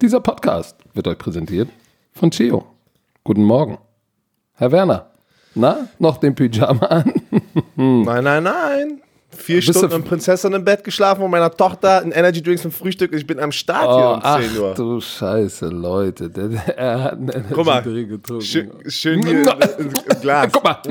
[0.00, 1.68] Dieser Podcast wird euch präsentiert
[2.12, 2.66] von Chio.
[3.22, 3.78] Guten Morgen.
[4.54, 5.10] Herr Werner,
[5.54, 7.12] na, noch den Pyjama an?
[7.76, 9.00] Nein, nein, nein.
[9.30, 12.72] Vier Bist Stunden im Prinzessin im Bett geschlafen und meiner Tochter ein Energy Drinks zum
[12.72, 13.12] Frühstück.
[13.14, 14.74] Ich bin am Start hier Oh, um ach 10 Uhr.
[14.74, 16.28] du Scheiße, Leute.
[16.28, 18.44] Der, der, er hat einen Guck mal, Energy Drink getrunken.
[18.44, 19.42] Schön, schön hier
[19.78, 20.52] im Glas.
[20.52, 20.82] Guck mal.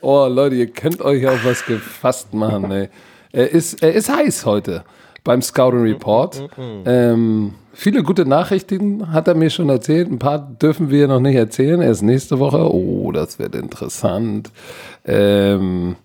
[0.00, 2.88] Oh, Leute, ihr könnt euch auf was gefasst machen, ey.
[3.32, 4.84] Er ist, er ist heiß heute
[5.24, 6.48] beim Scouting Report.
[6.86, 10.10] Ähm, viele gute Nachrichten hat er mir schon erzählt.
[10.10, 11.82] Ein paar dürfen wir noch nicht erzählen.
[11.82, 12.72] Erst nächste Woche.
[12.72, 14.50] Oh, das wird interessant.
[15.04, 15.96] Ähm,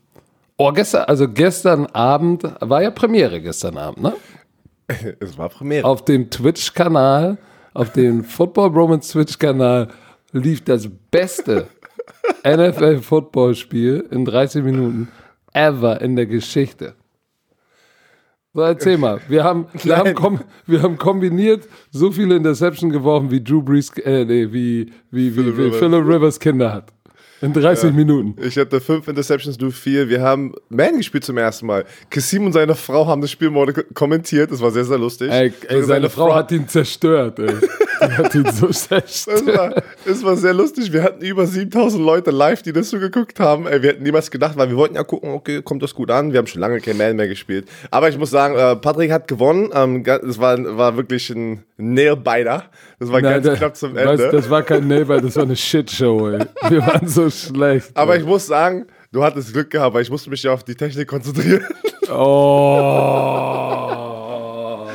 [0.57, 4.13] oh, gestern, also gestern Abend, war ja Premiere gestern Abend, ne?
[5.19, 5.87] Es war Premiere.
[5.87, 7.37] Auf dem Twitch-Kanal,
[7.73, 9.87] auf dem Football Romans Twitch-Kanal
[10.33, 11.67] lief das beste
[12.45, 15.07] NFL-Football-Spiel in 30 Minuten
[15.53, 16.95] ever in der Geschichte.
[18.55, 19.19] So, erzähl mal.
[19.27, 23.89] Wir haben, wir haben, kom wir haben kombiniert so viele Interception geworfen, wie Drew Brees,
[23.97, 25.79] äh, nee, wie, wie, wie, Phillip wie Rivers.
[25.79, 26.92] Phillip Rivers Kinder hat.
[27.43, 28.35] In 30 Minuten.
[28.41, 30.07] Ich hatte fünf Interceptions, du vier.
[30.07, 31.83] Wir haben Man gespielt zum ersten Mal.
[32.09, 34.49] Kassim und seine Frau haben das Spiel morgen kommentiert.
[34.49, 35.29] Das war sehr, sehr lustig.
[35.29, 37.53] Ey, ey, seine Frau hat ihn zerstört, ey.
[38.01, 39.45] Die hat ihn so zerstört.
[39.45, 40.93] war, es war sehr lustig.
[40.93, 43.67] Wir hatten über 7000 Leute live, die das so geguckt haben.
[43.67, 46.31] Ey, wir hätten niemals gedacht, weil wir wollten ja gucken, okay, kommt das gut an.
[46.31, 47.67] Wir haben schon lange kein Man mehr gespielt.
[47.91, 49.69] Aber ich muss sagen, äh, Patrick hat gewonnen.
[49.73, 52.63] Ähm, Es war, war wirklich ein Nailbiter.
[52.99, 54.29] Das war Nein, ganz da- knapp zum weißt, Ende.
[54.31, 56.45] das war kein Neighbor, das war eine Shitshow, ey.
[56.69, 57.91] Wir waren so schlecht.
[57.95, 60.75] Aber ich muss sagen, du hattest Glück gehabt, weil ich musste mich ja auf die
[60.75, 61.65] Technik konzentrieren.
[63.63, 64.87] Oh.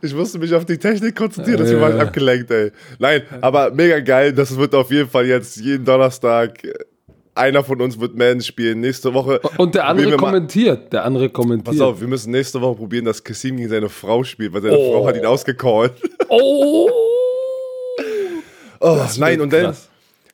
[0.00, 2.02] Ich musste mich auf die Technik konzentrieren, war ich Ja.
[2.02, 2.72] abgelenkt, ey.
[2.98, 4.32] Nein, aber mega geil.
[4.32, 6.64] Das wird auf jeden Fall jetzt jeden Donnerstag.
[6.64, 6.72] äh,
[7.34, 8.80] Einer von uns wird Man spielen.
[8.80, 9.40] Nächste Woche.
[9.56, 10.92] Und der andere wir mal- kommentiert.
[10.92, 11.64] Der andere kommentiert.
[11.64, 14.76] Pass auf, wir müssen nächste Woche probieren, dass Kassim gegen seine Frau spielt, weil seine
[14.76, 14.92] Oh.
[14.92, 15.92] Frau hat ihn ausgecallt.
[16.34, 16.90] Oh.
[18.80, 19.64] Oh, nein, und dann.
[19.66, 19.88] krass.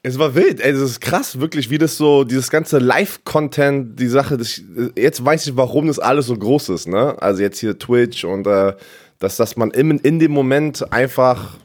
[0.04, 4.06] Es war wild, ey, das ist krass, wirklich, wie das so, dieses ganze Live-Content, die
[4.06, 4.62] Sache, das,
[4.96, 7.20] jetzt weiß ich, warum das alles so groß ist, ne?
[7.20, 8.74] Also jetzt hier Twitch und äh,
[9.18, 11.56] dass, dass man in, in dem Moment einfach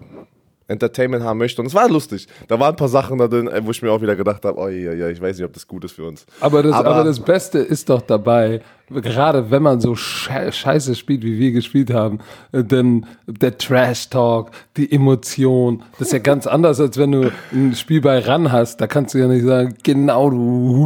[0.73, 1.61] Entertainment haben möchte.
[1.61, 2.27] Und es war lustig.
[2.47, 4.59] Da waren ein paar Sachen da drin, ey, wo ich mir auch wieder gedacht habe,
[4.59, 6.25] oh ja, ja, ich weiß nicht, ob das gut ist für uns.
[6.41, 10.93] Aber das, aber, Aber- das Beste ist doch dabei, gerade wenn man so sche scheiße
[10.95, 12.19] spielt, wie wir gespielt haben,
[12.51, 17.73] äh, denn der Trash-Talk, die Emotion, das ist ja ganz anders, als wenn du ein
[17.75, 18.81] Spiel bei RAN hast.
[18.81, 20.37] Da kannst du ja nicht sagen, genau du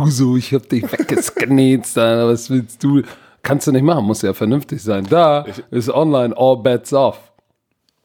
[0.03, 3.01] Huso, ich hab dich weggeschnetzt, Alter, was willst du?
[3.43, 5.05] Kannst du nicht machen, muss ja vernünftig sein.
[5.09, 7.17] Da ist online all bets off.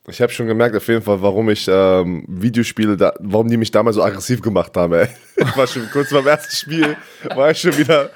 [0.09, 3.71] Ich habe schon gemerkt, auf jeden Fall, warum ich ähm, Videospiele, da, warum die mich
[3.71, 4.95] damals so aggressiv gemacht haben.
[4.95, 5.07] Ey.
[5.37, 6.97] Ich war schon kurz beim ersten Spiel,
[7.37, 8.11] war ich schon wieder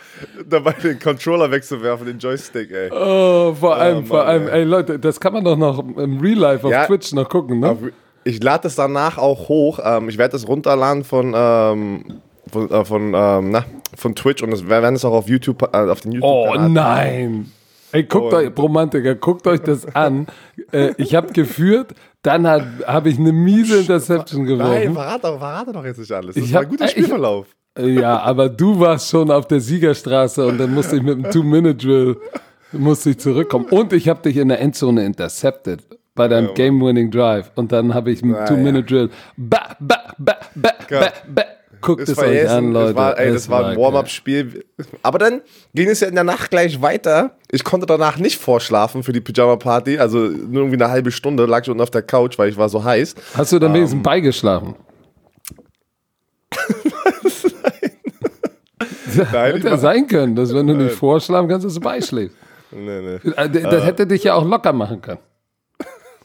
[0.49, 2.91] dabei, den Controller wegzuwerfen, den Joystick, ey.
[2.91, 4.55] Oh, vor allem, Mann, vor allem, ey.
[4.61, 6.87] ey Leute, das kann man doch noch im Real Life auf Ja.
[6.87, 7.71] Twitch noch gucken, ne?
[7.71, 7.79] Auf-
[8.25, 9.79] Ich lade es danach auch hoch.
[9.85, 12.05] Ähm, ich werde das runterladen von, ähm,
[12.51, 13.65] von, äh, von, ähm, na,
[13.97, 16.29] von Twitch und das- wir werden es auch auf YouTube, äh, auf den YouTube.
[16.29, 17.53] Oh nein.
[17.97, 20.27] Ey, guckt euch, Romantiker, guckt euch das an.
[20.73, 24.95] äh, ich habe geführt, dann habe hab ich eine miese Interception Nein, geworfen.
[24.95, 26.35] verrate, doch- verrate doch jetzt nicht alles.
[26.35, 27.47] Das Ich war hab- ein guter äh, ich- Spielverlauf.
[27.79, 31.31] Äh, Ja, aber du warst schon auf der Siegerstraße und dann musste ich mit dem
[31.31, 32.17] Two-Minute-Drill
[32.73, 33.67] musste ich zurückkommen.
[33.71, 35.83] Und ich habe dich in der Endzone intercepted
[36.15, 37.51] bei deinem Game-Winning Drive.
[37.55, 41.43] Und dann habe ich Na Two-Minute-Drill ba, ba, ba, ba, ba, ba.
[41.81, 42.87] Guckt es Das war, euch an, Leute.
[42.87, 44.65] das war, ey, Es das war ein Warm-up-Spiel.
[45.03, 45.43] Aber dann
[45.75, 47.37] ging es ja in der Nacht gleich weiter.
[47.51, 49.99] Ich konnte danach nicht vorschlafen für die Pyjama-Party.
[49.99, 52.69] Also nur irgendwie eine halbe Stunde lag ich unten auf der Couch, weil ich war
[52.69, 53.15] so heiß.
[53.35, 53.77] Hast du dann Ähm.
[53.77, 54.75] wenigstens beigeschlafen?
[59.33, 61.81] Nein, ich Hätte ja war, sein können, dass wenn du nicht vorschlafen kannst, dass du
[61.81, 62.37] beischläfst.
[62.71, 63.31] nee, nee.
[63.37, 65.21] Äh, Das hätte dich ja auch locker machen können.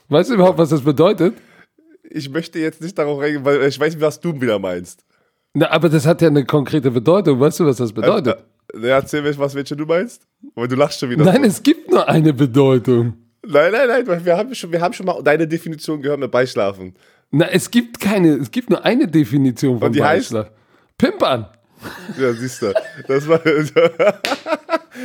[0.08, 1.34] Weißt du überhaupt, was das bedeutet?
[2.10, 5.04] Ich möchte jetzt nicht darauf reingehen, weil ich weiß nicht, was du wieder meinst.
[5.54, 7.38] Na, aber das hat ja eine konkrete Bedeutung.
[7.38, 8.38] Weißt du, was das bedeutet?
[8.74, 10.26] Ja, erzähl mir, was welche du meinst.
[10.54, 11.24] Weil du lachst schon wieder.
[11.24, 11.48] Nein, so.
[11.48, 13.14] es gibt nur eine Bedeutung.
[13.46, 14.24] nein, nein, nein.
[14.24, 16.94] Wir haben, schon, wir haben schon mal deine Definition gehört mit Beischlafen.
[17.30, 20.32] Na, es gibt keine, es gibt nur eine Definition von Und die heißt?
[20.32, 20.50] Beischlaf.
[20.96, 21.46] Pimpern.
[22.18, 22.72] Ja, siehst du.
[23.08, 23.40] Das war.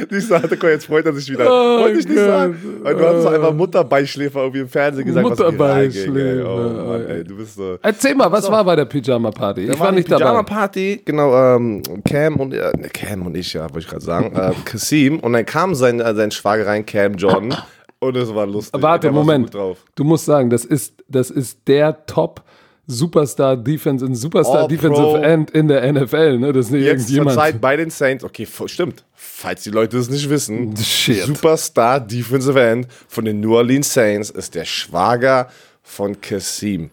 [0.10, 1.46] Siehst du, hatte jetzt freut er sich wieder.
[1.48, 2.26] Oh Wollte ich nicht Gott.
[2.26, 2.58] sagen.
[2.82, 5.28] Weil du hast doch einfach Mutterbeischläfer irgendwie im Fernsehen gesagt.
[5.28, 6.50] Mutterbeischläfer.
[6.50, 7.78] Oh Mann, ey, du bist so.
[7.82, 9.62] Erzähl mal, was war bei der Pyjama-Party?
[9.62, 10.26] Ich war die nicht dabei.
[10.26, 14.36] Pyjama-Party, genau, ähm, Cam und, äh, ne, Cam und ich, ja, wollte ich gerade sagen,
[14.36, 15.20] äh, Kasim.
[15.20, 17.56] Und dann kam sein, äh, sein Schwager rein, Cam Jordan.
[18.00, 18.82] Und es war lustig.
[18.82, 19.54] Warte, war so Moment.
[19.54, 19.80] drauf.
[19.96, 22.44] Du musst sagen, das ist, das ist der Top
[22.88, 25.18] Superstar Defense in Superstar All Defensive Pro.
[25.18, 26.54] End in der NFL, ne?
[26.54, 27.38] Das ist nicht Jetzt zur irgendjemand.
[27.38, 29.04] Zeit bei den Saints, okay, stimmt.
[29.14, 31.24] Falls die Leute es nicht wissen, Shit.
[31.24, 35.50] Superstar Defensive End von den New Orleans Saints ist der Schwager
[35.84, 36.90] von Kasim.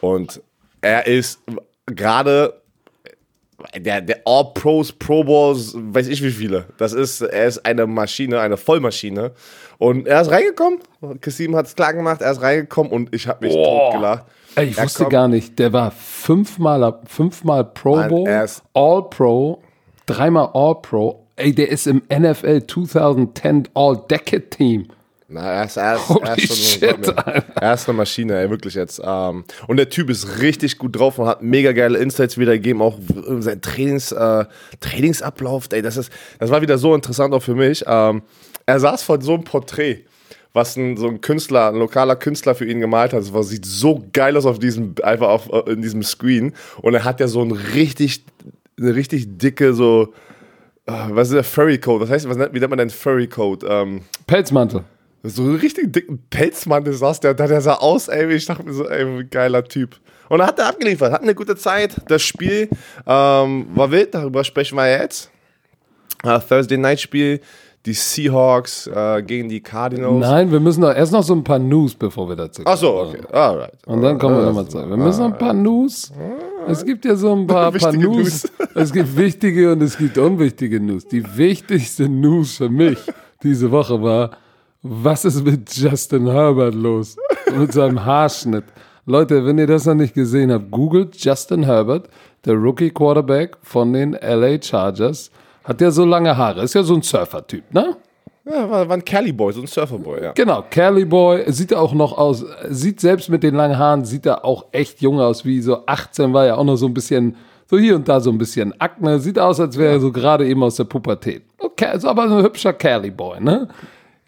[0.00, 0.42] Und
[0.80, 1.38] er ist
[1.86, 2.60] gerade
[3.76, 6.66] der, der All-Pros, Pro Bowls, weiß ich wie viele.
[6.76, 9.32] Das ist, er ist eine Maschine, eine Vollmaschine.
[9.78, 10.80] Und er ist reingekommen.
[11.20, 13.90] Kasim hat es klar gemacht, er ist reingekommen und ich habe mich Boah.
[13.92, 14.24] totgelacht.
[14.58, 19.62] Ich Er wusste kommt- gar nicht, der war fünfmal, fünfmal Pro Bowl, ist- All-Pro,
[20.06, 21.22] dreimal All-Pro.
[21.36, 24.86] Ey, der ist im NFL 2010 All-Decade-Team.
[25.28, 27.14] Na, er ist, er ist, Holy er ist, shit,
[27.60, 29.02] er ist eine Maschine, ey, wirklich jetzt.
[29.04, 32.96] Ähm, und der Typ ist richtig gut drauf und hat mega geile Insights wiedergegeben, auch
[33.40, 34.44] sein Trainings, äh,
[34.80, 37.84] Trainingsablauf, ey, das ist, das war wieder so interessant auch für mich.
[37.88, 38.22] Ähm,
[38.66, 40.04] er saß vor so einem Porträt,
[40.56, 43.22] was ein, so ein Künstler, ein lokaler Künstler für ihn gemalt hat.
[43.22, 46.54] Das sieht so geil aus auf diesem, einfach auf, äh, in diesem Screen.
[46.80, 48.24] Und er hat ja so ein richtig,
[48.78, 50.14] eine richtig dicke, so,
[50.86, 52.00] äh, was ist der Furry Coat?
[52.00, 53.64] Was heißt, was nennt, wie nennt man denn Furry Coat?
[53.68, 54.84] Ähm, Pelzmantel.
[55.22, 58.88] so einen richtig dicken Pelzmantel saß der der sah aus, ey, ich dachte mir so,
[58.88, 60.00] ey, wie geiler Typ.
[60.28, 62.00] Und dann hat er abgeliefert, hat eine gute Zeit.
[62.08, 62.68] Das Spiel
[63.06, 65.30] ähm, war wild, darüber sprechen wir jetzt.
[66.24, 67.40] Äh, Thursday Night Spiel,
[67.86, 70.20] die Seahawks äh, gegen die Cardinals.
[70.20, 72.74] Nein, wir müssen noch erst noch so ein paar News, bevor wir dazu kommen.
[72.74, 73.72] Ach so, okay, alright.
[73.86, 74.78] Und dann kommen wir nochmal zu.
[74.78, 76.12] Wir müssen noch ein paar News.
[76.68, 78.50] Es gibt ja so ein paar, paar Wichtige News.
[78.74, 81.06] Es gibt wichtige und es gibt unwichtige News.
[81.06, 82.98] Die wichtigste News für mich
[83.42, 84.30] diese Woche war,
[84.82, 87.16] was ist mit Justin Herbert los?
[87.54, 88.64] mit seinem Haarschnitt.
[89.04, 92.08] Leute, wenn ihr das noch nicht gesehen habt, googelt Justin Herbert,
[92.44, 95.30] der Rookie Quarterback von den LA Chargers.
[95.66, 96.62] Hat ja so lange Haare.
[96.62, 97.96] Ist ja so ein Surfer-Typ, ne?
[98.48, 100.32] Ja, war, war ein Cali Boy, so ein Surferboy, ja.
[100.32, 104.24] Genau, Cali Boy sieht er auch noch aus, sieht selbst mit den langen Haaren, sieht
[104.24, 107.34] er auch echt jung aus, wie so 18 war ja auch noch so ein bisschen,
[107.68, 110.46] so hier und da so ein bisschen Akne, sieht aus, als wäre er so gerade
[110.46, 111.42] eben aus der Pubertät.
[111.58, 113.66] Okay, ist aber so ein hübscher Cali Boy, ne?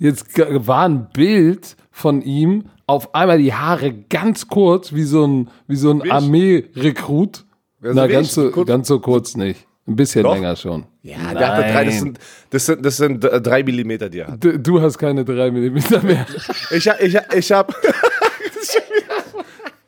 [0.01, 0.27] Jetzt
[0.67, 5.77] war ein Bild von ihm, auf einmal die Haare ganz kurz, wie so ein, wie
[5.77, 6.11] so ein?
[6.11, 7.45] Armee-Rekrut.
[7.81, 9.65] Na, ganz so, kurz- ganz so kurz nicht.
[9.87, 10.35] Ein bisschen Doch.
[10.35, 10.85] länger schon.
[11.09, 12.19] Ja, der hatte drei, das sind,
[12.51, 14.45] das sind, das sind äh, drei Millimeter, die er hat.
[14.45, 16.27] Du, du hast keine drei Millimeter mehr.
[16.71, 17.75] Ich, hab- ich, ich hab,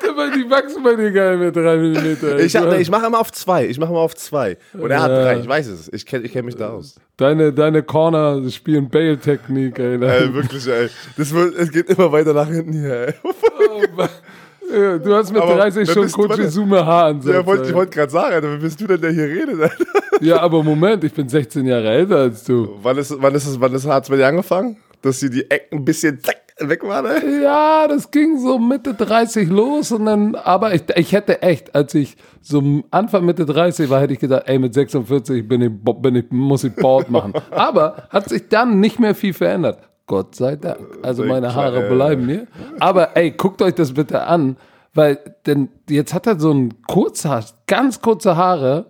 [0.09, 2.39] Aber die wachsen bei dir gar nicht mehr drei Millimeter.
[2.41, 3.67] ich, hab, ich mache immer auf zwei.
[3.67, 4.57] Ich mache immer auf zwei.
[4.73, 5.23] Und er hat Ja.
[5.23, 5.39] drei.
[5.41, 5.93] Ich weiß es.
[5.93, 6.97] Ich kenne ich kenn mich da aus.
[7.17, 10.03] Deine, deine Corner spielen Bale-Technik, ey.
[10.03, 10.89] Ey, wirklich, ey.
[11.17, 13.15] Das wird, es geht immer weiter nach hinten hier, ey.
[14.73, 16.29] Ja, du hast mit Aber 30 wer schon?
[16.29, 17.35] Kochizume Haaransatz.
[17.35, 19.61] Ja, wollte, ich wollte gerade sagen, Alter, wer bist du denn, der hier redet?
[19.61, 19.85] Alter?
[20.21, 22.79] ja, aber Moment, ich bin 16 Jahre älter als du.
[22.83, 24.77] Wann ist, wann ist es, wann ist, hat's bei dir angefangen?
[25.03, 26.37] Dass sie die Ecken ein bisschen zack,
[26.69, 27.43] weg waren, ey?
[27.43, 31.95] Ja, das ging so Mitte 30 los und dann, aber ich, ich hätte echt, als
[31.95, 35.71] ich so Anfang Mitte 30 war, hätte ich gedacht, ey, mit 46 bin ich,
[36.03, 37.33] bin ich, muss ich Bord machen.
[37.51, 39.79] Aber hat sich dann nicht mehr viel verändert.
[40.11, 40.81] Gott sei Dank.
[41.03, 42.49] Also meine Haare bleiben mir.
[42.81, 44.57] Aber ey, guckt euch das bitte an,
[44.93, 48.87] weil denn jetzt hat er so ein Kurzhaar, ganz kurze Haare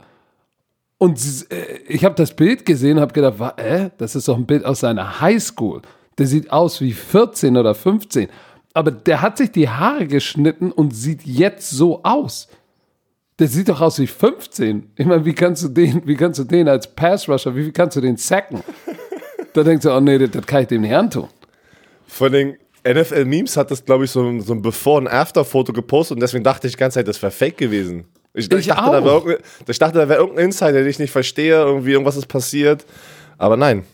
[0.96, 1.20] und
[1.50, 4.64] äh, ich habe das Bild gesehen und habe gedacht, äh, das ist doch ein Bild
[4.64, 5.82] aus seiner Highschool.
[6.16, 8.30] Der sieht aus wie 14 oder 15.
[8.72, 12.48] Aber der hat sich die Haare geschnitten und sieht jetzt so aus.
[13.38, 14.92] Der sieht doch aus wie 15.
[14.96, 18.00] Ich meine, wie kannst du den, wie kannst du den als Pass-Rusher, wie kannst du
[18.00, 18.62] den sacken?
[19.52, 21.28] Da denkst du, oh nee, das, das kann ich dem nicht antun.
[22.06, 26.16] Von den NFL-Memes hat das, glaube ich, so, ein- so ein Before- und After-Foto gepostet
[26.16, 28.04] und deswegen dachte ich die ganze Zeit, das wäre fake gewesen.
[28.32, 28.92] Ich, ich, dachte, auch.
[28.92, 32.16] da wäre irgendein, ich dachte, da wäre irgendein Insider, den ich nicht verstehe, irgendwie irgendwas
[32.16, 32.84] ist passiert.
[33.38, 33.84] Aber nein.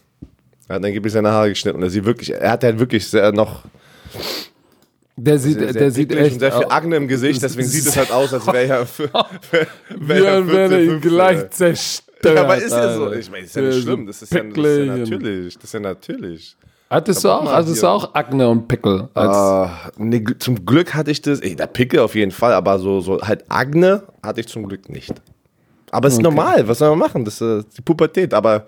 [0.69, 3.33] Er hat angeblich seine Haare geschnitten und er sieht wirklich, er hat halt wirklich sehr
[3.33, 3.63] noch
[5.17, 7.87] Der sieht, sehr, der sieht dicklich echt und sehr viel Akne im Gesicht, deswegen sieht
[7.87, 9.09] es halt aus, als wäre er für,
[9.91, 12.06] wär, wär er 14, ihn 15, gleich zerstört.
[12.35, 13.13] Ja, aber ist ja so.
[13.13, 14.07] Ich meine, ist ja nicht schlimm.
[14.07, 15.55] Das ist ja, das ist ja natürlich.
[15.55, 16.57] Das ist ja natürlich.
[16.89, 19.09] Hattest du auch, hattest du auch Akne und Pickel?
[19.15, 23.01] Ah, nee, zum Glück hatte ich das, ey, der Pickel auf jeden Fall, aber so,
[23.01, 25.13] so halt Agne hatte ich zum Glück nicht.
[25.91, 27.25] Aber es ist normal, was soll man machen?
[27.25, 28.67] Das ist die Pubertät, aber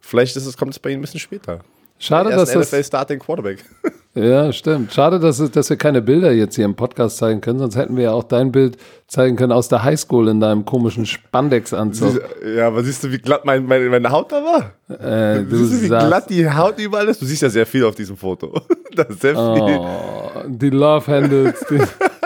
[0.00, 1.60] vielleicht ist es, kommt es bei Ihnen ein bisschen später.
[1.98, 2.72] Schade, dass ist ein das.
[2.72, 3.64] NFL Starting Quarterback.
[4.16, 4.94] Ja, stimmt.
[4.94, 7.96] Schade, dass, es- dass wir keine Bilder jetzt hier im Podcast zeigen können, sonst hätten
[7.96, 12.20] wir ja auch dein Bild zeigen können aus der Highschool in deinem komischen Spandex-Anzug.
[12.56, 14.72] ja, aber siehst du, wie glatt mein, meine, meine Haut da war?
[14.88, 17.20] Äh, du siehst du, wie sagst, glatt die Haut überall ist?
[17.20, 18.58] Du siehst ja sehr viel auf diesem Foto.
[18.96, 19.78] da ist sehr viel.
[19.78, 21.82] oh, die Love Handles, den,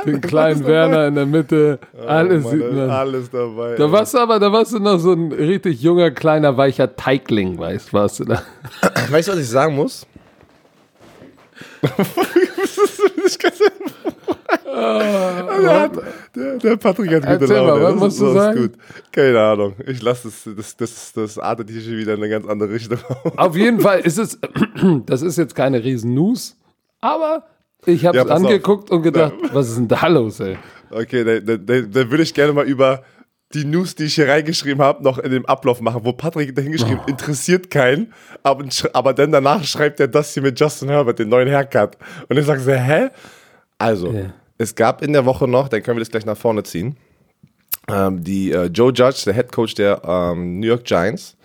[0.07, 2.89] den kleinen Werner in der Mitte, alles Mann, sieht man.
[2.91, 3.75] alles dabei.
[3.75, 7.59] Da warst du aber, da warst du noch so ein richtig junger, kleiner, weicher Teigling,
[7.59, 8.43] weißt warst du da.
[9.11, 10.07] Weißt du, was ich sagen muss?
[14.73, 15.91] Hat,
[16.35, 17.73] der, der Patrick hat gute Laune.
[17.73, 18.61] mal, was das musst ist, du sagen?
[18.61, 18.73] gut.
[19.13, 19.75] Keine Ahnung.
[19.87, 22.99] Ich lasse das, das, das, das artet hier schon wieder in eine ganz andere Richtung.
[23.37, 24.39] Auf jeden Fall ist es,
[25.07, 26.57] das ist jetzt keine riesen News,
[27.01, 27.45] aber
[27.87, 28.37] ich habe Ja, es auf.
[28.37, 30.57] angeguckt und gedacht, was ist denn da los, ey?
[30.91, 33.03] Okay, dann, dann, dann würde ich gerne mal über
[33.53, 36.63] die News, die ich hier reingeschrieben habe, noch in dem Ablauf machen, wo Patrick da
[36.63, 37.11] hingeschrieben, Oh.
[37.11, 38.13] interessiert keinen,
[38.45, 41.97] aber, aber dann danach schreibt er das hier mit Justin Herbert, den neuen Haircut.
[42.29, 43.09] Und ich sage so, hä?
[43.79, 44.33] Also, Ja.
[44.59, 46.97] es gab in der Woche noch, dann können wir das gleich nach vorne ziehen,
[47.89, 51.37] ähm, die äh, Joe Judge, der Head Coach der ähm, New York Giants,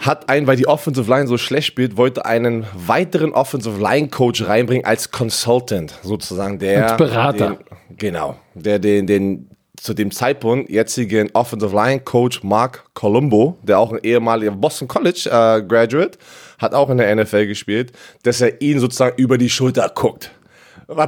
[0.00, 4.42] hat einen, weil die Offensive Line so schlecht spielt, wollte einen weiteren Offensive Line Coach
[4.46, 7.56] reinbringen als Consultant, sozusagen der Als Berater.
[7.88, 9.48] Den, genau, der den, den
[9.82, 15.28] zu dem Zeitpunkt jetzigen Offensive Line Coach Mark Colombo, der auch ein ehemaliger Boston College
[15.28, 16.18] äh, Graduate,
[16.58, 20.30] hat auch in der NFL gespielt, dass er ihn sozusagen über die Schulter guckt.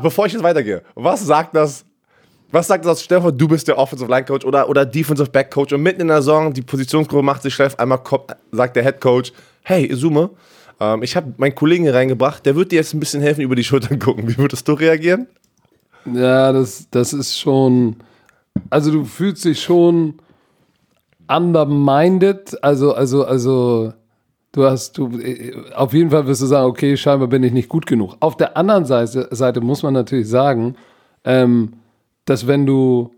[0.03, 1.85] Bevor ich jetzt weitergehe, was sagt das
[2.55, 3.03] was sagt das?
[3.03, 6.07] Vor, du bist der Offensive Line Coach oder, oder Defensive Back Coach und mitten in
[6.07, 10.31] der Saison, die Positionsgruppe macht sich schlecht, einmal kommt, sagt der Head Coach, hey, Izume,
[10.79, 13.57] ähm, ich habe meinen Kollegen hier reingebracht, der wird dir jetzt ein bisschen helfen, über
[13.57, 14.29] die Schultern gucken.
[14.29, 15.27] Wie würdest du reagieren?
[16.05, 17.97] Ja, das, das ist schon,
[18.71, 20.15] also du fühlst dich schon
[21.29, 23.93] underminded, also, also, also,
[24.53, 27.69] du hast, du, äh, auf jeden Fall wirst du sagen, okay, scheinbar bin ich nicht
[27.69, 28.17] gut genug.
[28.21, 30.77] Auf der anderen Seite, Seite muss man natürlich sagen,
[31.25, 31.75] ähm,
[32.27, 33.11] dass wenn du,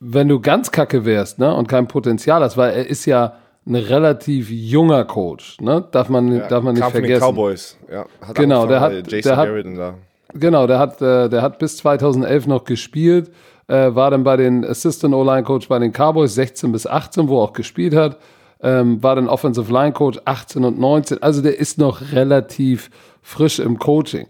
[0.00, 3.34] wenn du ganz kacke wärst, ne, und kein Potenzial hast, weil er ist ja
[3.66, 7.32] ein relativ junger Coach, ne, darf man, darf man nicht Kam von den vergessen.
[7.34, 7.78] Cowboys.
[7.90, 9.94] Ja, hat Genau, der hat- bei Jason der hat- da.
[10.38, 13.30] Genau, der hat, äh, der hat bis 2011 noch gespielt,
[13.68, 17.40] äh, war dann bei den Assistant O-Line Coach bei den Cowboys 16 bis 18, wo
[17.40, 18.18] er auch gespielt hat,
[18.62, 21.22] ähm, war dann Offensive Line Coach 18 und 19.
[21.22, 22.90] Also der ist noch relativ
[23.22, 24.26] frisch im Coaching.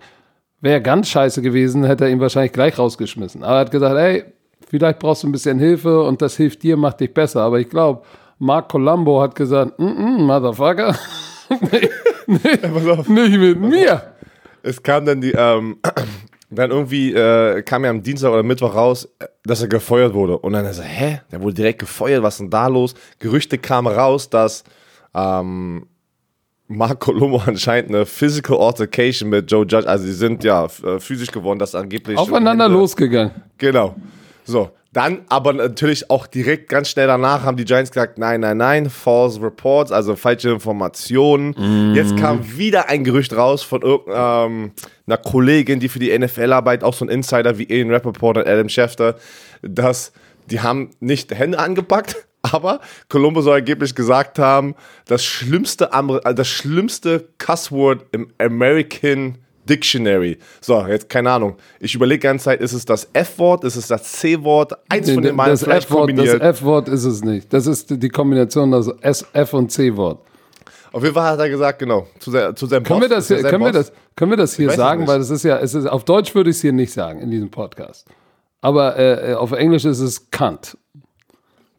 [0.61, 3.43] Wäre ganz scheiße gewesen, hätte er ihn wahrscheinlich gleich rausgeschmissen.
[3.43, 4.25] Aber er hat gesagt, ey,
[4.67, 7.43] vielleicht brauchst du ein bisschen Hilfe und das hilft dir, macht dich besser.
[7.43, 8.03] Aber ich glaube,
[8.39, 10.97] Mark Colombo hat gesagt, mm -mm, Motherfucker,
[11.73, 11.89] nee,
[12.27, 14.03] nee, nicht mit mir.
[14.63, 15.77] Es kam dann die, ähm,
[16.55, 19.09] dann irgendwie äh, kam ja am Dienstag oder Mittwoch raus,
[19.45, 20.39] dass er gefeuert wurde.
[20.39, 21.21] Und dann ist er, hä?
[21.33, 22.95] Der wurde direkt gefeuert, was ist denn da los?
[23.19, 24.65] Gerüchte kamen raus, dass
[25.15, 25.87] ähm,
[26.69, 31.31] Mark Colombo anscheinend eine Physical Altercation mit Joe Judge, also sie sind ja äh, physisch
[31.31, 33.33] geworden, dass angeblich Aufeinander losgegangen.
[33.59, 33.95] Genau.
[34.45, 38.57] So, dann aber natürlich auch direkt ganz schnell danach haben die Giants gesagt, nein, nein,
[38.57, 41.95] nein, false reports, also falsche Informationen.
[41.95, 46.85] Jetzt kam wieder ein Gerücht raus von irgendeiner ähm, Kollegin, die für die NFL arbeitet,
[46.85, 49.17] auch so ein Insider wie Ian Rappaport und Adam Schefter,
[49.63, 50.13] dass
[50.47, 56.35] die haben nicht Hände angepackt, aber Colombo soll angeblich gesagt haben, das schlimmste, Amer äh,
[56.35, 60.39] das schlimmste Cussword im American Dictionary.
[60.61, 61.57] So, jetzt keine Ahnung.
[61.81, 64.73] Ich überlege die ganze Zeit, ist es das F-Wort, ist es das C-Wort?
[64.89, 66.43] Eins von den beiden das vielleicht F-Wort das kombiniert.
[66.43, 67.53] F-Wort ist es nicht.
[67.53, 70.21] Das ist die Kombination aus S, F und C-Wort.
[70.93, 73.09] Auf jeden Fall hat er gesagt, genau, zu, se zu seinem Können, Boss.
[73.11, 73.87] wir das, hier, können, wir Boss.
[73.89, 75.07] das, können wir das hier sagen?
[75.09, 77.31] Weil das ist ja, es ist, auf Deutsch würde ich es hier nicht sagen in
[77.33, 78.07] diesem Podcast.
[78.61, 80.79] Aber äh, auf Englisch ist es Kant.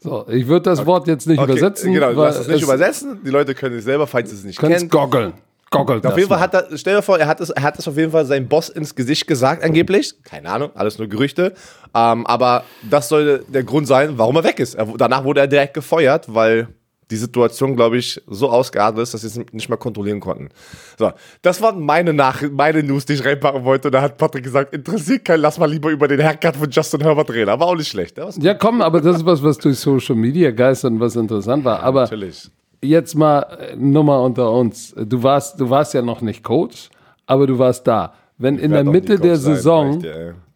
[0.01, 1.94] So, ich würde das Wort jetzt nicht Okay, übersetzen.
[1.94, 3.22] Genau, du lass es nicht es- übersetzen.
[3.25, 4.89] Die Leute können es selber, falls sie es nicht Können es kennen.
[4.92, 5.34] goggeln.
[5.72, 7.88] Goggelt Auf jeden Fall hat er, stell dir vor, er hat es, er hat es
[7.88, 10.13] auf jeden Fall seinem Boss ins Gesicht gesagt, angeblich.
[10.24, 11.53] Keine Ahnung, alles nur Gerüchte.
[11.93, 14.75] Ähm, aber das soll der Grund sein, warum er weg ist.
[14.75, 16.67] Er, danach wurde er direkt gefeuert, weil
[17.12, 20.50] die Situation, glaube ich, so ausgeartet ist, dass sie es nicht mehr kontrollieren konnten.
[20.98, 23.89] So, das waren meine Nach meine News, die ich reinpacken wollte.
[23.89, 27.01] Und da hat Patrick gesagt, interessiert keinen, lass mal lieber über den Haircut von Justin
[27.01, 27.50] Herbert reden.
[27.50, 28.17] Aber auch nicht schlecht.
[28.39, 31.81] Ja, komm, aber das ist was, was durch Social Media geistert und was interessant war.
[31.84, 32.50] Aber Natürlich.
[32.82, 34.94] Jetzt mal äh, Nummer unter uns.
[34.98, 36.89] Du warst, du warst ja noch nicht Coach,
[37.25, 38.13] aber du warst da.
[38.38, 40.03] Wenn in der Mitte der sein, Saison,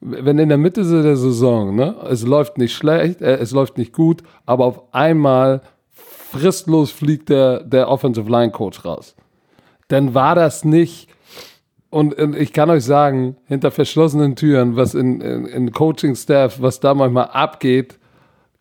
[0.02, 3.94] wenn in der Mitte der Saison, ne, es läuft nicht schlecht, äh, es läuft nicht
[3.94, 5.62] gut, aber auf einmal
[5.92, 9.16] fristlos fliegt der, der Offensive Line Coach raus.
[9.88, 11.10] Dann war das nicht,
[11.90, 16.80] und, und ich kann euch sagen, hinter verschlossenen Türen, was in, in, in Coaching-Staff, was
[16.80, 17.98] da manchmal abgeht,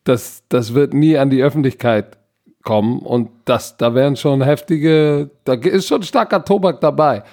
[0.03, 2.18] das, das wird nie an die Öffentlichkeit
[2.63, 2.99] kommen.
[2.99, 7.23] Und das, da wären schon heftige, da ist schon starker Tobak dabei.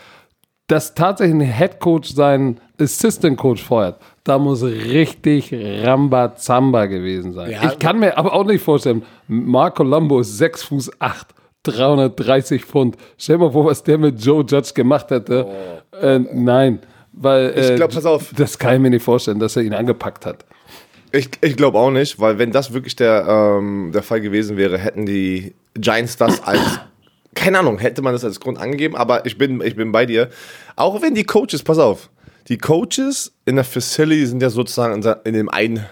[0.69, 7.53] Dass tatsächlich ein Head Coach seinen Assistant Coach feuert, da muss richtig Rambazamba gewesen sein.
[7.53, 7.71] Ja.
[7.71, 11.29] ich kann mir aber auch nicht vorstellen, Marco Lambo ist 6 Fuß 8,
[11.63, 12.97] 330 Pfund.
[13.17, 15.47] Stell dir mal vor, was der mit Joe Judge gemacht hätte.
[16.01, 16.81] äh, nein,
[17.13, 18.33] weil äh, Ich glaub, pass auf.
[18.37, 20.45] das kann ich mir nicht vorstellen, dass er ihn angepackt hat.
[21.13, 24.79] Ich, ich glaube auch nicht, weil wenn das wirklich der, ähm, der Fall gewesen wäre,
[24.79, 26.61] hätten die Giants das als,
[27.35, 30.31] keine Ahnung, hätte man das als Grund angegeben, aber ich bin, ich bin bei dir.
[30.75, 32.11] Auch wenn die Coaches, pass auf,
[32.49, 35.85] die Coaches in der Facility sind ja sozusagen in, in dem einen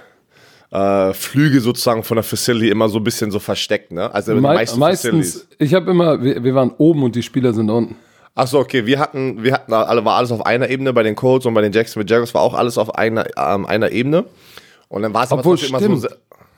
[0.70, 4.12] äh, Flüge sozusagen von der Facility immer so ein bisschen so versteckt, ne?
[4.12, 7.70] Also Me meisten meistens, ich habe immer, wir, wir, waren oben und die Spieler sind
[7.70, 7.96] unten.
[8.34, 11.46] Achso, okay, wir hatten, wir hatten alle, war alles auf einer Ebene, bei den Colts
[11.46, 14.24] und bei den Jacksonville Jaguars war auch alles auf einer, ähm, einer Ebene.
[14.94, 15.82] Und dann war es aber stimmt.
[15.82, 16.08] immer so.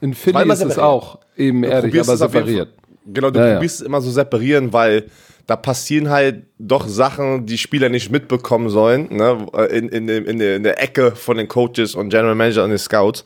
[0.03, 2.69] In Philly ist es auch eben ehrlich, aber separiert.
[3.07, 3.85] Genau, du ja, probierst ja.
[3.85, 5.05] es immer so separieren, weil
[5.47, 9.47] da passieren halt doch Sachen, die Spieler nicht mitbekommen sollen, ne?
[9.71, 13.25] in, in, in, in der Ecke von den Coaches und General Manager und den Scouts.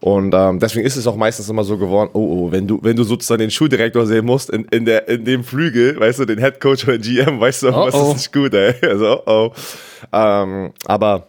[0.00, 2.96] Und ähm, deswegen ist es auch meistens immer so geworden, oh, oh, wenn du, wenn
[2.96, 6.38] du sozusagen den Schuldirektor sehen musst, in, in, der, in dem Flügel, weißt du, den
[6.38, 8.10] Head Coach oder den GM, weißt du, oh, was oh.
[8.10, 8.74] ist nicht gut, ey.
[8.82, 9.52] Also, oh, oh.
[10.12, 11.28] Ähm, aber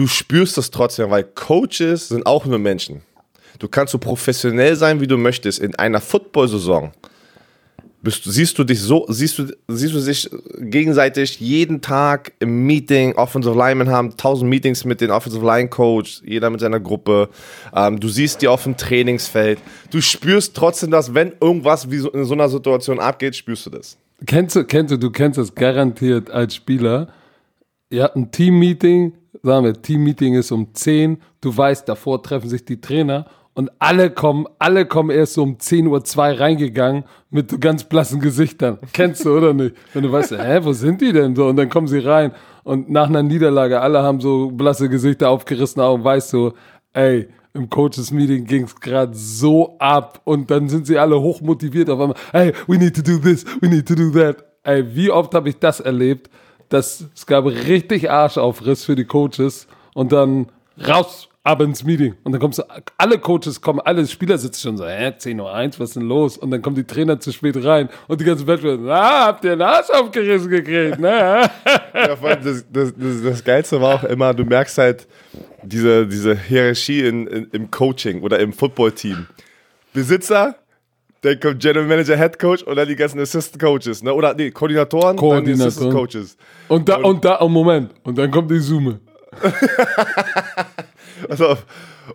[0.00, 3.02] du spürst das trotzdem, weil Coaches sind auch nur Menschen.
[3.58, 5.58] Du kannst so professionell sein, wie du möchtest.
[5.58, 6.92] In einer Football-Saison
[8.02, 13.54] siehst du dich so, siehst du, siehst du sich gegenseitig jeden Tag im Meeting, Offensive
[13.54, 17.28] Linemen haben tausend Meetings mit den Offensive Line Coach, jeder mit seiner Gruppe.
[17.76, 19.58] Ähm, du siehst die auf dem Trainingsfeld.
[19.90, 23.70] Du spürst trotzdem, dass wenn irgendwas wie so in so einer Situation abgeht, spürst du
[23.70, 23.98] das.
[24.24, 27.08] Kennst du, kennst du, du kennst das garantiert als Spieler.
[27.90, 29.12] Ihr habt ein Team-Meeting,
[29.42, 34.10] sagen wir, Team-Meeting ist um 10, du weißt, davor treffen sich die Trainer und alle
[34.10, 38.78] kommen, alle kommen erst so um 10.02 Uhr reingegangen mit ganz blassen Gesichtern.
[38.92, 39.74] Kennst du, oder nicht?
[39.92, 41.46] Wenn du weißt, hä, wo sind die denn so?
[41.46, 42.32] Und dann kommen sie rein
[42.64, 46.52] und nach einer Niederlage, alle haben so blasse Gesichter, aufgerissene Augen, weißt du,
[46.92, 51.90] ey, im Coaches Meeting ging es gerade so ab und dann sind sie alle hochmotiviert
[51.90, 54.44] auf einmal, hey, we need to do this, we need to do that.
[54.62, 56.30] Ey, wie oft habe ich das erlebt,
[56.70, 60.46] dass es gab richtig Arschaufriss für die Coaches und dann
[60.88, 62.14] raus ab ins Meeting.
[62.22, 62.62] Und dann kommst du,
[62.96, 66.36] alle Coaches kommen, alle Spieler sitzen schon so, hä, 10.01 Uhr, was ist denn los?
[66.36, 69.50] Und dann kommen die Trainer zu spät rein und die ganzen Wettbewerber, ah, habt ihr
[69.50, 71.10] den Arsch aufgerissen gekriegt, ne?
[71.94, 75.06] ja, das, das, das, das, Geilste war auch immer, du merkst halt
[75.62, 79.26] diese, diese Hierarchie in, in, im Coaching oder im Footballteam.
[79.92, 80.56] Besitzer,
[81.22, 84.12] dann kommt General Manager, Head Coach und dann die ganzen Assistant Coaches, ne?
[84.12, 85.44] Oder nee, Koordinatoren, Koordinatoren.
[85.44, 86.36] dann die Assistant Coaches.
[86.68, 89.00] Und da, und, und da, oh Moment, und dann kommt die Zoom.
[91.28, 91.56] Also,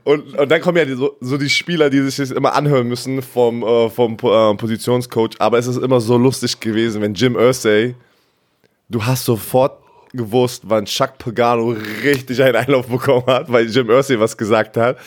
[0.03, 2.87] und, und dann kommen ja die, so, so, die Spieler, die sich das immer anhören
[2.87, 5.35] müssen vom, äh, vom äh, Positionscoach.
[5.39, 7.95] Aber es ist immer so lustig gewesen, wenn Jim Irsay,
[8.89, 9.79] du hast sofort
[10.13, 14.97] gewusst, wann Chuck Pagano richtig einen Einlauf bekommen hat, weil Jim Irsay was gesagt hat.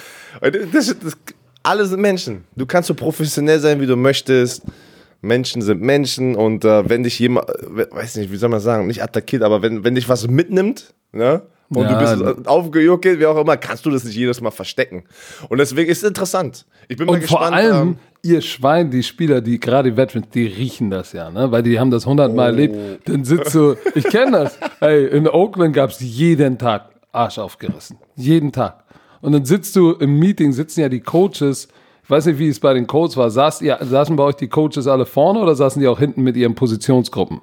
[0.40, 1.16] Und das, das,
[1.62, 2.44] alle sind Menschen.
[2.56, 4.62] Du kannst so professionell sein, wie du möchtest.
[5.20, 9.02] Menschen sind Menschen und äh, wenn dich jemand, weiß nicht, wie soll man sagen, nicht
[9.02, 13.36] attackiert, aber wenn, wenn dich was mitnimmt, ne, und ja, du bist aufgejuckelt, wie auch
[13.36, 15.04] immer, kannst du das nicht jedes Mal verstecken.
[15.50, 16.64] Und deswegen ist es interessant.
[16.88, 17.46] Ich bin und mal gespannt.
[17.46, 21.52] Vor allem, ähm, ihr Schwein, die Spieler, die gerade Veterans, die riechen das ja, ne?
[21.52, 22.54] Weil die haben das hundertmal oh.
[22.54, 23.08] erlebt.
[23.08, 24.58] Dann sitzt du, ich kenne das.
[24.80, 27.98] Hey, in Oakland gab es jeden Tag Arsch aufgerissen.
[28.16, 28.84] Jeden Tag.
[29.20, 31.68] Und dann sitzt du im Meeting, sitzen ja die Coaches.
[32.04, 33.30] Ich weiß nicht, wie es bei den Coaches war.
[33.30, 36.36] Saß, ihr, saßen bei euch die Coaches alle vorne oder saßen die auch hinten mit
[36.36, 37.40] ihren Positionsgruppen?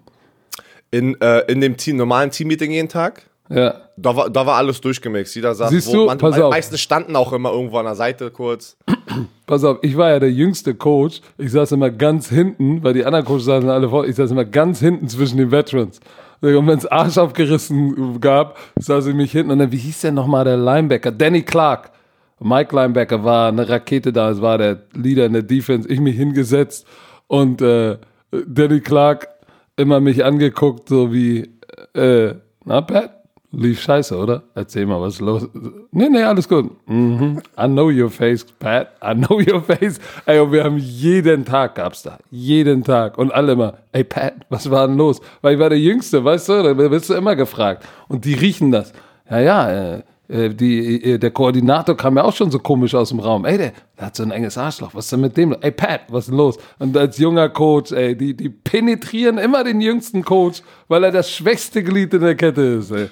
[0.91, 3.23] In, äh, in dem Team, normalen Team-Meeting jeden Tag?
[3.49, 3.75] Ja.
[3.97, 5.35] Da war, da war alles durchgemixt.
[5.35, 6.05] Jeder saß, Siehst du?
[6.05, 6.51] Man, Pass auf.
[6.51, 8.75] meisten standen auch immer irgendwo an der Seite kurz.
[9.45, 11.21] Pass auf, ich war ja der jüngste Coach.
[11.37, 14.05] Ich saß immer ganz hinten, weil die anderen Coaches saßen alle vor.
[14.07, 15.99] Ich saß immer ganz hinten zwischen den Veterans.
[16.41, 19.51] Und wenn es Arsch aufgerissen gab, saß ich mich hinten.
[19.51, 21.11] Und dann, wie hieß der nochmal, der Linebacker?
[21.11, 21.91] Danny Clark.
[22.39, 24.29] Mike Linebacker war eine Rakete da.
[24.29, 25.87] Es war der Leader in der Defense.
[25.89, 26.85] Ich mich hingesetzt
[27.27, 27.97] und äh,
[28.45, 29.29] Danny Clark
[29.77, 31.49] immer mich angeguckt, so wie,
[31.93, 32.33] äh,
[32.65, 33.14] na, Pat?
[33.57, 34.43] Lief scheiße, oder?
[34.53, 35.47] Erzähl mal, was ist los?
[35.91, 36.71] Nee, nee, alles gut.
[36.87, 37.41] Mhm.
[37.57, 38.89] I know your face, Pat.
[39.01, 39.97] I know your face.
[40.25, 42.17] Ey, und wir haben jeden Tag gab's da.
[42.29, 43.17] Jeden Tag.
[43.17, 45.21] Und alle immer, ey, Pat, was war denn los?
[45.41, 46.63] Weil ich war der Jüngste, weißt du?
[46.63, 47.85] Da wirst du immer gefragt.
[48.09, 48.91] Und die riechen das.
[49.29, 53.07] Ja, ja, äh, äh die, äh, der Koordinator kam ja auch schon so komisch aus
[53.07, 53.45] dem Raum.
[53.45, 54.93] Ey, der, der hat so ein enges Arschloch.
[54.93, 55.55] Was ist denn mit dem?
[55.61, 56.57] Ey, Pat, was ist denn los?
[56.77, 61.31] Und als junger Coach, ey, die, die penetrieren immer den jüngsten Coach, weil er das
[61.31, 63.07] schwächste Glied in der Kette ist, ey.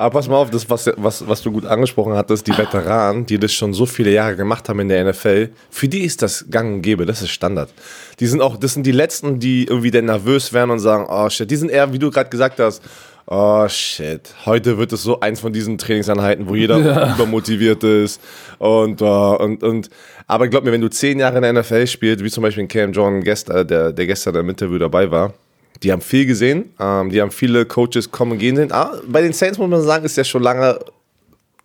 [0.00, 3.38] Aber pass mal auf, das, was, was, was du gut angesprochen hattest, die Veteranen, die
[3.38, 6.76] das schon so viele Jahre gemacht haben in der NFL, für die ist das gang
[6.76, 7.68] und gäbe, das ist Standard.
[8.18, 11.28] Die sind auch, das sind die Letzten, die irgendwie dann nervös werden und sagen, oh
[11.28, 12.82] shit, die sind eher, wie du gerade gesagt hast,
[13.26, 17.14] oh shit, heute wird es so eins von diesen Trainingseinheiten, wo jeder ja.
[17.14, 18.22] übermotiviert ist
[18.56, 19.90] und, uh, und, und,
[20.26, 22.92] aber glaub mir, wenn du zehn Jahre in der NFL spielst, wie zum Beispiel Cam
[22.92, 25.34] John, gestern, der, der gestern im Interview dabei war,
[25.82, 28.72] die haben viel gesehen, ähm, die haben viele Coaches kommen und gehen sehen.
[28.72, 30.78] Ah, bei den Saints muss man sagen, ist ja schon lange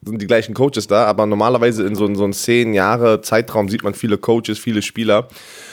[0.06, 3.69] sind die gleichen Coaches da, aber normalerweise in so, in so einem zehn Jahre Zeitraum
[3.69, 5.28] sieht man viele Coaches, viele Spieler.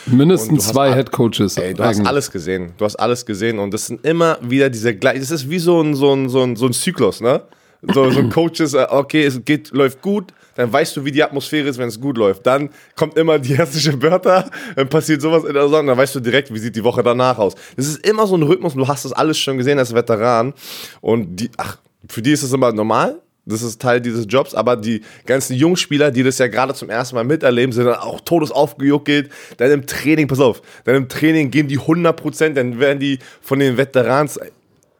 [0.07, 1.57] Mindestens zwei Head Coaches.
[1.57, 1.99] Ey, du eigentlich.
[1.99, 2.73] hast alles gesehen.
[2.77, 5.21] Du hast alles gesehen und das sind immer wieder diese gleichen.
[5.21, 7.43] Das ist wie so ein, so ein, so ein, so ein Zyklus, ne?
[7.93, 11.67] So, so Coaches, äh, okay, es geht, läuft gut, dann weißt du, wie die Atmosphäre
[11.67, 12.45] ist, wenn es gut läuft.
[12.45, 16.19] Dann kommt immer die hässliche Wörter, dann passiert sowas in der Saison, dann weißt du
[16.19, 17.55] direkt, wie sieht die Woche danach aus.
[17.75, 20.53] Das ist immer so ein Rhythmus, du hast das alles schon gesehen als Veteran
[21.01, 24.77] und die, ach, für die ist es immer normal, das ist Teil dieses Jobs, aber
[24.77, 29.29] die ganzen Jungspieler, die das ja gerade zum ersten Mal miterleben, sind dann auch todesaufgejuckelt.
[29.57, 33.59] Dann im Training, pass auf, dann im Training geben die 100%, dann werden die von
[33.59, 34.39] den Veterans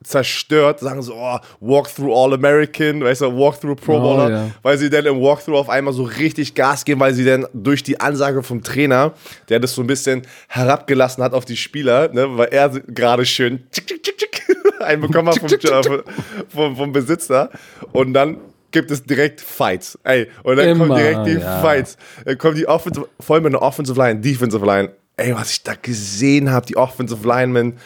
[0.03, 4.51] zerstört, sagen so, oh, Walkthrough All-American, weißt du, Walkthrough Pro Bowler, oh, ja.
[4.61, 7.83] weil sie dann im Walkthrough auf einmal so richtig Gas geben, weil sie dann durch
[7.83, 9.13] die Ansage vom Trainer,
[9.49, 13.63] der das so ein bisschen herabgelassen hat auf die Spieler, ne, weil er gerade schön
[13.71, 14.43] tschick, tschick, tschick,
[14.79, 16.03] einbekommen hat vom, äh,
[16.49, 17.49] vom, vom Besitzer
[17.91, 18.37] und dann
[18.73, 19.97] gibt es direkt Fights.
[20.03, 21.61] Ey, und dann Immer, kommen direkt die ja.
[21.61, 21.95] Fights.
[22.25, 24.91] Dann kommen die Offensive, vor allem in der Offensive Line, Defensive Line.
[25.15, 27.77] Ey, was ich da gesehen habe, die Offensive Linemen,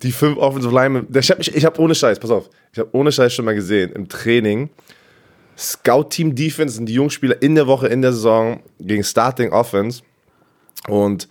[0.00, 1.06] die fünf Offensive Linemen.
[1.14, 3.92] Ich habe ich hab ohne Scheiß, pass auf, ich habe ohne Scheiß schon mal gesehen
[3.92, 4.70] im Training.
[5.56, 10.02] Scout Team Defense sind die Jungspieler in der Woche, in der Saison gegen Starting Offense.
[10.88, 11.28] Und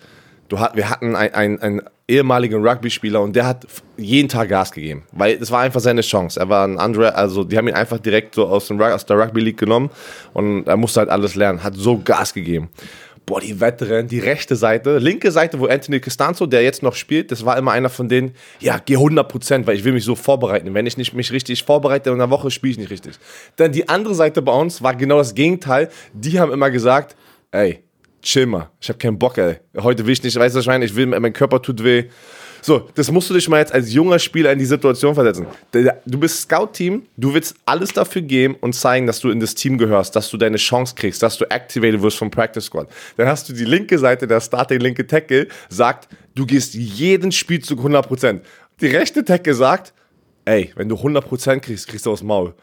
[0.47, 3.65] du hat, wir hatten einen ein ehemaligen Rugby-Spieler und der hat
[3.97, 6.39] jeden Tag Gas gegeben, weil es war einfach seine Chance.
[6.39, 9.17] Er war ein Andre, also die haben ihn einfach direkt so aus, dem, aus der
[9.17, 9.89] Rugby League genommen
[10.34, 12.69] und er musste halt alles lernen, hat so Gas gegeben
[13.25, 17.31] boah, die Veteran, die rechte Seite, linke Seite, wo Anthony Costanzo, der jetzt noch spielt,
[17.31, 20.73] das war immer einer von denen, ja, geh 100%, weil ich will mich so vorbereiten.
[20.73, 23.13] Wenn ich nicht mich richtig vorbereite in einer Woche, spiele ich nicht richtig.
[23.55, 25.89] Dann die andere Seite bei uns war genau das Gegenteil.
[26.13, 27.15] Die haben immer gesagt,
[27.51, 27.84] ey,
[28.21, 29.57] chill mal, ich habe keinen Bock, ey.
[29.77, 32.05] Heute will ich nicht, weißt du, was ich meine, ich will, mein Körper tut weh.
[32.62, 35.47] So, das musst du dich mal jetzt als junger Spieler in die Situation versetzen.
[36.06, 39.78] Du bist Scout-Team, du willst alles dafür geben und zeigen, dass du in das Team
[39.78, 42.88] gehörst, dass du deine Chance kriegst, dass du activated wirst vom Practice Squad.
[43.17, 47.80] Dann hast du die linke Seite, der Starting linke Tackle, sagt, du gehst jeden Spielzug
[47.80, 48.41] 100%.
[48.80, 49.93] Die rechte Tackle sagt,
[50.45, 52.54] ey, wenn du 100% kriegst, kriegst du aufs Maul.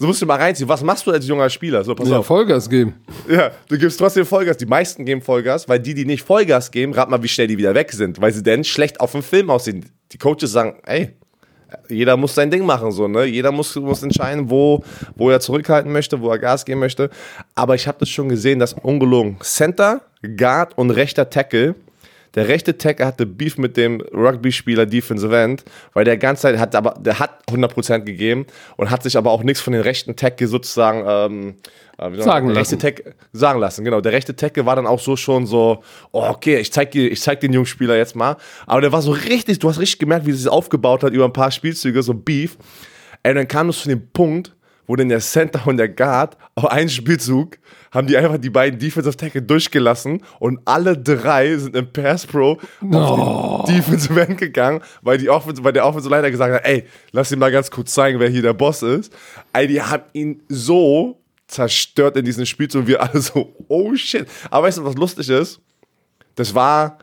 [0.00, 0.66] So musst du mal reinziehen.
[0.66, 1.84] Was machst du als junger Spieler?
[1.84, 2.26] So, pass ja, auf.
[2.26, 2.94] Vollgas geben.
[3.28, 4.56] Ja, du gibst trotzdem Vollgas.
[4.56, 7.58] Die meisten geben Vollgas, weil die, die nicht Vollgas geben, rat mal, wie schnell die
[7.58, 9.84] wieder weg sind, weil sie denn schlecht auf dem Film aussehen.
[10.10, 11.10] Die Coaches sagen, ey,
[11.90, 13.26] jeder muss sein Ding machen, so, ne?
[13.26, 14.82] Jeder muss, muss entscheiden, wo,
[15.16, 17.10] wo er zurückhalten möchte, wo er Gas geben möchte.
[17.54, 21.74] Aber ich habe das schon gesehen, dass ungelogen Center, Guard und rechter Tackle
[22.34, 25.64] der rechte Tackle hatte Beef mit dem Rugby-Spieler Defensive End,
[25.94, 29.42] weil der ganze Zeit hat aber, der hat 100% gegeben und hat sich aber auch
[29.42, 31.54] nichts von den rechten Tackle sozusagen ähm,
[31.98, 32.78] äh, sagen lassen.
[32.78, 33.84] Tackle, sagen lassen.
[33.84, 37.10] Genau, der rechte Tackle war dann auch so schon so, oh, okay, ich zeig, dir,
[37.10, 38.36] ich zeig den jungen Spieler jetzt mal.
[38.66, 41.24] Aber der war so richtig, du hast richtig gemerkt, wie es sich aufgebaut hat über
[41.24, 42.56] ein paar Spielzüge, so Beef.
[43.22, 44.54] Ey, dann kam es zu dem Punkt,
[44.86, 47.58] wo dann der Center und der Guard auf einen Spielzug
[47.90, 52.58] haben die einfach die beiden Defensive Tackle durchgelassen und alle drei sind im Pass Pro
[52.80, 52.98] no.
[52.98, 56.84] auf den Defensive End gegangen, weil, die Offensive, weil der Offensive Leiter gesagt hat, ey,
[57.12, 59.12] lass ihn mal ganz kurz zeigen, wer hier der Boss ist.
[59.52, 64.26] Ey, die haben ihn so zerstört in diesem Spielzug und wir alle so, oh shit.
[64.50, 65.60] Aber weißt du, was lustig ist?
[66.36, 66.98] Das war,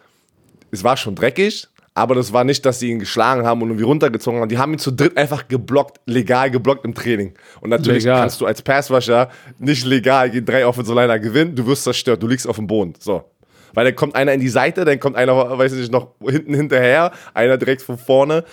[0.71, 3.85] es war schon dreckig, aber das war nicht, dass sie ihn geschlagen haben und irgendwie
[3.85, 4.49] runtergezogen haben.
[4.49, 7.33] Die haben ihn zu dritt einfach geblockt, legal geblockt im Training.
[7.59, 8.21] Und natürlich legal.
[8.21, 11.55] kannst du als Passwasher nicht legal gegen drei Offensive Liner gewinnen.
[11.55, 12.93] Du wirst zerstört, du liegst auf dem Boden.
[12.99, 13.23] So.
[13.73, 16.53] Weil dann kommt einer in die Seite, dann kommt einer, weiß ich nicht, noch hinten
[16.53, 18.43] hinterher, einer direkt von vorne.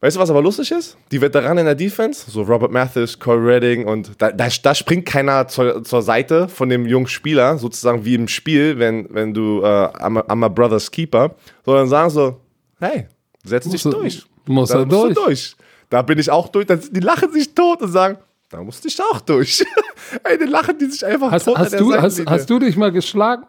[0.00, 0.96] Weißt du, was aber lustig ist?
[1.10, 5.06] Die Veteranen in der Defense, so Robert Mathis, Corey Redding und da, da, da springt
[5.06, 9.62] keiner zur, zur, Seite von dem jungen Spieler, sozusagen wie im Spiel, wenn, wenn du
[9.62, 12.43] äh, I'm, a, I'm a Brother's Keeper, sondern sagen so,
[12.80, 13.08] hey,
[13.44, 14.24] setz dich durch.
[14.44, 15.14] Du musst da durch.
[15.14, 15.56] Du durch.
[15.90, 16.66] Da bin ich auch durch.
[16.66, 18.18] die lachen sich tot und sagen,
[18.50, 19.64] da musste ich auch durch.
[20.24, 21.58] Ey, dann lachen die sich einfach hast, tot.
[21.58, 23.44] Hast du, hast, hast, du dich mal geschlagen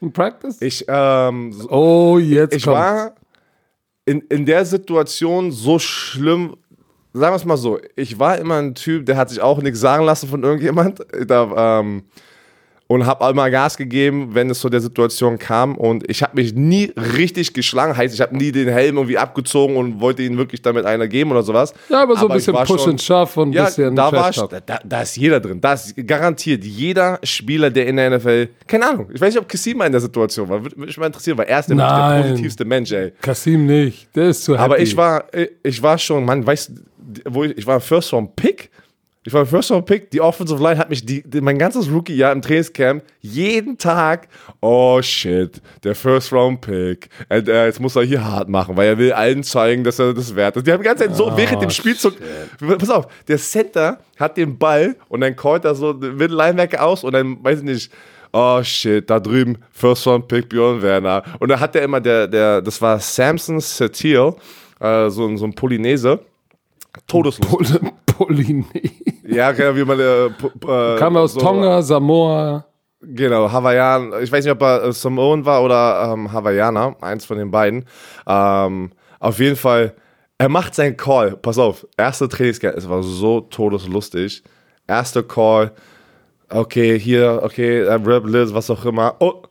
[0.00, 0.60] in Practice?
[0.60, 2.78] Ich, ähm, oh, jetzt Ich kommt's.
[2.78, 3.14] war
[4.04, 6.56] in, in der Situation so schlimm,
[7.12, 9.80] sagen wir es mal so, ich war immer ein Typ, der hat sich auch nichts
[9.80, 11.00] sagen lassen von irgendjemand.
[11.26, 12.04] Da, ähm,
[12.88, 15.76] und habe immer Gas gegeben, wenn es zu der Situation kam.
[15.76, 17.94] Und ich habe mich nie richtig geschlagen.
[17.94, 21.30] Heißt, ich habe nie den Helm irgendwie abgezogen und wollte ihn wirklich damit einer geben
[21.30, 21.74] oder sowas.
[21.90, 24.10] Ja, aber so aber ein bisschen Push schon, and Shove und ein ja, bisschen da,
[24.10, 25.60] war ich, da, da, ist jeder drin.
[25.60, 29.48] Da ist garantiert jeder Spieler, der in der NFL, keine Ahnung, ich weiß nicht, ob
[29.48, 30.62] Kassim in der Situation war.
[30.62, 33.12] Würde mich mal interessieren, weil er ist nämlich der positivste Mensch, ey.
[33.20, 34.64] Kassim nicht, der ist zu happy.
[34.64, 35.24] Aber ich war,
[35.62, 36.72] ich war schon, man, weißt
[37.26, 38.70] wo ich, ich war First Round Pick
[39.28, 40.10] ich war First Round Pick.
[40.10, 44.26] Die Offensive Line hat mich die, die, mein ganzes Rookie-Jahr im Trainingscamp jeden Tag,
[44.62, 47.10] oh shit, der First Round Pick.
[47.28, 50.14] Und, äh, jetzt muss er hier hart machen, weil er will allen zeigen, dass er
[50.14, 50.66] das wert ist.
[50.66, 52.14] Die haben die ganze Zeit so oh, während dem Spielzug.
[52.14, 52.78] Shit.
[52.78, 56.82] Pass auf, der Center hat den Ball und dann callt er so den Middle Linebacker
[56.82, 57.92] aus und dann, weiß ich nicht,
[58.32, 61.22] oh shit, da drüben First Round Pick Björn Werner.
[61.38, 64.32] Und da hat der immer, der, der, das war Samson Satil,
[64.80, 66.18] äh, so, so ein Polynese.
[67.06, 67.46] Todeslos.
[67.46, 67.66] Pol
[68.06, 69.07] Polynese.
[69.30, 70.00] Ja, genau, wie man.
[70.00, 72.64] Äh, äh, Kam aus so, Tonga, Samoa.
[73.00, 74.12] Genau, Hawaiian.
[74.22, 77.84] Ich weiß nicht, ob er Samoan war oder ähm, Hawaiianer, eins von den beiden.
[78.26, 79.94] Ähm, auf jeden Fall,
[80.38, 81.36] er macht seinen Call.
[81.36, 84.42] Pass auf, erste Trainingscamp, es war so todeslustig.
[84.86, 85.72] Erster Call,
[86.48, 89.16] okay, hier, okay, Rap Liz, was auch immer.
[89.20, 89.42] Oh,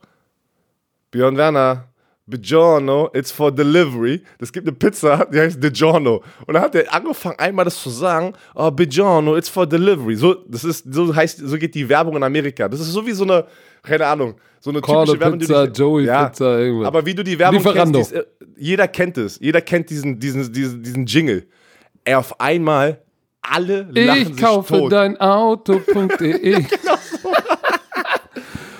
[1.10, 1.87] Björn Werner,
[2.28, 4.22] Buongiorno, it's for delivery.
[4.38, 6.22] Es gibt eine Pizza, die heißt DiGiorno.
[6.46, 10.14] Und dann hat er angefangen, einmal das zu sagen, oh, Buongiorno, it's for delivery.
[10.14, 12.68] So, das ist, so heißt, so geht die Werbung in Amerika.
[12.68, 13.46] Das ist so wie so eine,
[13.82, 15.38] keine Ahnung, so eine Call typische Werbung.
[15.38, 16.86] Pizza, die Joey ja, Pizza, irgendwas.
[16.88, 17.98] Aber wie du die Werbung Lieferando.
[18.00, 18.26] kennst, ist, äh,
[18.58, 19.38] jeder kennt es.
[19.40, 21.46] Jeder kennt diesen, diesen, diesen, diesen Jingle.
[22.04, 23.00] Er auf einmal,
[23.40, 24.92] alle lachen Ich sich kaufe tot.
[24.92, 26.64] dein Auto.de.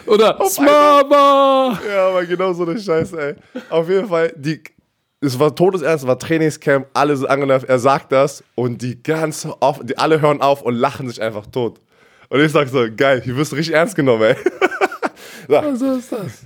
[0.09, 1.79] Oder Auf Smaba.
[1.87, 3.35] Ja, aber genau so eine Scheiße, ey.
[3.71, 4.63] Auf jeden Fall, die,
[5.21, 9.47] es war Todesernst, es war Trainingscamp, alle sind angenervt, er sagt das und die ganz
[9.61, 11.81] auf, die alle hören auf und lachen sich einfach tot.
[12.29, 14.37] Und ich sag so, geil, hier wirst du richtig ernst genommen, ey.
[15.49, 16.45] Was ist das?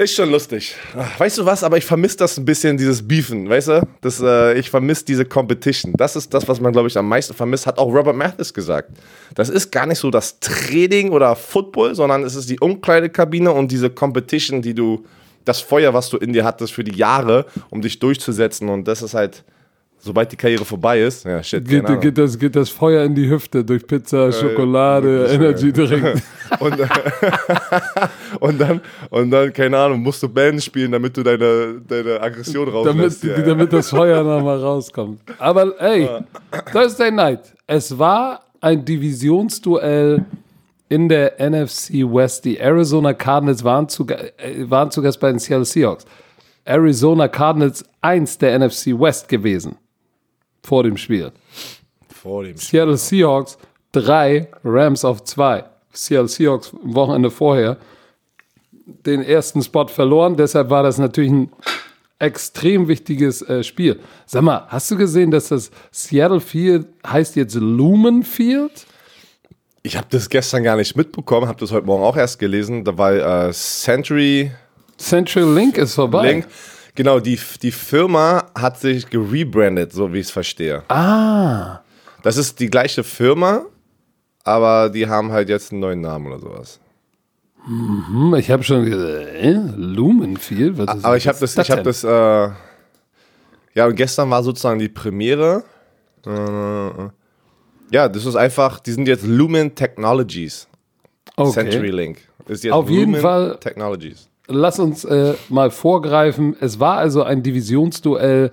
[0.00, 0.76] Ist schon lustig.
[0.96, 3.88] Ach, Weißt du was, aber ich vermisse das ein bisschen, dieses Beefen, weißt du?
[4.00, 5.92] Das, äh, ich vermisse diese Competition.
[5.96, 8.92] Das ist das, was man, glaube ich, am meisten vermisst, hat auch Robert Mathis gesagt.
[9.34, 13.72] Das ist gar nicht so das Training oder Football, sondern es ist die Umkleidekabine und
[13.72, 15.04] diese Competition, die du,
[15.44, 18.68] das Feuer, was du in dir hattest für die Jahre, um dich durchzusetzen.
[18.68, 19.42] Und das ist halt,
[20.00, 23.28] sobald die Karriere vorbei ist, ja, shit, Geht, geht, das, geht das Feuer in die
[23.28, 26.22] Hüfte durch Pizza, Schokolade, wirklich, Energy Drink.
[26.60, 26.76] und,
[28.40, 28.80] und, dann,
[29.10, 33.24] und dann, keine Ahnung, musst du Band spielen, damit du deine, deine Aggression damit, rauslässt.
[33.24, 33.42] ja, ja.
[33.42, 35.20] damit das Feuer nochmal rauskommt.
[35.38, 36.08] Aber ey,
[36.72, 40.24] Thursday Night, es war ein Divisionsduell
[40.88, 42.44] in der NFC West.
[42.44, 46.06] Die Arizona Cardinals waren zu, äh, waren zu Gast bei den Seattle Seahawks.
[46.64, 49.76] Arizona Cardinals 1 der NFC West gewesen
[50.62, 51.32] vor dem Spiel.
[52.08, 53.58] Vor dem Seattle Seahawks
[53.92, 55.64] 3, Rams auf 2.
[55.92, 57.76] Seattle Seahawks am Wochenende vorher
[58.86, 61.52] den ersten Spot verloren, deshalb war das natürlich ein
[62.18, 64.00] extrem wichtiges äh, Spiel.
[64.26, 68.86] Sag mal, hast du gesehen, dass das Seattle Field heißt jetzt Lumen Field?
[69.82, 72.84] Ich habe das gestern gar nicht mitbekommen, habe das heute Morgen auch erst gelesen.
[72.84, 74.50] Da war äh, Century
[74.98, 76.32] Central Link ist vorbei.
[76.32, 76.46] Link.
[76.98, 80.82] Genau, die, die Firma hat sich gerebrandet, so wie ich es verstehe.
[80.88, 81.78] Ah,
[82.24, 83.66] Das ist die gleiche Firma,
[84.42, 86.80] aber die haben halt jetzt einen neuen Namen oder sowas.
[87.64, 90.76] hm, ich habe schon gesagt, äh, Lumen Field?
[90.76, 91.84] Was ist, Aber ich habe das, ich habe denn?
[91.84, 92.50] das, äh,
[93.74, 95.62] ja, und gestern war sozusagen die Premiere.
[96.26, 100.66] Äh, ja, das ist einfach, die sind jetzt Lumen Technologies.
[101.36, 101.52] okay.
[101.52, 102.18] CenturyLink.
[102.48, 104.28] Ist jetzt Auf jeden Lumen Fall- Technologies.
[104.48, 106.56] Lass uns äh, mal vorgreifen.
[106.58, 108.50] Es war also ein Divisionsduell,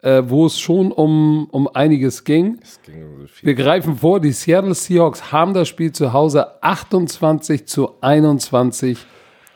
[0.00, 2.58] äh, wo es schon um, um einiges ging.
[2.84, 3.32] Ging um so.
[3.42, 8.98] Wir greifen vor, die Seattle Seahawks haben das Spiel zu Hause 28 zu 21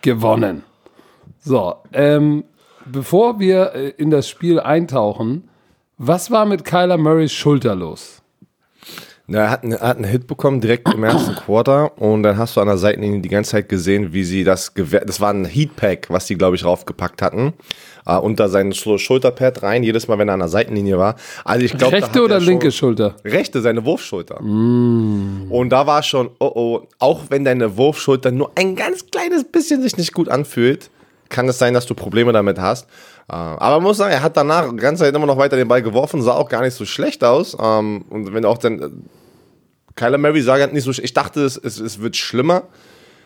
[0.02, 0.62] gewonnen.
[1.40, 2.44] So, ähm,
[2.84, 5.48] bevor wir äh, in das Spiel eintauchen,
[5.96, 8.22] was war mit Kyler Murrays Schulter los?
[9.30, 12.38] Na, er hat, einen, er hat einen Hit bekommen direkt im ersten Quarter und dann
[12.38, 15.30] hast du an der Seitenlinie die ganze Zeit gesehen, wie sie das Gewehr, das war
[15.30, 17.52] ein Heatpack, was die glaube ich raufgepackt hatten,
[18.06, 21.16] äh, unter sein Schul- Schulterpad rein, jedes Mal, wenn er an der Seitenlinie war.
[21.44, 23.16] Also ich glaube, Rechte oder linke Schulter?
[23.22, 24.40] Rechte, seine Wurfschulter.
[24.40, 29.82] Und da war schon, oh oh, auch wenn deine Wurfschulter nur ein ganz kleines bisschen
[29.82, 30.88] sich nicht gut anfühlt,
[31.28, 32.86] kann es sein, dass du Probleme damit hast.
[33.28, 35.68] Äh, Aber man muss sagen, er hat danach die ganze Zeit immer noch weiter den
[35.68, 37.56] Ball geworfen, sah auch gar nicht so schlecht aus.
[37.60, 38.88] Ähm, Und wenn auch dann, äh,
[39.94, 42.64] Kyler Murray sah gar nicht so, ich dachte, es, es, wird schlimmer.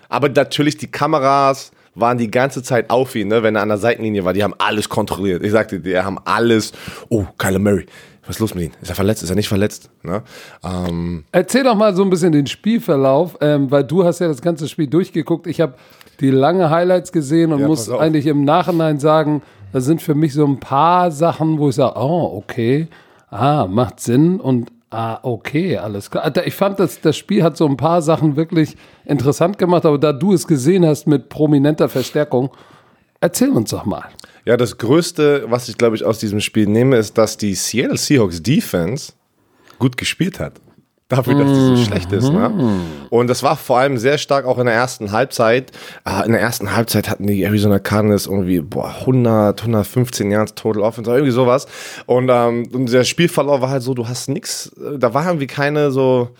[0.08, 3.78] Aber natürlich, die Kameras waren die ganze Zeit auf ihn, ne, wenn er an der
[3.78, 4.32] Seitenlinie war.
[4.32, 5.44] Die haben alles kontrolliert.
[5.44, 6.72] Ich sagte, die haben alles.
[7.10, 7.86] Oh, Kyler Murray,
[8.26, 8.70] was ist los mit ihm?
[8.80, 9.22] Ist er verletzt?
[9.22, 9.90] Ist er nicht verletzt?
[10.02, 10.22] Ne?
[10.64, 14.40] Ähm, Erzähl doch mal so ein bisschen den Spielverlauf, ähm, weil du hast ja das
[14.40, 15.46] ganze Spiel durchgeguckt.
[15.46, 15.74] Ich habe
[16.20, 20.34] die lange Highlights gesehen und Ja, muss eigentlich im Nachhinein sagen, da sind für mich
[20.34, 22.88] so ein paar Sachen, wo ich sage, oh, okay,
[23.30, 26.30] ah, macht Sinn und ah, okay, alles klar.
[26.44, 30.12] Ich fand, das, das Spiel hat so ein paar Sachen wirklich interessant gemacht, aber da
[30.12, 32.50] du es gesehen hast mit prominenter Verstärkung,
[33.20, 34.04] erzähl uns doch mal.
[34.44, 37.96] Ja, das Größte, was ich glaube ich aus diesem Spiel nehme, ist, dass die Seattle
[37.96, 39.12] Seahawks Defense
[39.78, 40.60] gut gespielt hat.
[41.16, 42.30] Dafür, dass die so schlecht ist.
[42.32, 42.50] Ne?
[43.10, 45.70] Und das war vor allem sehr stark auch in der ersten Halbzeit.
[46.04, 50.82] Ah, In der ersten Halbzeit hatten die Arizona Cardinals irgendwie boah, 100, 115 Yards Total
[50.82, 51.66] Offense, irgendwie sowas.
[52.06, 55.90] Und, ähm, und der Spielverlauf war halt so, du hast nichts, da war irgendwie keine
[55.90, 56.30] so.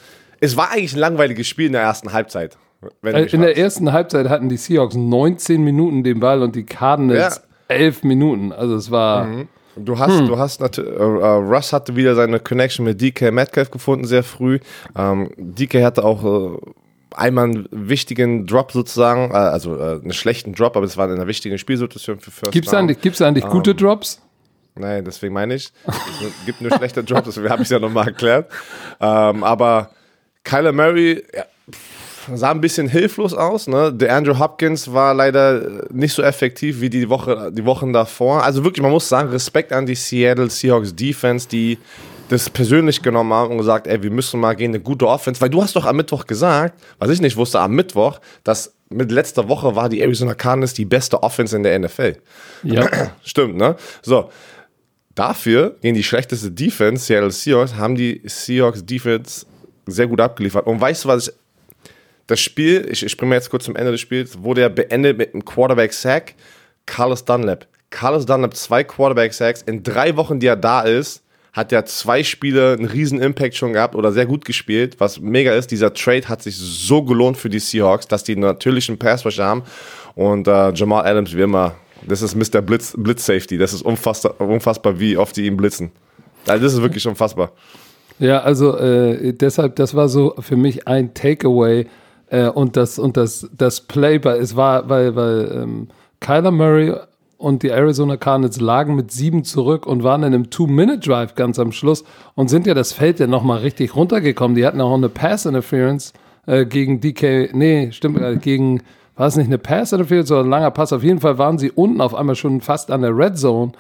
[0.41, 2.57] Es war eigentlich ein langweiliges Spiel in der ersten Halbzeit.
[3.05, 7.43] Äh, In der ersten Halbzeit hatten die Seahawks 19 Minuten den Ball und die Cardinals
[7.69, 8.53] 11 Minuten.
[8.53, 9.29] Also es war,
[9.77, 10.27] Du hast, hm.
[10.27, 14.23] du hast natürlich, uh, uh, Russ hatte wieder seine Connection mit DK Metcalf gefunden, sehr
[14.23, 14.59] früh.
[14.97, 16.59] Ähm, DK hatte auch uh,
[17.15, 22.21] einmal einen wichtigen Drop sozusagen, also einen schlechten Drop, aber es war eine wichtige Spielsituation
[22.21, 22.81] für First Gibt's Down.
[22.81, 24.21] Eigentlich, gibt's eigentlich um, gute ähm, Drops?
[24.75, 25.73] Nein, deswegen meine ich.
[25.87, 28.51] Es gibt nur schlechte Drops, deswegen habe ich es ja nochmal erklärt.
[28.99, 29.91] Um, aber
[30.45, 31.45] Kyler Murray, ja,
[32.35, 33.67] sah ein bisschen hilflos aus.
[33.67, 33.93] Ne?
[33.93, 38.45] Der Andrew Hopkins war leider nicht so effektiv wie die, Woche, die Wochen davor.
[38.45, 41.79] Also wirklich, man muss sagen, Respekt an die Seattle Seahawks Defense, die
[42.29, 45.41] das persönlich genommen haben und gesagt, ey, wir müssen mal gehen, eine gute Offense.
[45.41, 49.11] Weil du hast doch am Mittwoch gesagt, was ich nicht wusste, am Mittwoch, dass mit
[49.11, 52.17] letzter Woche war die Arizona Cardinals die beste Offense in der NFL.
[52.63, 52.89] Ja.
[53.23, 53.77] Stimmt, ne?
[54.03, 54.31] So.
[55.15, 59.45] Dafür gegen die schlechteste Defense, Seattle Seahawks, haben die Seahawks Defense
[59.87, 60.67] sehr gut abgeliefert.
[60.67, 61.35] Und weißt du, was ich
[62.33, 65.35] das Spiel, ich, ich springe jetzt kurz zum Ende des Spiels, wurde ja beendet mit
[65.35, 66.35] einem Quarterback-Sack.
[66.87, 67.67] Carlos Dunlap.
[67.91, 69.61] Carlos Dunlap, zwei Quarterback-Sacks.
[69.63, 73.75] In drei Wochen, die er da ist, hat er zwei Spiele einen riesen Impact schon
[73.75, 74.97] gehabt oder sehr gut gespielt.
[74.99, 78.89] Was mega ist, dieser Trade hat sich so gelohnt für die Seahawks, dass die natürlich
[78.89, 79.63] einen Pass-Rusher haben.
[80.15, 82.63] Und äh, Jamal Adams, wie immer, das ist Mr.
[82.63, 83.59] Blitz, Blitz Safety.
[83.59, 85.93] Das ist unfassbar, unfassbar, wie oft die ihn blitzen.
[86.47, 87.53] Also das ist wirklich unfassbar.
[88.19, 91.87] Ja, also äh, deshalb, das war so für mich ein Takeaway
[92.33, 95.89] äh, und das, und das, das Play, bei, es war, weil, weil ähm,
[96.21, 96.95] Kyler Murray
[97.37, 101.73] und die Arizona Cardinals lagen mit sieben zurück und waren in einem Two-Minute-Drive ganz am
[101.73, 104.57] Schluss und sind ja das Feld ja nochmal richtig runtergekommen.
[104.57, 106.15] Die hatten auch eine Pass-Interference
[106.47, 108.83] äh, gegen DK, nee, stimmt, äh, gegen,
[109.15, 110.95] war es nicht eine Pass-Interference oder ein langer Pass?
[110.95, 113.73] Auf jeden Fall waren sie unten auf einmal schon fast an der Red Zone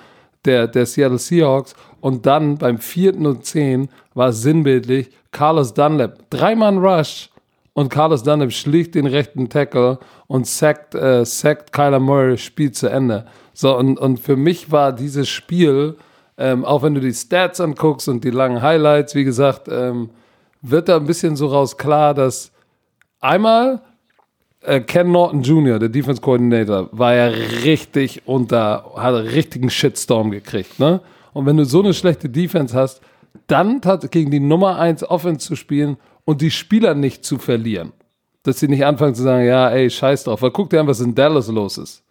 [0.44, 6.76] der, der Seattle Seahawks und dann beim vierten und zehn war sinnbildlich Carlos Dunlap, dreimal
[6.76, 7.30] Rush
[7.74, 12.88] und Carlos Dunlap schlägt den rechten Tackle und sackt, äh, sackt Kyler Murray, Spiel zu
[12.88, 13.26] Ende.
[13.54, 15.96] So, und, und für mich war dieses Spiel,
[16.36, 20.10] ähm, auch wenn du die Stats anguckst und die langen Highlights, wie gesagt, ähm,
[20.60, 22.52] wird da ein bisschen so raus klar, dass
[23.20, 23.80] einmal
[24.60, 30.30] äh, Ken Norton Jr., der Defense Coordinator, war ja richtig unter, hat einen richtigen Shitstorm
[30.30, 31.00] gekriegt, ne?
[31.32, 33.00] Und wenn du so eine schlechte Defense hast,
[33.46, 33.80] dann
[34.10, 37.92] gegen die Nummer 1 Offense zu spielen und die Spieler nicht zu verlieren.
[38.42, 40.42] Dass sie nicht anfangen zu sagen, ja, ey, scheiß drauf.
[40.42, 42.02] Weil guck dir an, was in Dallas los ist.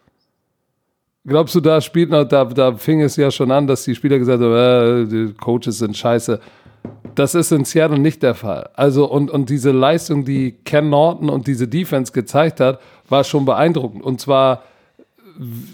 [1.25, 4.17] Glaubst du, da spielt noch, da, da fing es ja schon an, dass die Spieler
[4.17, 6.39] gesagt haben, äh, die Coaches sind scheiße.
[7.13, 8.69] Das ist in Seattle nicht der Fall.
[8.73, 13.45] Also, und, und diese Leistung, die Ken Norton und diese Defense gezeigt hat, war schon
[13.45, 14.03] beeindruckend.
[14.03, 14.63] Und zwar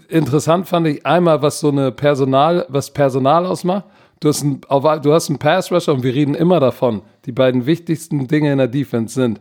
[0.09, 3.85] interessant fand ich einmal, was so eine Personal, was Personal ausmacht.
[4.19, 7.03] Du hast, einen, du hast einen Pass Rusher und wir reden immer davon.
[7.25, 9.39] Die beiden wichtigsten Dinge in der Defense sind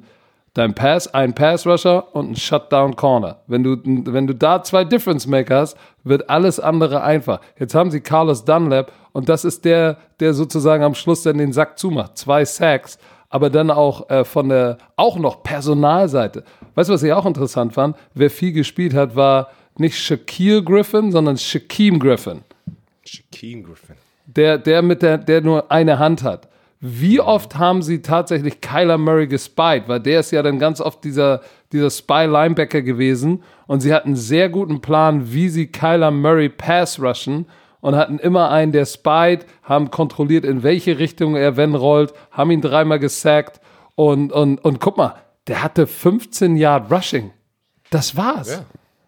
[0.52, 3.40] dein Pass, ein Pass Rusher und ein Shutdown Corner.
[3.46, 7.40] Wenn du, wenn du da zwei Difference Maker hast, wird alles andere einfach.
[7.58, 11.52] Jetzt haben sie Carlos Dunlap und das ist der, der sozusagen am Schluss dann den
[11.52, 12.18] Sack zumacht.
[12.18, 12.98] Zwei Sacks,
[13.30, 16.44] aber dann auch äh, von der, auch noch Personalseite.
[16.74, 17.96] Weißt du, was ich auch interessant fand?
[18.12, 22.42] Wer viel gespielt hat, war nicht Shaquille Griffin, sondern Shaquem Griffin.
[23.04, 26.48] Shaquem Griffin der, der mit der, der nur eine Hand hat.
[26.80, 29.84] Wie oft haben sie tatsächlich Kyler Murray gespied?
[29.86, 31.40] Weil der ist ja dann ganz oft dieser,
[31.72, 37.00] dieser Spy-Linebacker gewesen und sie hatten einen sehr guten Plan, wie sie Kyler Murray pass
[37.00, 37.46] rushen
[37.80, 42.50] und hatten immer einen, der spied, haben kontrolliert, in welche Richtung er wenn rollt, haben
[42.50, 43.60] ihn dreimal gesackt
[43.94, 45.14] und, und, und guck mal,
[45.46, 47.30] der hatte 15 Yard Rushing.
[47.90, 48.50] Das war's.
[48.50, 48.64] Ja.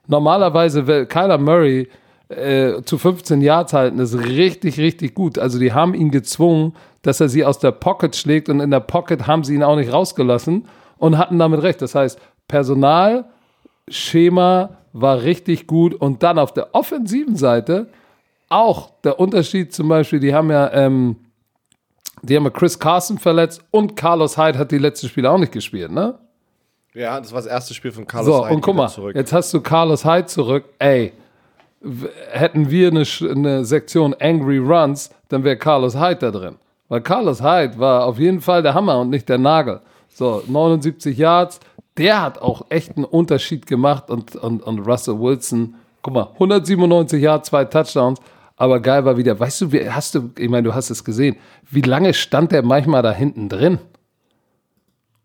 [0.06, 1.88] Normalerweise, Kyler Murray
[2.28, 5.38] äh, zu 15 Yards halten, ist richtig, richtig gut.
[5.38, 8.80] Also die haben ihn gezwungen, dass er sie aus der Pocket schlägt und in der
[8.80, 10.66] Pocket haben sie ihn auch nicht rausgelassen
[10.98, 11.80] und hatten damit recht.
[11.80, 13.24] Das heißt, Personal,
[13.88, 17.88] Schema war richtig gut und dann auf der offensiven Seite
[18.48, 21.16] auch der Unterschied zum Beispiel, die haben ja, ähm,
[22.22, 25.52] die haben ja Chris Carson verletzt und Carlos Hyde hat die letzten Spiele auch nicht
[25.52, 26.18] gespielt, ne?
[26.94, 28.48] Ja, das war das erste Spiel von Carlos so, Hyde.
[28.48, 29.14] So, und guck mal, zurück.
[29.14, 30.64] jetzt hast du Carlos Hyde zurück.
[30.78, 31.12] Ey,
[32.30, 36.56] hätten wir eine, eine Sektion Angry Runs, dann wäre Carlos Hyde da drin.
[36.88, 39.80] Weil Carlos Hyde war auf jeden Fall der Hammer und nicht der Nagel.
[40.08, 41.60] So, 79 Yards,
[41.96, 47.20] der hat auch echt einen Unterschied gemacht und, und, und Russell Wilson, guck mal, 197
[47.22, 48.20] Yards, zwei Touchdowns,
[48.56, 51.36] aber geil war wieder, weißt du, wie, hast du, ich meine, du hast es gesehen,
[51.70, 53.78] wie lange stand der manchmal da hinten drin?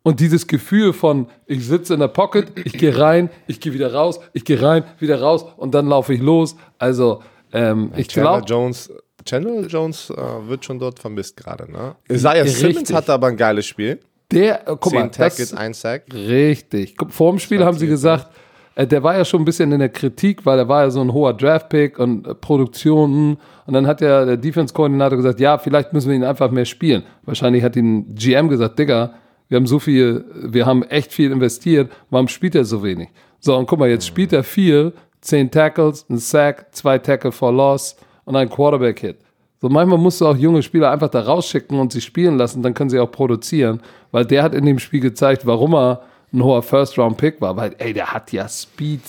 [0.04, 3.94] Und dieses Gefühl von, ich sitze in der Pocket, ich gehe rein, ich gehe wieder
[3.94, 6.58] raus, ich gehe rein, wieder raus und dann laufe ich los.
[6.78, 7.24] Also,
[7.54, 8.46] ähm, ich glaube.
[8.46, 8.92] Jones,
[9.26, 10.16] Chandler Jones äh,
[10.48, 11.96] wird schon dort vermisst gerade, ne?
[12.10, 14.00] Isaiah Simmons hatte aber ein geiles Spiel.
[14.30, 16.04] Der, äh, guck Zehn mal, Tackles, ein Sack.
[16.14, 16.96] Richtig.
[17.10, 18.28] Vor dem Spiel haben sie gesagt,
[18.76, 21.02] äh, der war ja schon ein bisschen in der Kritik, weil er war ja so
[21.02, 23.38] ein hoher Draft-Pick und äh, Produktionen.
[23.66, 27.04] Und dann hat ja der Defense-Koordinator gesagt, ja, vielleicht müssen wir ihn einfach mehr spielen.
[27.24, 29.14] Wahrscheinlich hat ihn GM gesagt, Digga,
[29.54, 33.10] wir haben so viel, wir haben echt viel investiert, warum spielt er so wenig?
[33.40, 37.54] So, und guck mal, jetzt spielt er viel, zehn Tackles, ein Sack, zwei Tackle for
[37.54, 37.96] Loss
[38.26, 39.18] und ein Quarterback-Hit.
[39.62, 42.74] So manchmal musst du auch junge Spieler einfach da rausschicken und sie spielen lassen, dann
[42.74, 43.80] können sie auch produzieren,
[44.10, 46.02] weil der hat in dem Spiel gezeigt, warum er
[46.34, 49.02] ein hoher First-Round-Pick war, weil, ey, der hat ja Speed.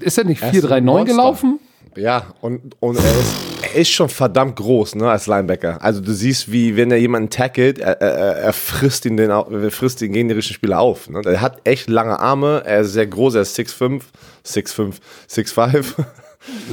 [0.00, 1.60] Ist er nicht 4-3-9 gelaufen?
[1.96, 5.82] Ja, und, und er, ist, ist schon verdammt groß, ne, als Linebacker.
[5.82, 9.70] Also du siehst, wie wenn er jemanden tackelt, er, er, er frisst ihn den, er
[9.70, 11.08] frisst den gegnerischen Spieler auf.
[11.08, 11.20] Ne?
[11.24, 14.02] Er hat echt lange Arme, er ist sehr groß, er ist 6'5,
[14.44, 14.94] 6'5,
[15.30, 16.04] 6'5.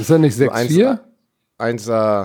[0.00, 0.98] Ist er nicht 6'4?
[1.58, 2.24] 1, äh,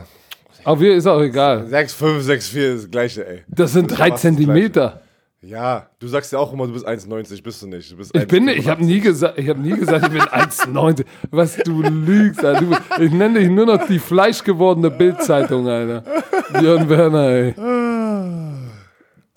[0.64, 1.66] Auf jeden ist auch egal.
[1.66, 3.44] 6'5, 6'4 ist das gleiche, ey.
[3.48, 5.02] Das sind drei fast das Zentimeter.
[5.42, 7.90] Ja, du sagst ja auch immer, du bist 1,90, bist du nicht.
[7.92, 8.54] Du bist Ich bin, 1,85.
[8.58, 11.06] ich habe nie gesagt, ich habe nie gesagt, ich bin 1,90.
[11.32, 12.62] Was du lügst, Alter.
[12.98, 16.04] Du, ich nenne dich nur noch die fleischgewordene Bildzeitung, Alter.
[16.60, 17.56] Björn Werner, ey.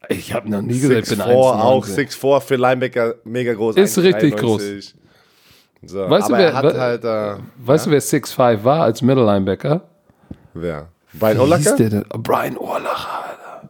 [0.08, 2.18] Ich habe noch nie gesagt, ich bin 6'4 auch, 1,90.
[2.20, 3.76] 6'4 für Linebacker, mega groß.
[3.76, 4.94] Ist richtig 1,93.
[5.84, 7.34] So, Weißt du, wer- er wa- halt, äh,
[7.64, 9.82] Weißt du, wer 6'5 war als Middle Linebacker?
[10.54, 10.88] wer?
[11.12, 11.76] Brian Urlacher?
[12.18, 13.68] Brian Urlacher, Alter.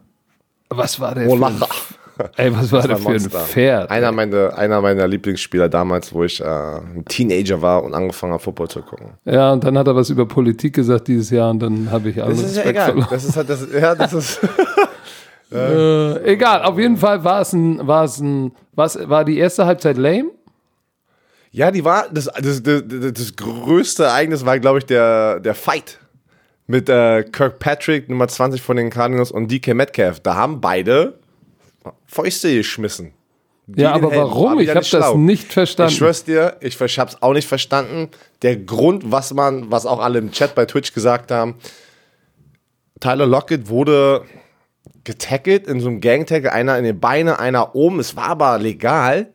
[0.69, 1.67] Was war der Urlacher.
[1.67, 1.93] für
[2.37, 3.39] Ey, was war der war für ein Monster.
[3.39, 3.91] Pferd?
[3.91, 8.43] Einer meiner, einer meiner Lieblingsspieler damals, wo ich äh, ein Teenager war und angefangen habe,
[8.43, 9.13] Football zu gucken.
[9.25, 12.21] Ja, und dann hat er was über Politik gesagt dieses Jahr und dann habe ich
[12.21, 12.85] allen Das ist ja egal.
[12.85, 13.07] verloren.
[13.09, 14.39] Das ist halt, das, ja, das ist.
[15.53, 19.67] Äh, egal, auf jeden Fall war es ein, war es ein, was, war die erste
[19.67, 20.31] Halbzeit lame?
[21.51, 25.99] Ja, die war, das, das, das, das größte Ereignis war, glaube ich, der, der Fight
[26.65, 30.19] mit äh, Kirkpatrick, Nummer 20 von den Cardinals und DK Metcalf.
[30.21, 31.19] Da haben beide
[32.05, 33.13] Fäuste geschmissen.
[33.67, 34.55] Ja, Gegen aber warum?
[34.55, 35.91] War Ich habe das nicht verstanden.
[35.91, 38.09] Ich schwör's dir, ich hab's auch nicht verstanden.
[38.41, 41.55] Der Grund, was man, was auch alle im Chat bei Twitch gesagt haben,
[42.99, 44.25] Tyler Lockett wurde
[45.03, 47.99] getackelt in so einem Gang-Tackle, einer in den Beine, einer oben.
[47.99, 49.33] Es war aber legal.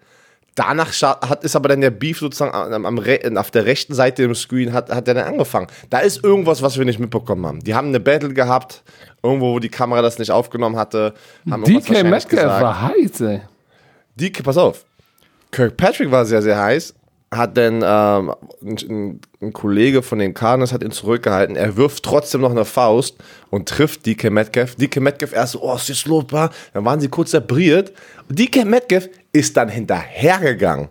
[0.59, 4.24] Danach hat, ist aber dann der Beef sozusagen am, am, Re- auf der rechten Seite
[4.24, 5.68] im Screen hat, hat er dann angefangen.
[5.88, 7.61] Da ist irgendwas, was wir nicht mitbekommen haben.
[7.61, 8.82] Die haben eine Battle gehabt,
[9.22, 11.14] irgendwo, wo die Kamera das nicht aufgenommen hatte.
[11.50, 13.40] Haben DK Metcalf war heiß, ey.
[14.16, 14.84] Die, pass auf.
[15.52, 16.94] Kirkpatrick war sehr, sehr heiß.
[17.31, 21.57] Hat dann ähm, ein, ein Kollege von den Cardinals hat ihn zurückgehalten.
[21.57, 23.16] Er wirft trotzdem noch eine Faust
[23.51, 24.76] und trifft DK Metcalf.
[24.76, 26.51] DK Metcalf erst so, oh, ist jetzt los, wa?
[26.72, 27.93] Dann waren sie kurz zerbriert.
[28.31, 30.89] DK Metcalf ist dann hinterhergegangen.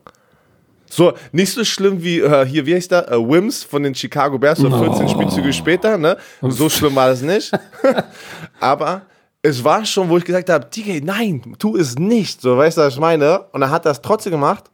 [0.90, 3.12] So, nicht so schlimm wie äh, hier, wie heißt der?
[3.12, 6.18] Äh, Wims von den Chicago Bears, so 14 Spielzüge später, ne?
[6.42, 7.52] So schlimm war es nicht.
[8.60, 9.02] Aber
[9.42, 12.42] es war schon, wo ich gesagt habe, DK, nein, tu es nicht.
[12.42, 13.40] So, weißt du, was ich meine?
[13.52, 14.66] Und er hat das trotzdem gemacht.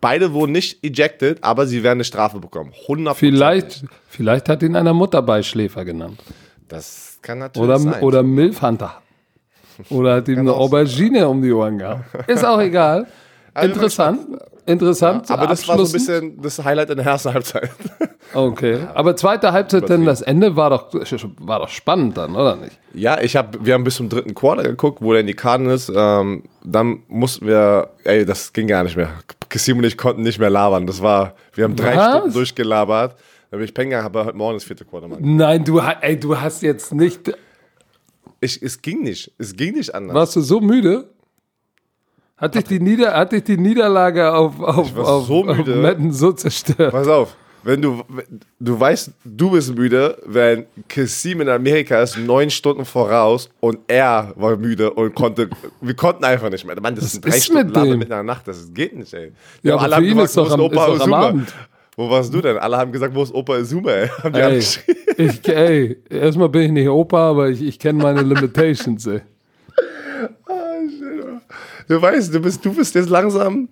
[0.00, 2.72] Beide wurden nicht ejected, aber sie werden eine Strafe bekommen.
[2.82, 6.22] 100 Vielleicht, vielleicht hat ihn einer Mutterbeischläfer genannt.
[6.68, 8.02] Das kann natürlich Oder, sein.
[8.02, 9.02] oder Milfhunter.
[9.90, 12.28] Oder hat ihm eine Aubergine um die Ohren gehabt.
[12.28, 13.06] Ist auch egal.
[13.60, 14.20] Interessant.
[14.66, 15.30] Interessant.
[15.30, 17.70] aber das war so ein bisschen das Highlight in der ersten Halbzeit.
[18.34, 18.80] Okay.
[18.92, 20.92] Aber zweite Halbzeit, denn das Ende war doch,
[21.40, 22.78] war doch spannend dann, oder nicht?
[22.92, 26.42] Ja, ich hab, wir haben bis zum dritten Quarter geguckt, wo dann die Cardinals, ähm,
[26.62, 29.08] dann mussten wir, ey, das ging gar nicht mehr.
[29.48, 30.86] Kassim und ich konnten nicht mehr labern.
[30.86, 32.16] Das war, wir haben drei Was?
[32.16, 33.16] Stunden durchgelabert.
[33.50, 35.20] Da bin ich pennen gegangen, aber heute Morgen das vierte Quarter, Mann.
[35.20, 37.32] Nein, du, ey, du hast jetzt nicht.
[38.40, 39.32] Ich, es ging nicht.
[39.38, 40.14] Es ging nicht anders.
[40.14, 41.08] Warst du so müde?
[42.36, 45.76] Hat dich die, Nieder, hat dich die Niederlage auf, auf, war auf, so auf müde.
[45.76, 46.92] Madden so zerstört?
[46.92, 48.02] Pass auf, wenn du,
[48.60, 54.32] du weißt, du bist müde, wenn Kassim in Amerika ist neun Stunden voraus und er
[54.36, 55.48] war müde und konnte,
[55.80, 56.80] wir konnten einfach nicht mehr.
[56.80, 57.82] Mann, das sind drei ist Stunden mit dem?
[57.90, 59.32] mitten in der Nacht, das geht nicht, ey.
[59.62, 61.14] Ja, haben aber alle für ihn gefragt, ist doch am- Opa ist doch am?
[61.14, 61.54] Abend.
[61.96, 62.56] Wo warst du denn?
[62.58, 64.08] Alle haben gesagt, wo ist Opa Azuma, ey?
[64.22, 64.58] Haben die Ey,
[65.16, 69.20] ich, ey, erstmal bin ich nicht Opa, aber ich, ich kenne meine Limitations, ey.
[71.88, 73.68] Du weißt, du bist, du bist jetzt langsam.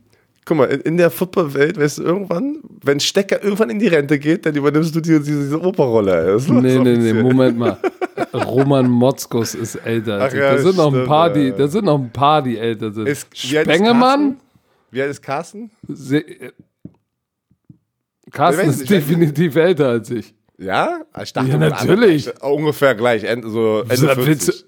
[0.47, 4.17] Guck mal, in, in der Footballwelt, weißt du, irgendwann, wenn Stecker irgendwann in die Rente
[4.17, 6.25] geht, dann übernimmst du diese, diese, Operrolle.
[6.25, 7.13] Das Nee, nee, nee.
[7.13, 7.77] Moment mal.
[8.33, 11.99] Roman Motzkus ist älter Ach ja, da sind noch ein paar, die, da sind noch
[11.99, 13.09] ein paar, die älter sind.
[13.09, 14.37] Ist, Spengemann?
[14.93, 15.71] Wie alt ist Carsten?
[15.89, 16.53] Se äh,
[18.31, 20.33] Carsten ist nicht, definitiv älter als ich.
[20.59, 21.01] Ja?
[21.21, 22.27] Ich dachte, Ja, natürlich.
[22.27, 23.25] waren ungefähr gleich.
[23.25, 24.65] Ende, so Ende So, da 40.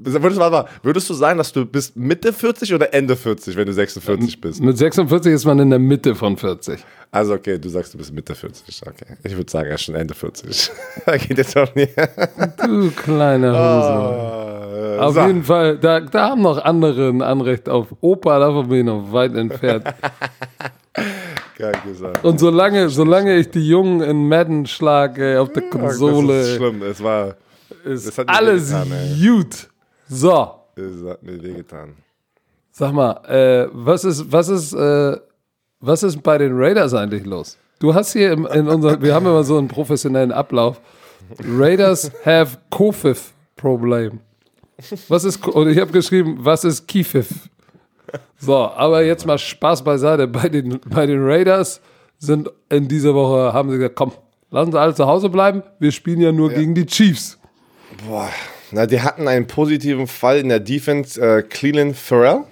[0.00, 3.66] Würdest, warte mal, würdest du sagen, dass du bist Mitte 40 oder Ende 40, wenn
[3.66, 4.62] du 46 bist?
[4.62, 6.78] Mit 46 ist man in der Mitte von 40.
[7.10, 8.82] Also okay, du sagst, du bist Mitte 40.
[8.86, 9.16] Okay.
[9.24, 10.70] Ich würde sagen, er ist schon Ende 40.
[11.06, 11.94] da geht jetzt auch nicht.
[12.64, 14.98] Du kleine Hose.
[14.98, 15.26] Äh, Auf so.
[15.26, 19.12] jeden Fall, da, da haben noch andere ein Anrecht auf Opa, davon bin ich noch
[19.12, 19.84] weit entfernt.
[21.56, 22.24] Geil gesagt.
[22.24, 26.82] Und solange, solange ich die Jungen in Madden schlage auf der Das Konsole, ist schlimm.
[26.82, 27.34] Es war.
[27.84, 29.28] ist das alles wehgetan, ey.
[29.28, 29.68] gut.
[30.08, 31.96] So, Es hat mir wehgetan.
[32.70, 35.16] sag mal, äh, was ist, was ist, äh,
[35.80, 37.56] was ist bei den Raiders eigentlich los?
[37.78, 40.80] Du hast hier im, in unserem, wir haben immer so einen professionellen Ablauf.
[41.40, 44.20] Raiders have Kofif Problem.
[45.08, 47.48] Was ist, und ich habe geschrieben, was ist Kifif?
[48.38, 50.26] So, aber jetzt mal Spaß beiseite.
[50.28, 51.80] Bei den, bei den Raiders
[52.18, 54.12] sind in dieser Woche, haben sie gesagt, komm,
[54.50, 55.62] lass uns alle zu Hause bleiben.
[55.80, 57.38] Wir spielen ja nur gegen die Chiefs.
[58.08, 58.30] Boah.
[58.72, 61.20] Na, die hatten einen positiven Fall in der Defense.
[61.20, 62.42] Äh, Cleveland Farrell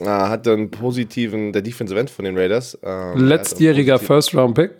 [0.00, 2.78] äh, hatte einen positiven, der Defensive End von den Raiders.
[2.82, 4.70] Ähm, Letztjähriger First-Round-Pick.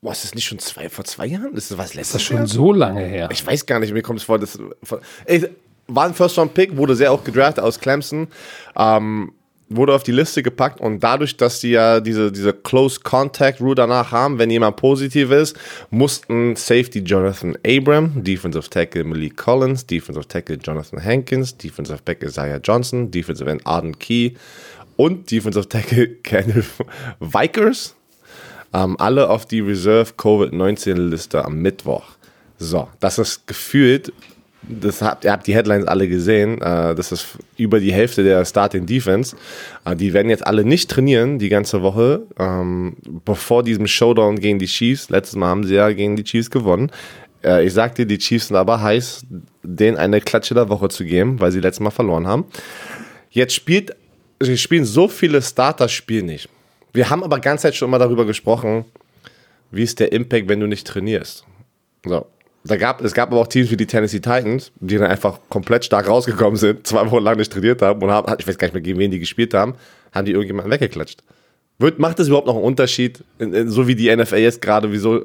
[0.00, 1.54] Boah, ist das nicht schon zwei, vor zwei Jahren?
[1.54, 2.46] Ist das was letztes Das ist schon Jahr?
[2.48, 3.28] so lange her.
[3.30, 5.46] Ich weiß gar nicht, mir kommt es vor, das von- ey,
[5.86, 8.28] war ein First-Round-Pick, wurde sehr auch gedraftet aus Clemson,
[8.76, 9.32] ähm,
[9.76, 14.38] wurde auf die Liste gepackt und dadurch, dass die ja diese, diese Close-Contact-Rule danach haben,
[14.38, 15.56] wenn jemand positiv ist,
[15.90, 22.60] mussten Safety Jonathan Abram, Defensive Tackle Malik Collins, Defensive Tackle Jonathan Hankins, Defensive Back Isaiah
[22.62, 24.32] Johnson, Defensive End Arden Key
[24.96, 26.66] und Defensive Tackle Kenneth
[27.20, 27.94] Vikers
[28.72, 32.04] ähm, alle auf die Reserve Covid-19-Liste am Mittwoch.
[32.58, 34.12] So, das ist gefühlt,
[34.62, 38.44] das habt, ihr habt die Headlines alle gesehen, äh, das ist über die Hälfte der
[38.44, 39.36] Starting Defense.
[39.84, 44.58] Äh, die werden jetzt alle nicht trainieren die ganze Woche, ähm, bevor diesem Showdown gegen
[44.58, 45.10] die Chiefs.
[45.10, 46.90] Letztes Mal haben sie ja gegen die Chiefs gewonnen.
[47.44, 49.26] Äh, ich sagte, die Chiefs sind aber heiß,
[49.62, 52.44] denen eine Klatsche der Woche zu geben, weil sie letztes Mal verloren haben.
[53.30, 53.96] Jetzt spielt,
[54.54, 56.48] spielen so viele Starter, spielen nicht.
[56.92, 58.84] Wir haben aber ganz Zeit schon mal darüber gesprochen,
[59.70, 61.44] wie ist der Impact, wenn du nicht trainierst.
[62.04, 62.26] So.
[62.64, 65.84] Da gab, es gab aber auch Teams wie die Tennessee Titans, die dann einfach komplett
[65.84, 68.74] stark rausgekommen sind, zwei Wochen lang nicht trainiert haben und haben, ich weiß gar nicht
[68.74, 69.74] mehr, gegen wen die gespielt haben,
[70.12, 71.22] haben die irgendjemanden weggeklatscht.
[71.78, 74.92] Wird, macht das überhaupt noch einen Unterschied, in, in, so wie die NFL jetzt gerade,
[74.92, 75.24] wie, so,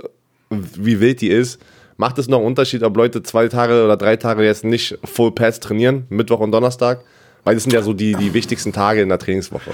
[0.49, 1.61] wie wild die ist?
[1.97, 5.31] Macht es noch einen Unterschied, ob Leute zwei Tage oder drei Tage jetzt nicht Full
[5.31, 7.01] Pads trainieren, Mittwoch und Donnerstag?
[7.43, 9.71] Weil das sind ja so die, die wichtigsten Tage in der Trainingswoche.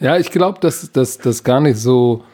[0.00, 2.24] Ja, ich glaube, dass das gar nicht so,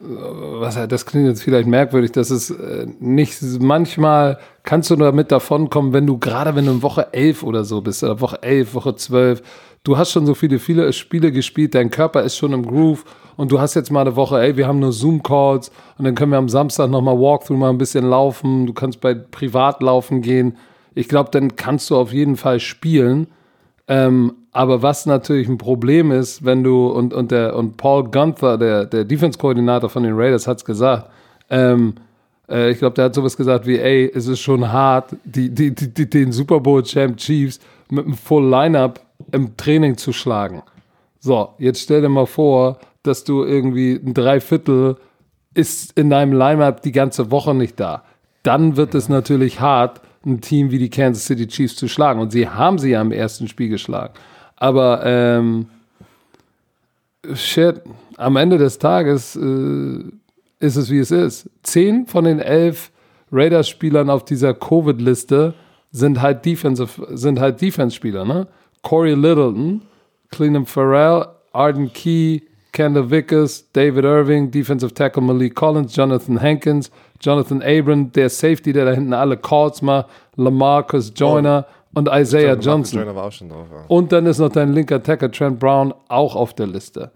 [0.00, 5.92] was das klingt jetzt vielleicht merkwürdig, dass es äh, nicht manchmal kannst du damit davonkommen,
[5.92, 8.94] wenn du gerade wenn du in Woche 11 oder so bist, oder Woche 11, Woche
[8.94, 9.42] 12,
[9.82, 13.04] du hast schon so viele, viele Spiele gespielt, dein Körper ist schon im Groove
[13.36, 16.32] und du hast jetzt mal eine Woche, ey, wir haben nur Zoom-Calls und dann können
[16.32, 20.56] wir am Samstag nochmal Walkthrough mal ein bisschen laufen, du kannst bei Privat laufen gehen.
[20.94, 23.28] Ich glaube, dann kannst du auf jeden Fall spielen.
[23.88, 28.58] Ähm, aber was natürlich ein Problem ist, wenn du, und, und, der, und Paul Gunther,
[28.58, 31.10] der, der Defense-Koordinator von den Raiders, hat es gesagt,
[31.48, 31.94] ähm,
[32.48, 35.74] äh, ich glaube, der hat sowas gesagt wie, ey, es ist schon hart, die, die,
[35.74, 39.00] die, den Super Bowl-Champ Chiefs mit einem Full-Lineup
[39.32, 40.62] im Training zu schlagen.
[41.18, 44.96] So, jetzt stell dir mal vor, dass du irgendwie ein Dreiviertel
[45.54, 48.02] ist in deinem Lineup die ganze Woche nicht da.
[48.42, 52.20] Dann wird es natürlich hart, ein Team wie die Kansas City Chiefs zu schlagen.
[52.20, 54.14] Und sie haben sie ja im ersten Spiel geschlagen.
[54.62, 55.66] Aber ähm,
[57.34, 57.82] shit,
[58.16, 60.04] am Ende des Tages äh,
[60.60, 61.50] ist es wie es ist.
[61.64, 62.92] Zehn von den elf
[63.32, 65.54] Raiders-Spielern auf dieser Covid-Liste
[65.90, 68.46] sind halt Defensive, sind halt Defense-Spieler, ne?
[68.82, 69.82] Corey Littleton,
[70.30, 77.62] Cleanham Farrell, Arden Key, Kendall Vickers, David Irving, Defensive Tackle Malik Collins, Jonathan Hankins, Jonathan
[77.62, 80.06] Abram, der Safety, der da hinten alle Calls macht,
[80.36, 83.00] Lamarcus Joyner und Isaiah Johnson.
[83.00, 83.66] Joyner war auch schon drauf.
[83.70, 83.84] Ja.
[83.88, 87.12] Und dann ist noch dein linker Tackle Trent Brown auch auf der Liste.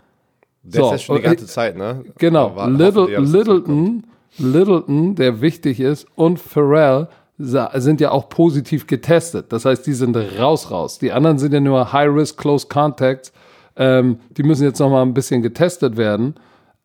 [0.63, 2.05] Der So, ist ja schon die ganze Zeit, ne?
[2.19, 3.33] Genau, Little, hoffen.
[3.33, 4.07] Littleton,
[4.39, 7.09] Littleton, der wichtig ist, und Pharrell
[7.39, 9.53] sind ja auch positiv getestet.
[9.53, 10.99] Das heißt, die sind raus, raus.
[10.99, 13.33] Die anderen sind ja nur High-Risk, Close Contacts.
[13.77, 16.35] Ähm, die müssen jetzt noch mal ein bisschen getestet werden.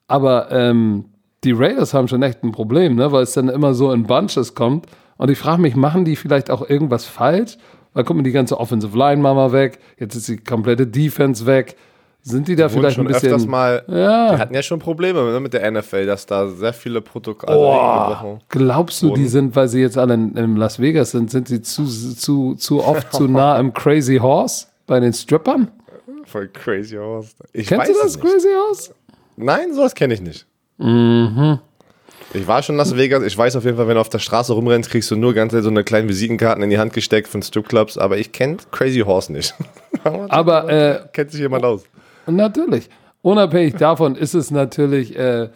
[0.08, 1.06] Aber ähm,
[1.46, 3.12] die Raiders haben schon echt ein Problem, ne?
[3.14, 4.88] weil es dann immer so in Bunches kommt.
[5.18, 7.58] Und ich frage mich, machen die vielleicht auch irgendwas falsch?
[7.94, 9.80] Weil guck mal, die ganze Offensive Line machen wir weg.
[10.00, 11.76] Jetzt ist die komplette Defense weg.
[12.24, 13.30] Sind die da Wurden vielleicht schon ein bisschen...
[13.34, 14.36] öfters mal, Ja.
[14.36, 17.72] die hatten ja schon Probleme ne, mit der NFL, dass da sehr viele Protokolle Oh,
[17.72, 19.28] eingebrochen glaubst du, die wurden.
[19.28, 22.84] sind, weil sie jetzt alle in, in Las Vegas sind, sind sie zu, zu, zu
[22.84, 25.72] oft zu nah im Crazy Horse bei den Strippern?
[26.26, 27.36] Voll crazy aus.
[27.54, 28.22] Ich Kennst du das nicht.
[28.24, 28.94] Crazy Horse?
[29.38, 30.46] Nein, sowas kenne ich nicht.
[30.78, 31.58] Mhm.
[32.34, 33.23] Ich war schon in Las Vegas.
[33.23, 35.51] Ich weiß auf jeden Fall, wenn du auf der Straße rumrennst, kriegst du nur ganz
[35.53, 37.97] so eine kleine Visitenkarten in die Hand gesteckt von Stripclubs.
[37.97, 39.53] Aber ich kenne Crazy Horse nicht.
[40.03, 41.84] Aber äh, Kennt sich jemand aus?
[42.27, 42.89] natürlich,
[43.21, 45.49] unabhängig davon ist es natürlich, äh,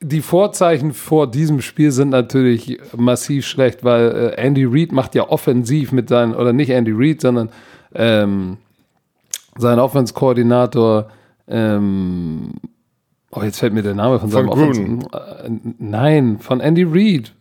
[0.00, 5.28] die Vorzeichen vor diesem Spiel sind natürlich massiv schlecht, weil äh, Andy Reid macht ja
[5.28, 7.50] offensiv mit seinen, oder nicht Andy Reid, sondern
[7.94, 8.58] ähm,
[9.56, 11.10] sein Offense-Koordinator
[11.46, 12.54] ähm,
[13.34, 15.06] Oh, jetzt fällt mir der Name von seinem Gruden.
[15.78, 17.32] Nein, von Andy Reid.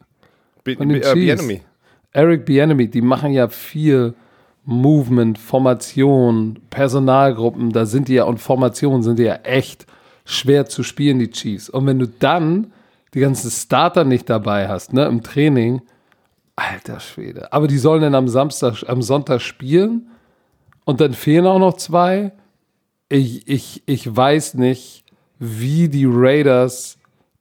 [0.63, 1.41] Be Von den Be äh, Chiefs.
[1.41, 1.61] Bieniemy.
[2.11, 4.13] Eric Bieniemy, die machen ja viel
[4.65, 9.85] Movement, Formation, Personalgruppen, da sind die ja und Formationen sind die ja echt
[10.25, 11.69] schwer zu spielen, die Chiefs.
[11.69, 12.71] Und wenn du dann
[13.13, 15.81] die ganzen Starter nicht dabei hast, ne, im Training,
[16.55, 17.51] alter Schwede.
[17.51, 20.07] Aber die sollen dann am Samstag, am Sonntag spielen
[20.85, 22.31] und dann fehlen auch noch zwei.
[23.09, 25.02] Ich, ich, ich weiß nicht,
[25.45, 26.97] wie die Raiders,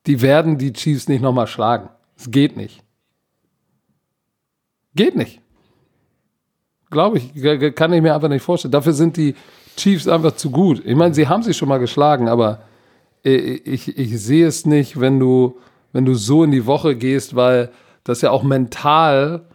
[0.06, 1.88] die werden die Chiefs nicht nochmal schlagen.
[2.16, 2.82] Es geht nicht.
[4.94, 5.40] Geht nicht.
[6.90, 8.72] Glaube ich, kann ich mir einfach nicht vorstellen.
[8.72, 9.34] Dafür sind die
[9.76, 10.82] Chiefs einfach zu gut.
[10.84, 12.62] Ich meine, sie haben sich schon mal geschlagen, aber
[13.24, 15.58] äh, ich, ich sehe es nicht, wenn du,
[15.92, 17.70] wenn du so in die Woche gehst, weil
[18.04, 19.46] das ja auch mental,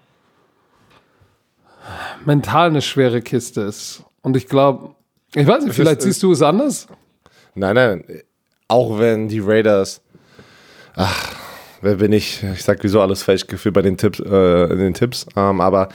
[2.26, 4.04] mental eine schwere Kiste ist.
[4.22, 4.96] Und ich glaube,
[5.36, 6.88] ich weiß nicht, vielleicht ist- siehst du es anders.
[7.54, 8.04] Nein, nein.
[8.68, 10.02] Auch wenn die Raiders.
[10.96, 11.36] Ach,
[11.82, 12.44] wer bin ich?
[12.54, 15.26] Ich sag wieso alles falsch gefühlt bei den Tipps, äh, in den Tipps.
[15.36, 15.90] Ähm, aber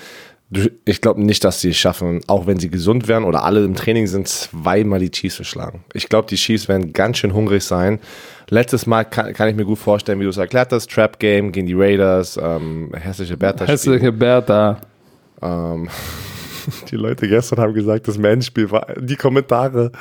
[0.84, 3.74] ich glaube nicht, dass sie es schaffen, auch wenn sie gesund wären oder alle im
[3.74, 5.84] Training sind, zweimal die Chiefs zu schlagen.
[5.94, 8.00] Ich glaube, die Chiefs werden ganz schön hungrig sein.
[8.50, 11.52] Letztes Mal kann, kann ich mir gut vorstellen, wie du es erklärt hast, Trap Game
[11.52, 14.80] gegen die Raiders, ähm, hässliche Bertha Hässliche Bertha.
[15.40, 15.88] ähm,
[16.90, 19.92] die Leute gestern haben gesagt, das Man-Spiel war, die Kommentare,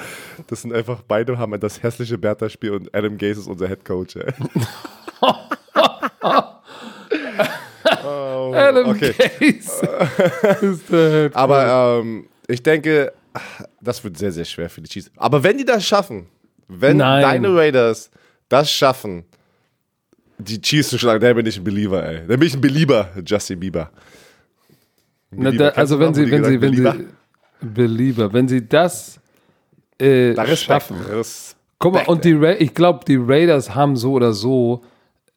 [0.47, 4.15] das sind einfach, beide haben das hässliche Bertha-Spiel und Adam Gase ist unser Head Coach.
[4.15, 4.33] Ey.
[8.03, 9.13] oh, Adam okay.
[9.39, 9.89] Gase
[10.61, 13.13] ist der Head Aber ähm, ich denke,
[13.79, 15.11] das wird sehr, sehr schwer für die Chiefs.
[15.15, 16.27] Aber wenn die das schaffen,
[16.67, 17.21] wenn Nein.
[17.21, 18.09] deine Raiders
[18.49, 19.23] das schaffen,
[20.37, 22.27] die Chiefs zu schlagen, dann bin ich ein Believer, ey.
[22.27, 23.91] Dann bin ich ein Belieber, Justin Bieber.
[25.31, 25.71] Na, Belieber.
[25.71, 29.19] da, also wenn sie, wenn sie, wenn gesagt, sie, Belieber, wenn sie das
[29.97, 30.97] äh, Da schaffen.
[31.79, 34.83] Guck mal, und die Ra ich glaube, die Raiders haben so oder so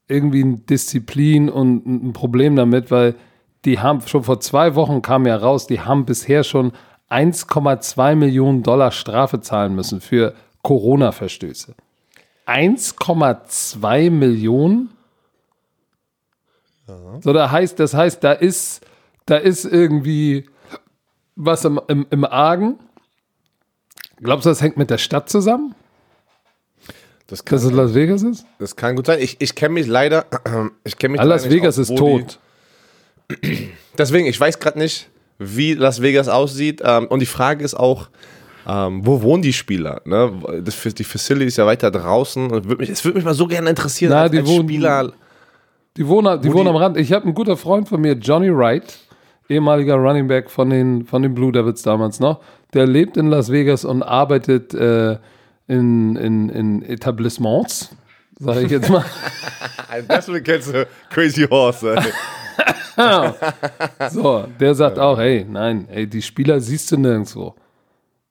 [0.09, 3.15] irgendwie ein Disziplin und ein Problem damit, weil
[3.65, 6.73] die haben schon vor zwei Wochen kam ja raus, die haben bisher schon
[7.11, 11.75] 1,2 Millionen Dollar Strafe zahlen müssen für Corona-Verstöße.
[12.47, 14.91] 1,2 Millionen?
[17.21, 18.85] So, da heißt, das heißt, da ist,
[19.27, 20.47] da ist irgendwie
[21.37, 22.79] was im, im, im Argen.
[24.22, 25.75] Glaubst du, das hängt mit der Stadt zusammen?
[27.27, 28.45] Das kann, Dass es Las Vegas ist?
[28.59, 29.18] das kann gut sein.
[29.20, 30.27] Ich, ich kenne mich leider.
[30.85, 32.39] Ich kenne mich Ah, Las Vegas aus, ist wo die- tot.
[33.99, 35.09] Deswegen, ich weiß gerade nicht,
[35.39, 36.83] wie Las Vegas aussieht.
[36.85, 38.09] Ähm, und die Frage ist auch,
[38.66, 40.03] ähm, wo wohnen die Spieler?
[40.05, 40.33] Ne?
[40.62, 42.51] Das, die Facility ist ja weiter draußen.
[42.51, 44.68] Und würd mich, es würde mich mal so gerne interessieren, Na, als, die als wohnen-
[44.68, 45.12] Spieler.
[45.97, 46.97] Die wohnen, die Wo wohnen die- am Rand.
[46.99, 48.99] Ich habe einen guter Freund von mir, Johnny Wright,
[49.49, 52.41] ehemaliger Running Back von den, von den Blue Devils damals noch.
[52.73, 55.19] Der lebt in Las Vegas und arbeitet äh,
[55.69, 57.95] in, in, in Etablissements,
[58.39, 59.05] sage ich jetzt mal.
[60.09, 61.97] Deswegen kennst du Crazy Horse.
[64.11, 67.55] So, der sagt auch, hey, nein, ey, die Spieler siehst du nirgendwo.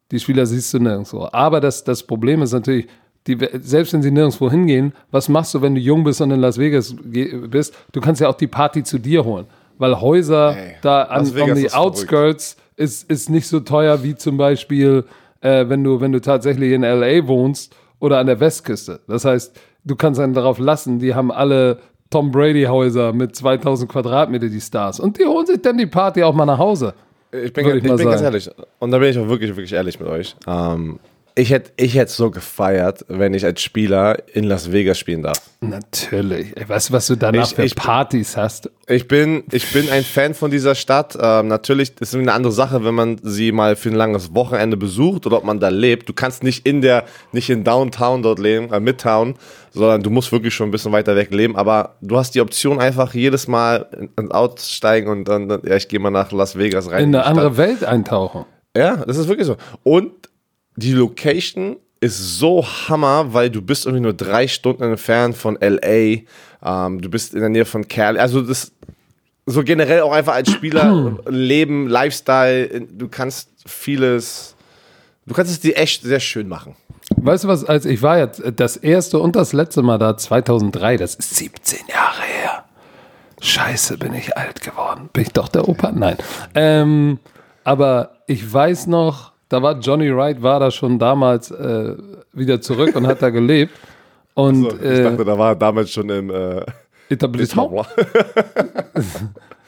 [0.09, 1.27] Die Spieler siehst du nirgendwo.
[1.33, 2.87] Aber das, das Problem ist natürlich,
[3.27, 6.39] die, selbst wenn sie nirgendwo hingehen, was machst du, wenn du jung bist und in
[6.39, 7.75] Las Vegas bist?
[7.91, 9.47] Du kannst ja auch die Party zu dir holen.
[9.77, 11.73] Weil Häuser Ey, da an ist verrückt.
[11.73, 15.05] Outskirts ist, ist nicht so teuer wie zum Beispiel,
[15.41, 17.27] äh, wenn, du, wenn du tatsächlich in L.A.
[17.27, 18.99] wohnst oder an der Westküste.
[19.07, 24.47] Das heißt, du kannst dann darauf lassen, die haben alle Tom Brady-Häuser mit 2000 Quadratmeter,
[24.47, 24.99] die Stars.
[24.99, 26.93] Und die holen sich dann die Party auch mal nach Hause.
[27.31, 28.49] Ich bin, ich ich bin ganz ehrlich.
[28.77, 30.35] Und da bin ich auch wirklich, wirklich ehrlich mit euch.
[30.45, 30.99] Ähm,
[31.35, 35.41] ich hätte ich hätt so gefeiert, wenn ich als Spieler in Las Vegas spielen darf.
[35.61, 36.55] Natürlich.
[36.55, 38.69] Ey, weißt du, was du danach Ich- für ich- Partys hast?
[38.87, 41.17] Ich bin, ich bin ein Fan von dieser Stadt.
[41.19, 44.77] Ähm, natürlich ist es eine andere Sache, wenn man sie mal für ein langes Wochenende
[44.77, 46.07] besucht oder ob man da lebt.
[46.09, 49.35] Du kannst nicht in der, nicht in Downtown dort leben, äh, Midtown,
[49.71, 51.55] sondern du musst wirklich schon ein bisschen weiter weg leben.
[51.55, 55.75] Aber du hast die Option einfach jedes Mal in- ins Auto steigen und dann, ja,
[55.77, 57.05] ich gehe mal nach Las Vegas rein.
[57.05, 58.45] In die eine andere Welt eintauchen.
[58.75, 59.55] Ja, das ist wirklich so.
[59.83, 60.11] Und
[60.75, 66.23] die Location ist so Hammer, weil du bist irgendwie nur drei Stunden entfernt von LA.
[66.63, 68.19] Ähm, du bist in der Nähe von Cali.
[68.19, 68.71] Also das
[69.45, 72.87] so generell auch einfach als Spieler Leben, Lifestyle.
[72.91, 74.55] Du kannst vieles.
[75.25, 76.75] Du kannst es dir echt sehr schön machen.
[77.15, 80.97] Weißt du was, als ich war jetzt das erste und das letzte Mal da 2003,
[80.97, 82.65] das ist 17 Jahre her.
[83.41, 85.09] Scheiße, bin ich alt geworden.
[85.11, 85.91] Bin ich doch der Opa?
[85.91, 86.17] Nein.
[86.55, 87.19] Ähm,
[87.63, 91.95] aber ich weiß noch, da war Johnny Wright, war da schon damals äh,
[92.33, 93.73] wieder zurück und hat da gelebt.
[94.33, 96.65] Und So, ich äh, dachte, da war er damals schon im äh,
[97.09, 97.71] Etablissement.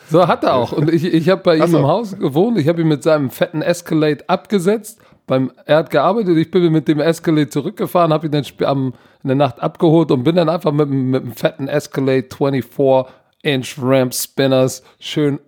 [0.07, 0.71] So hat er auch.
[0.71, 1.79] Und ich, ich habe bei ihm so.
[1.79, 2.59] im Haus gewohnt.
[2.59, 6.87] Ich habe ihn mit seinem fetten Escalade abgesetzt beim, er hat gearbeitet, ich bin mit
[6.87, 10.71] dem Escalade zurückgefahren, habe ihn dann am, in der Nacht abgeholt und bin dann einfach
[10.71, 12.65] mit, mit einem fetten Escalade 24
[13.45, 15.39] Inch Ramp Spinners schön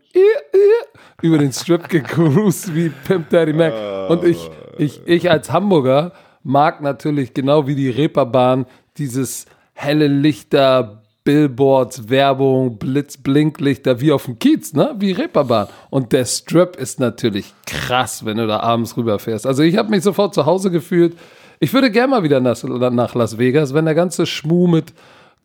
[1.22, 3.74] über den Strip gecruised wie Pimp Daddy Mac.
[4.10, 8.68] Und ich, ich, ich als Hamburger mag natürlich genau wie die Reeperbahn
[8.98, 14.96] dieses helle Lichter, Billboards, Werbung, Blitz, Blinklichter, wie auf dem Kiez, ne?
[15.00, 15.68] Wie Reeperbahn.
[15.90, 19.46] Und der Strip ist natürlich krass, wenn du da abends rüberfährst.
[19.46, 21.18] Also ich habe mich sofort zu Hause gefühlt.
[21.60, 24.94] Ich würde gerne mal wieder nach, nach Las Vegas, wenn der ganze Schmuh mit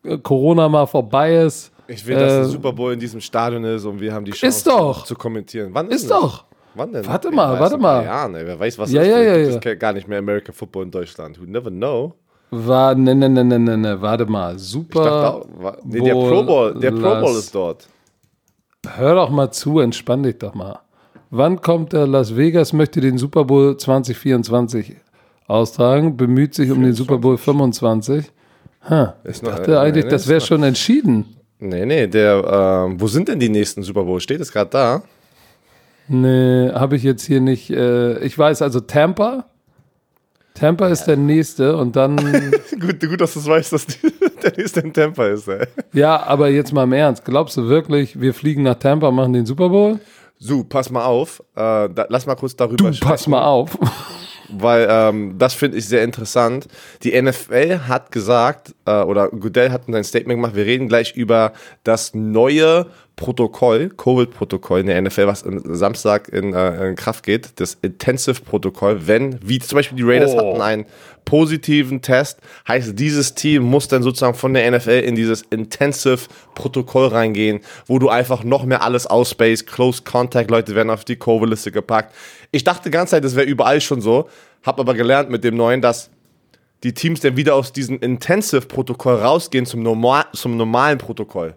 [0.03, 1.72] äh, Corona mal vorbei ist.
[1.87, 4.31] Ich will, dass äh, der Super Bowl in diesem Stadion ist und wir haben die
[4.31, 5.03] Chance doch.
[5.05, 5.69] zu kommentieren.
[5.73, 6.45] Wann ist, ist doch.
[6.75, 7.05] Wann denn?
[7.05, 8.03] Warte mal, warte mal.
[8.03, 9.07] Ja, ne, wer weiß, was ja, ist.
[9.07, 9.59] Ja, ja, ja.
[9.59, 11.39] Das gar nicht mehr American Football in Deutschland.
[11.39, 12.13] Who never know.
[12.51, 14.57] War, ne, ne, ne, ne, ne, ne, warte mal.
[14.57, 14.99] Super.
[14.99, 17.87] Ich dachte war, nee, der Pro Bowl, der Pro Bowl ist dort.
[18.95, 20.79] Hör doch mal zu, entspann dich doch mal.
[21.29, 24.95] Wann kommt der Las Vegas, möchte den Super Bowl 2024
[25.47, 26.83] austragen, bemüht sich um 24.
[26.83, 28.31] den Super Bowl 25.
[28.89, 31.37] Ha, ich dachte eigentlich, das wäre schon entschieden.
[31.63, 34.19] Nee, nee, der, äh, wo sind denn die nächsten Super Bowl?
[34.19, 35.03] Steht es gerade da?
[36.09, 37.69] Nee, habe ich jetzt hier nicht.
[37.69, 39.45] Äh, ich weiß also Tampa,
[40.53, 42.17] Tampa ist der nächste und dann.
[42.79, 44.11] gut, gut, dass du es weißt, dass die,
[44.43, 45.65] der nächste in Tampa ist, ey.
[45.93, 47.23] Ja, aber jetzt mal im Ernst.
[47.23, 49.99] Glaubst du wirklich, wir fliegen nach Tampa, machen den Super Bowl?
[50.39, 51.41] So, pass mal auf.
[51.55, 53.09] Äh, da, lass mal kurz darüber du, sprechen.
[53.09, 53.77] Pass mal auf.
[54.49, 56.67] Weil ähm, das finde ich sehr interessant.
[57.03, 61.53] Die NFL hat gesagt, äh, oder Goodell hat ein Statement gemacht, wir reden gleich über
[61.83, 67.59] das neue Protokoll, Covid-Protokoll in der NFL, was am Samstag in, äh, in Kraft geht,
[67.59, 70.37] das Intensive-Protokoll, wenn, wie zum Beispiel die Raiders oh.
[70.39, 70.85] hatten einen
[71.23, 77.59] positiven Test, heißt dieses Team muss dann sozusagen von der NFL in dieses Intensive-Protokoll reingehen,
[77.85, 82.15] wo du einfach noch mehr alles ausspaced, Close Contact, Leute werden auf die Covid-Liste gepackt.
[82.51, 84.27] Ich dachte die ganze Zeit, das wäre überall schon so,
[84.63, 86.09] habe aber gelernt mit dem neuen, dass
[86.83, 91.55] die Teams dann wieder aus diesem Intensive-Protokoll rausgehen zum, normal, zum normalen Protokoll.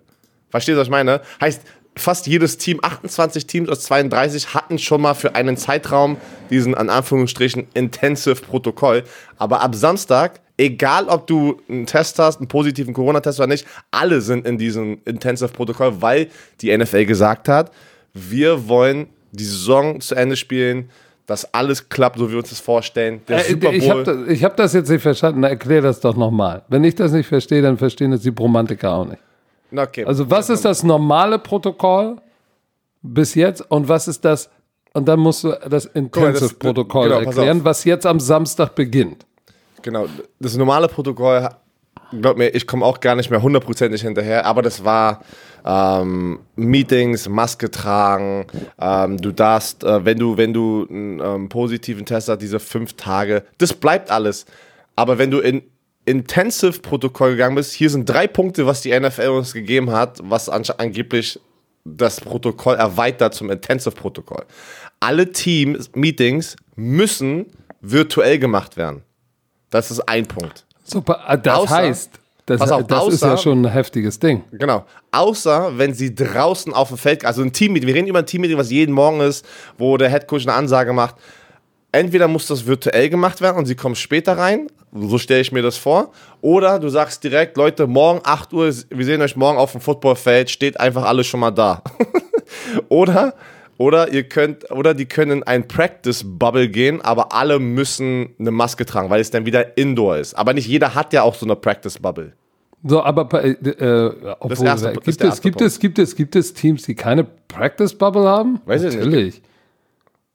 [0.50, 1.20] Verstehst du, was ich meine?
[1.40, 1.62] Heißt,
[1.96, 6.18] fast jedes Team, 28 Teams aus 32, hatten schon mal für einen Zeitraum
[6.50, 9.04] diesen, an Anführungsstrichen, Intensive-Protokoll.
[9.38, 14.20] Aber ab Samstag, egal ob du einen Test hast, einen positiven Corona-Test oder nicht, alle
[14.20, 16.28] sind in diesem Intensive-Protokoll, weil
[16.60, 17.72] die NFL gesagt hat,
[18.12, 20.90] wir wollen die Saison zu Ende spielen,
[21.26, 23.20] dass alles klappt, so wie wir uns das vorstellen.
[23.26, 23.78] Der äh, Super Bowl.
[23.78, 25.40] Ich habe das, hab das, jetzt nicht verstanden.
[25.40, 26.62] Na, erklär das doch nochmal.
[26.68, 29.20] Wenn ich das nicht verstehe, dann verstehen das die Bromantiker auch nicht.
[29.74, 30.04] Okay.
[30.04, 32.16] Also was ist das normale Protokoll
[33.02, 34.50] bis jetzt und was ist das,
[34.92, 39.26] und dann musst du das Intensive-Protokoll genau, erklären, was jetzt am Samstag beginnt.
[39.82, 40.06] Genau,
[40.40, 41.48] das normale Protokoll,
[42.20, 45.20] glaub mir, ich komme auch gar nicht mehr hundertprozentig hinterher, aber das war
[45.64, 48.46] ähm, Meetings, Maske tragen,
[48.80, 52.94] ähm, du darfst, äh, wenn du, wenn du einen ähm, positiven Test hast, diese fünf
[52.94, 54.46] Tage, das bleibt alles.
[54.94, 55.62] Aber wenn du in
[56.06, 61.38] Intensive-Protokoll gegangen bist, hier sind drei Punkte, was die NFL uns gegeben hat, was angeblich
[61.84, 64.44] das Protokoll erweitert zum Intensive-Protokoll.
[65.00, 67.46] Alle Team-Meetings müssen
[67.80, 69.02] virtuell gemacht werden.
[69.70, 70.64] Das ist ein Punkt.
[70.84, 72.10] Super, äh, das außer, heißt,
[72.46, 74.44] das, auf, das außer, ist ja schon ein heftiges Ding.
[74.52, 74.84] Genau.
[75.10, 78.56] Außer, wenn sie draußen auf dem Feld, also ein Team-Meeting, wir reden über ein Team-Meeting,
[78.56, 79.44] was jeden Morgen ist,
[79.78, 81.16] wo der Headcoach eine Ansage macht,
[81.92, 84.68] entweder muss das virtuell gemacht werden und sie kommen später rein,
[85.00, 89.04] so stelle ich mir das vor, oder du sagst direkt, Leute, morgen 8 Uhr, wir
[89.04, 91.82] sehen euch morgen auf dem Footballfeld, steht einfach alles schon mal da.
[92.88, 93.34] oder
[93.78, 98.86] oder ihr könnt, oder die können in ein Practice-Bubble gehen, aber alle müssen eine Maske
[98.86, 100.34] tragen, weil es dann wieder Indoor ist.
[100.34, 102.32] Aber nicht jeder hat ja auch so eine Practice-Bubble.
[102.84, 106.84] So, aber äh, äh obwohl, erste, gibt, es, gibt, es, gibt, es, gibt es Teams,
[106.84, 108.60] die keine Practice-Bubble haben?
[108.64, 109.34] Weiß ich Natürlich.
[109.36, 109.42] Nicht.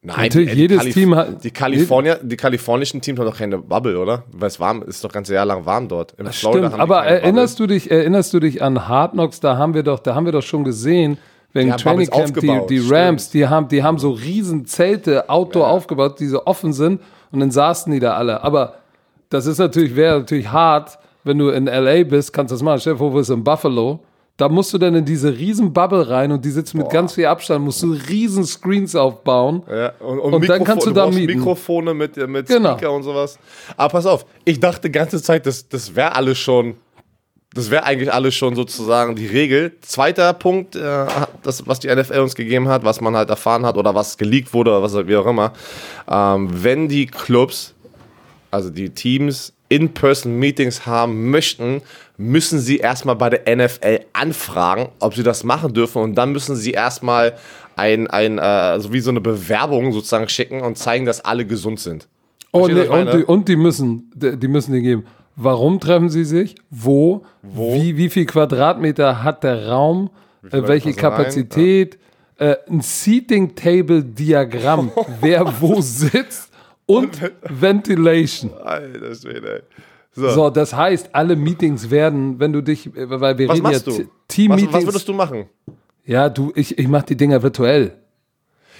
[0.04, 1.44] Nein, Natürlich, jedes Kalif Team hat.
[1.44, 4.24] Die, Kalifornier, die kalifornischen Teams haben doch keine Bubble, oder?
[4.32, 6.14] Weil es warm ist, doch ganze Jahr lang warm dort.
[6.14, 9.40] In Stimmt, aber erinnerst du dich, erinnerst du dich an Hard Knocks?
[9.40, 11.20] Da haben wir doch, da haben wir doch schon gesehen,
[11.54, 15.70] wenn Training Camp die, die Rams, die haben, die haben so riesen Zelte Outdoor ja.
[15.70, 17.00] aufgebaut, die so offen sind
[17.32, 18.44] und dann saßen die da alle.
[18.44, 18.78] Aber
[19.30, 22.80] das ist natürlich, wäre natürlich hart, wenn du in LA bist, kannst du das machen.
[22.80, 24.00] Stell dir vor, du bist in Buffalo
[24.42, 26.94] da musst du dann in diese riesen Bubble rein und die sitzen mit Boah.
[26.94, 29.62] ganz viel Abstand, musst du riesen Screens aufbauen.
[29.70, 31.38] Ja, und, und, und dann kannst du da mieten.
[31.38, 32.72] Mikrofone mit, äh, mit genau.
[32.72, 33.38] Speaker und sowas.
[33.78, 36.74] Aber pass auf, ich dachte die ganze Zeit, das, das wäre alles schon,
[37.54, 39.74] das wäre eigentlich alles schon sozusagen die Regel.
[39.82, 41.06] Zweiter Punkt, äh,
[41.44, 44.56] das, was die NFL uns gegeben hat, was man halt erfahren hat oder was geleakt
[44.56, 45.54] wurde oder was wie auch immer.
[46.10, 47.76] Ähm, wenn die Clubs,
[48.50, 51.84] also die Teams In-Person-Meetings haben möchten,
[52.22, 56.02] müssen sie erstmal bei der NFL anfragen, ob sie das machen dürfen.
[56.02, 57.34] Und dann müssen sie erstmal
[57.76, 61.80] ein, ein äh, so wie so eine Bewerbung sozusagen schicken und zeigen, dass alle gesund
[61.80, 62.08] sind.
[62.52, 65.06] Oh, nee, und, die, und die müssen, die müssen die geben.
[65.36, 66.56] Warum treffen sie sich?
[66.70, 67.24] Wo?
[67.42, 67.74] Wo?
[67.74, 70.10] Wie, wie viel Quadratmeter hat der Raum?
[70.52, 70.94] Äh, welche?
[70.94, 71.98] Kapazität?
[72.38, 74.92] Äh, ein Seating Table Diagramm,
[75.22, 76.52] wer wo sitzt
[76.86, 78.52] und Ventilation.
[78.62, 79.62] Alter Schwede, ey.
[80.14, 80.30] So.
[80.30, 83.72] So, das heißt, alle Meetings werden, wenn du dich, äh, weil wir was reden ja
[83.72, 83.92] machst du?
[83.92, 84.74] T- Was, Team-Meetings.
[84.74, 85.46] was würdest du machen?
[86.06, 87.94] ja, du, ich, ich mach die Dinger virtuell.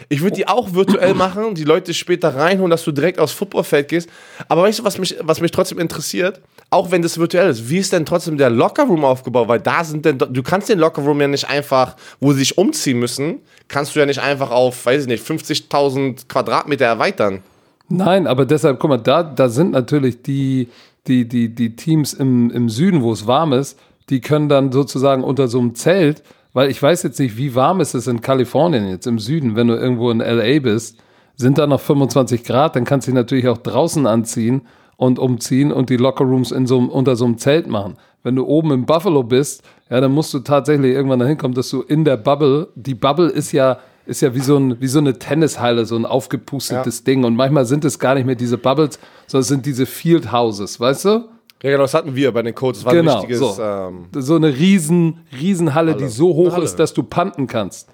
[0.10, 3.88] Ich würde die auch virtuell machen, die Leute später reinholen, dass du direkt aufs Footballfeld
[3.88, 4.10] gehst.
[4.50, 6.42] Aber weißt du, was mich, was mich trotzdem interessiert?
[6.72, 9.48] Auch wenn das virtuell ist, wie ist denn trotzdem der Lockerroom aufgebaut?
[9.48, 12.98] Weil da sind denn, du kannst den Lockerroom ja nicht einfach, wo sie sich umziehen
[13.00, 17.44] müssen, kannst du ja nicht einfach auf, weiß ich nicht, 50.000 Quadratmeter erweitern.
[17.88, 20.70] Nein, aber deshalb, guck mal, da, da sind natürlich die,
[21.08, 23.80] die, die, die Teams im, im Süden, wo es warm ist,
[24.10, 26.24] die können dann sozusagen unter so einem Zelt,
[26.54, 29.68] weil ich weiß jetzt nicht, wie warm ist es in Kalifornien jetzt im Süden, wenn
[29.68, 30.98] du irgendwo in LA bist,
[31.36, 34.62] sind da noch 25 Grad, dann kannst du dich natürlich auch draußen anziehen
[34.98, 37.98] und umziehen und die Lockerrooms in so, unter so einem Zelt machen.
[38.22, 41.70] Wenn du oben im Buffalo bist, ja, dann musst du tatsächlich irgendwann dahin kommen, dass
[41.70, 45.00] du in der Bubble, die Bubble ist ja, ist ja wie so, ein, wie so
[45.00, 47.24] eine Tennishalle, so ein aufgepustetes Ding.
[47.24, 50.80] Und manchmal sind es gar nicht mehr diese Bubbles, sondern es sind diese Field Houses,
[50.80, 51.10] weißt du?
[51.64, 52.80] Ja, genau, das hatten wir bei den Codes.
[52.80, 53.62] Das war Genau, ein wichtiges, so.
[53.62, 56.64] ähm, So eine riesen, riesen Halle, die so hoch Halle.
[56.66, 57.88] ist, dass du panten kannst.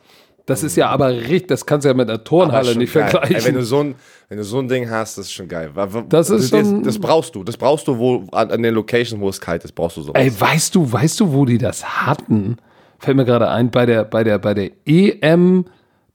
[0.46, 3.10] Das ist ja aber richtig, das kannst du ja mit einer Turnhalle nicht geil.
[3.10, 3.36] vergleichen.
[3.36, 3.96] Ey, wenn, du so ein,
[4.30, 5.72] wenn du so ein Ding hast, das ist schon geil.
[5.74, 7.44] Weil- Das ist jetzt- schon- das brauchst du.
[7.44, 10.22] Das brauchst du wo, an, an den Locations, wo es kalt ist, brauchst du sowas.
[10.24, 12.56] Ey, weißt du, weißt du, wo die das hatten?
[13.00, 15.66] Fällt mir gerade ein, bei der, bei der, bei der EM,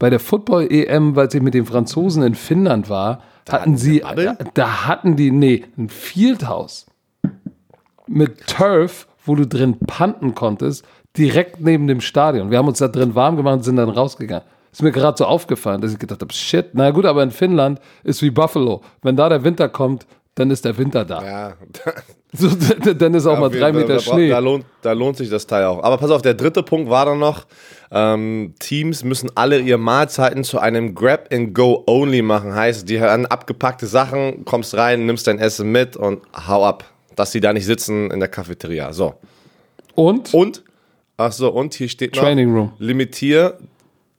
[0.03, 4.87] bei der Football-EM, weil sie mit den Franzosen in Finnland war, hatten sie, da, da
[4.89, 6.87] hatten die, nee, ein Fieldhouse
[8.09, 10.85] mit Turf, wo du drin panten konntest,
[11.17, 12.51] direkt neben dem Stadion.
[12.51, 14.45] Wir haben uns da drin warm gemacht und sind dann rausgegangen.
[14.73, 17.79] Ist mir gerade so aufgefallen, dass ich gedacht habe, shit, na gut, aber in Finnland
[18.03, 18.81] ist wie Buffalo.
[19.03, 21.23] Wenn da der Winter kommt, dann ist der Winter da.
[21.25, 21.57] ja,
[22.35, 24.31] So, dann ist auch mal Auf jeden drei Meter da, Schnee.
[24.31, 25.83] Da lohnt, da lohnt sich das Teil auch.
[25.83, 27.47] Aber pass auf, der dritte Punkt war dann noch,
[27.91, 32.55] ähm, Teams müssen alle ihre Mahlzeiten zu einem Grab-and-Go-Only machen.
[32.55, 36.85] Heißt, die haben abgepackte Sachen, kommst rein, nimmst dein Essen mit und hau ab.
[37.17, 38.95] Dass sie da nicht sitzen in der Cafeteria.
[38.95, 39.13] So.
[39.95, 40.33] Und?
[40.33, 40.63] Und,
[41.19, 42.73] ach so, und hier steht noch, Training Room.
[42.79, 43.59] limitier,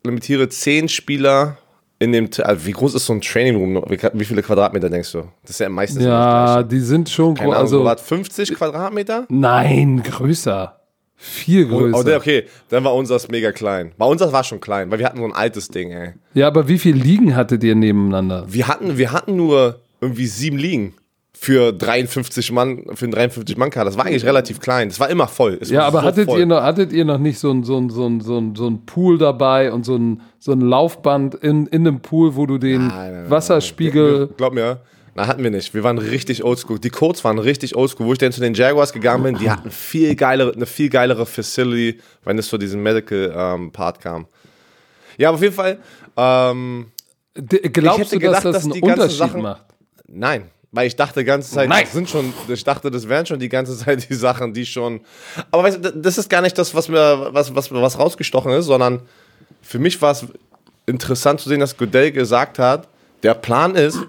[0.04, 1.58] limitiere zehn Spieler
[2.04, 3.84] in dem, also wie groß ist so ein Training Room?
[3.88, 5.24] Wie, viele Quadratmeter denkst du?
[5.42, 7.42] Das ist ja meistens Ja, die sind schon groß.
[7.44, 9.26] Ahnung, Also, was, 50 Quadratmeter?
[9.30, 10.80] nein, größer.
[11.16, 11.98] Viel größer.
[11.98, 13.94] Oh, der- okay, dann war unseres mega klein.
[13.98, 16.14] Bei uns das war schon klein, weil wir hatten so ein altes Ding, ey.
[16.34, 18.46] Ja, aber wie viele Liegen hattet ihr nebeneinander?
[18.50, 20.94] Wir hatten, wir hatten nur irgendwie sieben Ligen
[21.36, 23.86] für 53 Mann, für einen 53 Mann Kader.
[23.86, 24.90] Das war eigentlich relativ klein.
[24.90, 25.58] Das war immer voll.
[25.60, 26.40] Es Ja, aber so hattet voll.
[26.40, 28.68] ihr, noch, hattet ihr noch nicht so ein, so ein, so ein, so ein, so
[28.68, 32.58] ein Pool dabei und so ein, so ein Laufband in, in einem Pool, wo du
[32.58, 34.30] den Nein, nein, nein, Wasserspiegel.
[34.38, 34.82] Glaub mir,
[35.16, 35.74] na, hatten wir nicht.
[35.74, 36.80] Wir waren richtig oldschool.
[36.80, 38.06] Die Codes waren richtig oldschool.
[38.08, 41.26] Wo ich dann zu den Jaguars gegangen bin, die hatten viel geilere, eine viel geilere
[41.26, 44.28] Facility, wenn es zu diesem Medical ähm, Part kam.
[45.18, 45.78] Ja, auf jeden Fall,
[46.16, 46.88] ähm,
[47.36, 49.66] Glaubst hätte du, dass gedacht, das dass einen die ganzen Unterschied Sachen- macht?
[50.08, 50.44] Nein,
[50.74, 53.48] weil ich dachte die ganze Zeit, das sind schon, ich dachte, das wären schon die
[53.48, 55.02] ganze Zeit die Sachen, die schon.
[55.52, 58.66] Aber weißt du, das ist gar nicht das, was mir, was, was, was rausgestochen ist,
[58.66, 59.02] sondern
[59.62, 60.26] für mich war es
[60.88, 62.88] interessant zu sehen, dass Goodell gesagt hat,
[63.22, 64.00] der Plan ist,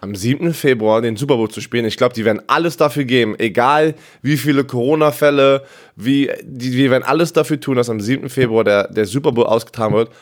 [0.00, 0.52] am 7.
[0.52, 1.86] Februar den Super Bowl zu spielen.
[1.86, 5.64] Ich glaube, die werden alles dafür geben, egal wie viele Corona-Fälle,
[5.96, 8.28] wie, die, die werden alles dafür tun, dass am 7.
[8.28, 10.12] Februar der, der Super Bowl ausgetragen wird.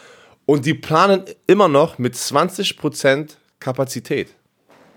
[0.47, 4.36] Und die planen immer noch mit 20% Kapazität.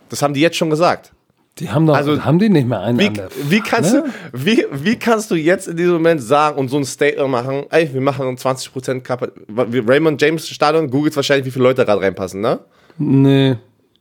[0.09, 1.11] Das haben die jetzt schon gesagt.
[1.59, 3.11] Die haben doch, Also, haben die nicht mehr einen Wie,
[3.49, 4.05] wie, kannst ne?
[4.31, 7.65] du, wie, wie kannst du jetzt in diesem Moment sagen und so ein Statement machen,
[7.69, 9.43] ey, wir machen 20% Kapazität.
[9.87, 12.59] Raymond James Stadion, googelt wahrscheinlich, wie viele Leute gerade reinpassen, ne?
[12.97, 13.57] Nee.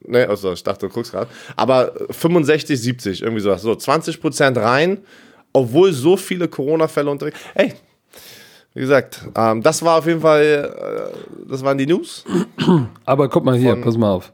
[0.07, 1.29] Ne, also ich dachte, du guckst gerade.
[1.57, 3.63] Aber 65, 70, irgendwie sowas.
[3.63, 4.99] So, 20% rein,
[5.53, 7.39] obwohl so viele Corona-Fälle unterwegs.
[7.55, 7.75] Ey,
[8.75, 12.25] wie gesagt, ähm, das war auf jeden Fall, äh, das waren die News.
[13.05, 14.33] Aber guck mal hier, pass mal auf.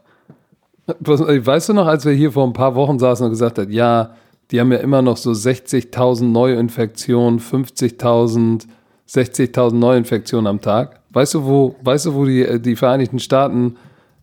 [0.87, 4.15] Weißt du noch, als wir hier vor ein paar Wochen saßen und gesagt haben, ja,
[4.51, 8.67] die haben ja immer noch so 60.000 Neuinfektionen, 50.000,
[9.09, 11.01] 60.000 Neuinfektionen am Tag.
[11.11, 13.77] Weißt du, wo, weißt du, wo die, äh, die Vereinigten Staaten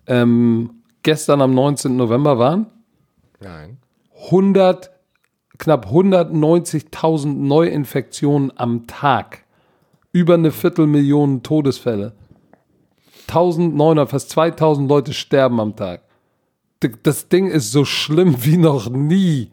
[0.06, 0.70] ähm,
[1.02, 1.96] gestern am 19.
[1.96, 2.66] November waren?
[3.40, 3.78] Nein.
[4.26, 4.90] 100,
[5.58, 9.44] knapp 190.000 Neuinfektionen am Tag.
[10.12, 12.12] Über eine Viertelmillion Todesfälle.
[13.26, 16.02] 1900, fast 2000 Leute sterben am Tag.
[17.02, 19.50] Das Ding ist so schlimm wie noch nie.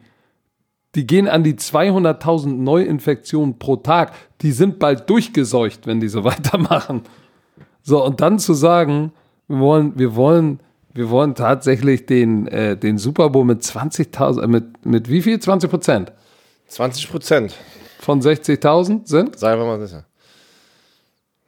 [0.96, 4.14] Die gehen an die 200.000 Neuinfektionen pro Tag.
[4.42, 7.04] Die sind bald durchgeseucht, wenn die so weitermachen.
[7.84, 9.12] So, und dann zu sagen,
[9.48, 10.60] wir wollen, wir wollen
[10.94, 15.40] Wir wollen tatsächlich den, äh, den Super Bowl mit 20.000, äh, mit, mit wie viel?
[15.40, 16.12] 20 Prozent
[16.70, 17.56] 20 Prozent.
[18.00, 19.38] von 60.000 sind?
[19.38, 20.06] Sagen wir mal sicher.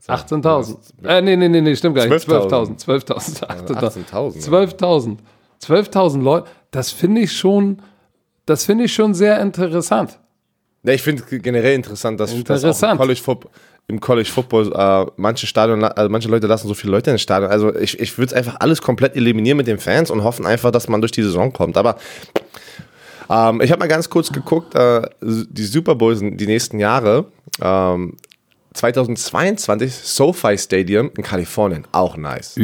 [0.07, 0.77] 18.000.
[1.03, 2.27] Äh, nee, nee, nee, nee, stimmt gar nicht.
[2.27, 2.83] 12.000.
[2.83, 3.45] 12.000.
[3.45, 4.09] 12.000.
[4.09, 4.77] 18.000.
[4.77, 5.17] 12.000.
[5.63, 6.47] 12.000 Leute.
[6.71, 7.81] Das finde ich schon,
[8.45, 10.19] das finde ich schon sehr interessant.
[10.83, 12.93] Ja, ich finde generell interessant, dass, dass auch Interessant.
[12.93, 13.47] im College, Foot-
[13.87, 17.51] im College Football äh, manche Stadion, also manche Leute lassen so viele Leute ins Stadion.
[17.51, 20.71] Also ich, ich würde es einfach alles komplett eliminieren mit den Fans und hoffen einfach,
[20.71, 21.77] dass man durch die Saison kommt.
[21.77, 21.97] Aber
[23.29, 27.25] ähm, ich habe mal ganz kurz geguckt, äh, die Super Bowls in die nächsten Jahre.
[27.61, 28.17] Ähm,
[28.73, 32.55] 2022 SoFi Stadium in Kalifornien, auch nice.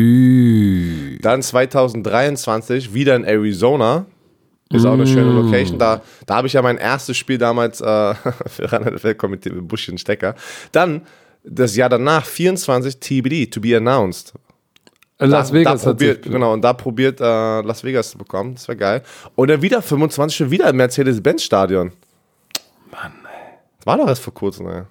[1.22, 4.06] Dann 2023 wieder in Arizona.
[4.70, 5.80] Ist auch eine schöne Location.
[5.80, 7.86] Da, da habe ich ja mein erstes Spiel damals äh,
[8.48, 10.36] für NFL-Komitee mit Busch und Stecker.
[10.72, 11.02] Dann
[11.44, 14.34] das Jahr danach, 24 TBD, to be announced.
[15.20, 18.56] Las da, Vegas da hat probiert, Genau, und da probiert äh, Las Vegas zu bekommen.
[18.56, 19.04] Das wäre geil.
[19.36, 21.92] Und dann wieder 25 schon wieder im Mercedes-Benz-Stadion.
[22.92, 23.58] Mann, ey.
[23.78, 24.84] Das war doch erst vor kurzem, ey.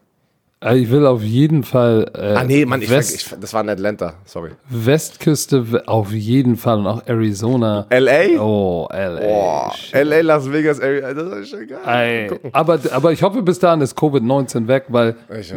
[0.64, 3.60] Äh, ich will auf jeden Fall äh, Ah, nee, Mann, ich, West, ich, das war
[3.62, 4.52] in Atlanta, sorry.
[4.70, 7.84] Westküste auf jeden Fall und auch Arizona.
[7.90, 8.40] L.A.?
[8.40, 9.20] Oh, LA.
[9.20, 12.30] Boah, L.A., Las Vegas, ey, das ist schon geil.
[12.32, 15.56] Ey, aber, aber ich hoffe, bis dahin ist Covid-19 weg, weil Ich, äh,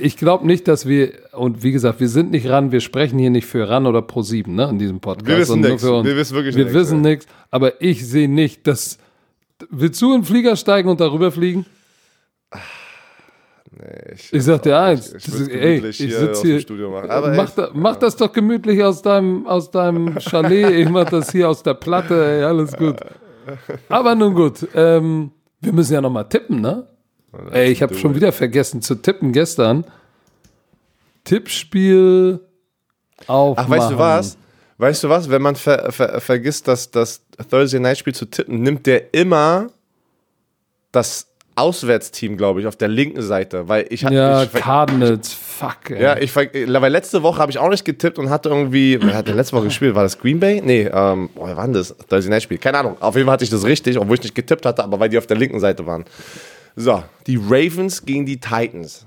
[0.00, 3.30] ich glaube nicht, dass wir, und wie gesagt, wir sind nicht ran, wir sprechen hier
[3.30, 5.28] nicht für ran oder pro sieben, ne, in diesem Podcast.
[5.28, 5.82] Wir wissen uns.
[5.82, 8.96] Wir wissen wirklich Wir nix, wissen nichts, aber ich sehe nicht, dass.
[9.70, 11.66] Willst du in den Flieger steigen und darüber fliegen?
[13.78, 16.60] Nee, ich, Ich sag dir eins, ich würd's ist- ey, ich sitze hier.
[16.60, 17.10] Studio machen.
[17.10, 20.70] Aber mach, da, mach das doch gemütlich aus deinem, aus deinem Chalet.
[20.72, 22.96] Ich mach das hier aus der Platte, ey, alles gut.
[23.88, 26.86] Aber nun gut, ähm, wir müssen ja nochmal tippen, ne?
[27.50, 29.84] Ey, ich habe schon wieder vergessen zu tippen gestern.
[31.24, 32.40] Tippspiel
[33.26, 33.58] auf.
[33.58, 34.38] Ach, weißt du was?
[34.78, 35.28] Weißt du was?
[35.28, 39.68] Wenn man ver, ver, vergisst, das, das Thursday Night Spiel zu tippen, nimmt der immer
[40.92, 41.27] das
[41.58, 46.02] Auswärtsteam, glaube ich, auf der linken Seite, weil ich hatte Ja, ich, Cardinals, fuck, ey.
[46.02, 49.28] ja, ich weil letzte Woche habe ich auch nicht getippt und hatte irgendwie, wer hat
[49.28, 49.94] denn letzte Woche gespielt?
[49.94, 50.62] War das Green Bay?
[50.64, 51.94] Nee, ähm, boah, denn das?
[52.08, 52.58] Thursday Night Spiel.
[52.58, 52.96] Keine Ahnung.
[53.00, 55.18] Auf jeden Fall hatte ich das richtig, obwohl ich nicht getippt hatte, aber weil die
[55.18, 56.04] auf der linken Seite waren.
[56.76, 59.04] So, die Ravens gegen die Titans.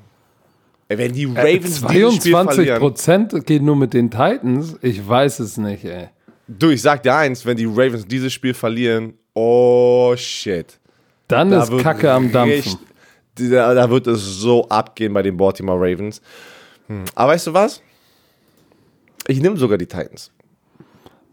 [0.89, 4.75] Ey, wenn die Ravens dieses Spiel 22 verlieren, Prozent geht nur mit den Titans.
[4.81, 6.09] Ich weiß es nicht, ey.
[6.49, 10.80] Du, ich sag dir eins, wenn die Ravens dieses Spiel verlieren, oh shit.
[11.31, 12.55] Dann Da ist Kacke am Dampfen.
[12.57, 16.21] richtig- Da, da wird es so abgehen bei den Baltimore Ravens.
[16.87, 17.03] Hm.
[17.15, 17.81] Aber weißt du was?
[19.27, 20.31] Ich nehme sogar die Titans.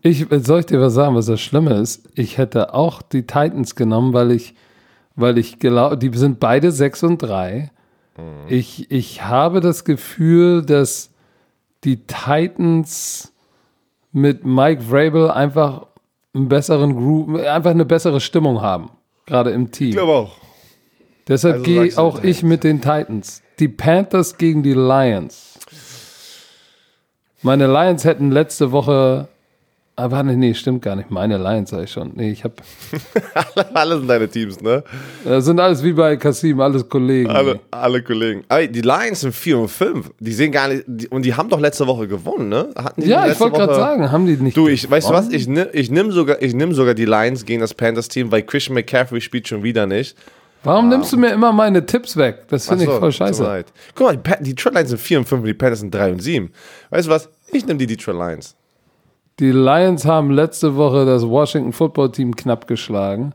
[0.03, 2.09] Ich soll ich dir was sagen, was das Schlimme ist?
[2.15, 4.55] Ich hätte auch die Titans genommen, weil ich,
[5.17, 7.71] weil ich glaube, die sind beide 6 und 3.
[8.49, 11.11] Ich, ich habe das Gefühl, dass
[11.85, 13.33] die Titans
[14.13, 15.87] mit Mike Vrabel einfach
[16.35, 18.91] einen besseren Groove, einfach eine bessere Stimmung haben,
[19.29, 19.93] gerade im Team.
[19.99, 20.37] auch.
[21.29, 23.43] Deshalb also gehe auch ich mit den Titans.
[23.59, 25.59] Die Panthers gegen die Lions.
[27.43, 29.29] Meine Lions hätten letzte Woche.
[30.01, 31.11] Ah, warte, nee, stimmt gar nicht.
[31.11, 32.13] Meine Lions sag ich schon.
[32.15, 32.55] Nee, ich habe.
[33.75, 34.85] Alle sind deine Teams, ne?
[35.25, 37.29] Das sind alles wie bei Kasim, alles Kollegen.
[37.29, 38.45] Alle, alle Kollegen.
[38.47, 40.13] Aber die Lions sind 4 und 5.
[40.21, 40.85] Die sehen gar nicht.
[40.87, 42.69] Die, und die haben doch letzte Woche gewonnen, ne?
[42.77, 44.57] Hatten die ja, ich wollte gerade sagen, haben die nicht.
[44.57, 45.31] Du, ich, weißt du was?
[45.31, 45.67] gewonnen?
[45.73, 49.21] Ich, ich nehme sogar, ich nehm sogar die Lions gegen das Panthers-Team, weil Christian McCaffrey
[49.21, 50.17] spielt schon wieder nicht.
[50.63, 52.45] Warum nimmst du mir immer meine Tipps weg?
[52.51, 53.65] Das finde ich voll scheiße.
[53.97, 56.13] Guck mal, die, die Detroit Lions sind 4 und 5 und die Panthers sind 3
[56.13, 56.53] und 7.
[56.91, 57.29] Weißt du was?
[57.51, 58.55] Ich nehme die Detroit Lions.
[59.41, 63.34] Die Lions haben letzte Woche das Washington Football Team knapp geschlagen.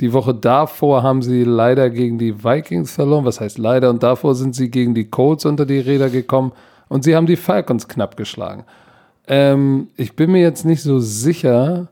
[0.00, 3.24] Die Woche davor haben sie leider gegen die Vikings verloren.
[3.24, 3.90] Was heißt leider?
[3.90, 6.50] Und davor sind sie gegen die Colts unter die Räder gekommen.
[6.88, 8.64] Und sie haben die Falcons knapp geschlagen.
[9.28, 11.86] Ähm, ich bin mir jetzt nicht so sicher.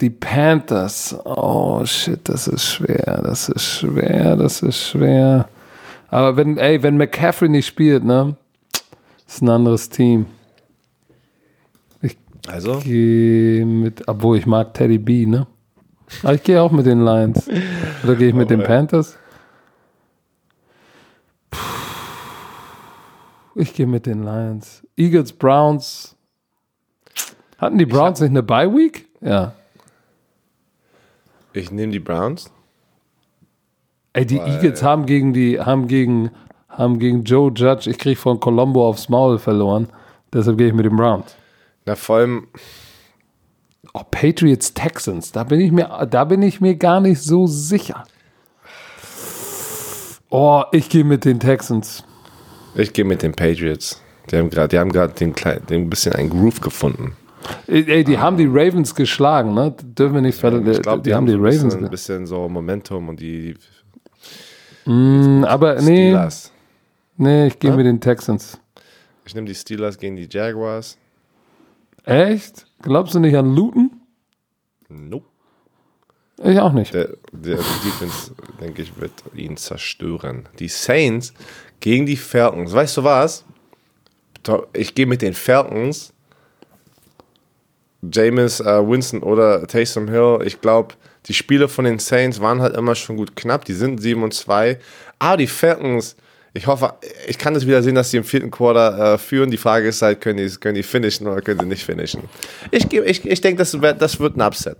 [0.00, 1.16] Die Panthers.
[1.24, 3.20] Oh shit, das ist schwer.
[3.22, 4.34] Das ist schwer.
[4.34, 5.48] Das ist schwer.
[6.08, 8.34] Aber wenn, ey, wenn McCaffrey nicht spielt, ne?
[9.28, 10.26] Ist ein anderes Team.
[12.48, 12.78] Also?
[12.78, 15.46] gehe mit, obwohl ich mag Teddy B, ne?
[16.22, 17.48] Aber ich gehe auch mit den Lions.
[18.02, 18.64] Oder gehe ich mit den Oh.
[18.64, 19.16] Panthers?
[21.50, 21.58] Puh.
[23.54, 24.86] Ich gehe mit den Lions.
[24.96, 26.16] Eagles, Browns.
[27.58, 29.06] Hatten die Browns nicht eine Bye Week?
[29.20, 29.52] Ja.
[31.52, 32.50] Ich nehme die Browns.
[34.12, 36.30] Ey, die Eagles haben gegen die, haben gegen,
[36.68, 39.88] haben gegen Joe Judge, ich kriege von Colombo aufs Maul verloren.
[40.32, 41.36] Deshalb gehe ich mit den Browns.
[41.90, 42.46] Na, vor allem,
[43.92, 48.04] Oh, Patriots, Texans, da bin ich mir, da bin ich mir gar nicht so sicher.
[50.28, 52.04] Oh, ich gehe mit den Texans.
[52.76, 54.00] ich gehe mit den Patriots.
[54.30, 57.16] Die haben gerade, die haben gerade den, kleinen- den bisschen einen Groove gefunden.
[57.66, 59.74] Ey, die haben die Ravens geschlagen, ne?
[59.82, 62.26] Dürfen wir nicht ver- Ich glaube, die, haben die so ein Ravens bisschen, ge- bisschen
[62.26, 63.54] so Momentum und die,
[64.86, 66.52] die Mm, aber nee, Steelers.
[67.16, 67.76] nee, ich gehe Ja?
[67.76, 68.60] mit den Texans.
[69.24, 70.96] Ich nehme die Steelers gegen die Jaguars.
[72.04, 72.66] Echt?
[72.82, 73.90] Glaubst du nicht an Luton?
[74.88, 75.26] Nope.
[76.42, 76.94] Ich auch nicht.
[76.94, 80.48] Der, der Defense, denke ich, wird ihn zerstören.
[80.58, 81.34] Die Saints
[81.80, 82.72] gegen die Falcons.
[82.72, 83.44] Weißt du was?
[84.72, 86.14] Ich gehe mit den Falcons.
[88.02, 90.38] James äh, Winston oder Taysom Hill.
[90.44, 90.94] Ich glaube,
[91.26, 93.66] die Spiele von den Saints waren halt immer schon gut knapp.
[93.66, 94.78] Die sind 7 und 2.
[95.18, 96.16] Aber die Falcons,
[96.52, 96.94] ich hoffe,
[97.28, 99.50] ich kann das wieder sehen, dass sie im vierten Quarter äh, führen.
[99.50, 102.22] Die Frage ist halt, können die, können die finishen oder können sie nicht finishen?
[102.70, 104.78] Ich, ich, ich denke, das, wird- das wird ein Upset.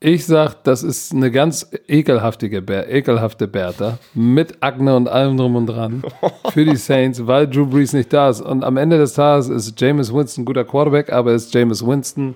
[0.00, 5.56] Ich sag, das ist eine ganz ekelhaftige Bär, ekelhafte Bertha mit Akne und allem drum
[5.56, 6.02] und dran
[6.52, 8.42] für die Saints, weil Drew Brees nicht da ist.
[8.42, 12.34] Und am Ende des Tages ist Jameis Winston ein guter Quarterback, aber ist Jameis Winston,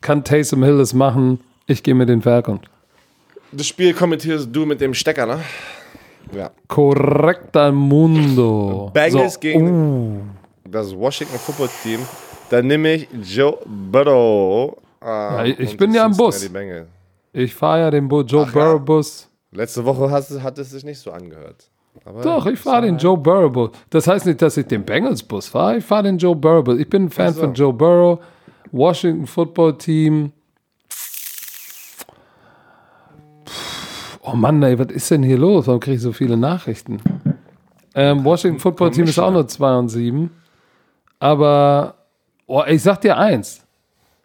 [0.00, 1.40] kann Taysom Hill es machen.
[1.66, 2.62] Ich gehe mit den Falcons.
[3.52, 5.40] Das Spiel kommentierst du mit dem Stecker, ne?
[6.34, 6.50] Ja.
[6.68, 8.90] Korrekter Mundo.
[8.92, 10.30] Bengals So, gegen
[10.68, 12.00] das Washington Football Team.
[12.48, 14.76] Da nehme ich Joe Burrow.
[15.04, 16.50] äh, ich und bin ja Cincinnati Bus.
[17.32, 18.64] Ich fahre ja den Bo Joe Ach ja?
[18.64, 19.28] Burrow Bus.
[19.52, 21.70] Letzte Woche hat, hat es sich nicht so angehört.
[22.04, 23.70] Aber Doch, ich fahre den Joe Burrow Bus.
[23.90, 25.78] Das heißt nicht, dass ich den Bengals Bus fahre.
[25.78, 26.78] Ich fahre den Joe Burrow Bus.
[26.78, 27.40] Ich bin ein Fan so.
[27.40, 28.20] von Joe Burrow.
[28.72, 30.32] Washington Football Team.
[34.22, 35.66] Oh Mann, ey, was ist denn hier los?
[35.66, 37.00] Warum kriege ich so viele Nachrichten?
[37.94, 40.30] Ähm, Washington Football Team ist auch nur 2 und 7.
[41.18, 41.94] Aber
[42.46, 43.64] oh, ich sag dir eins: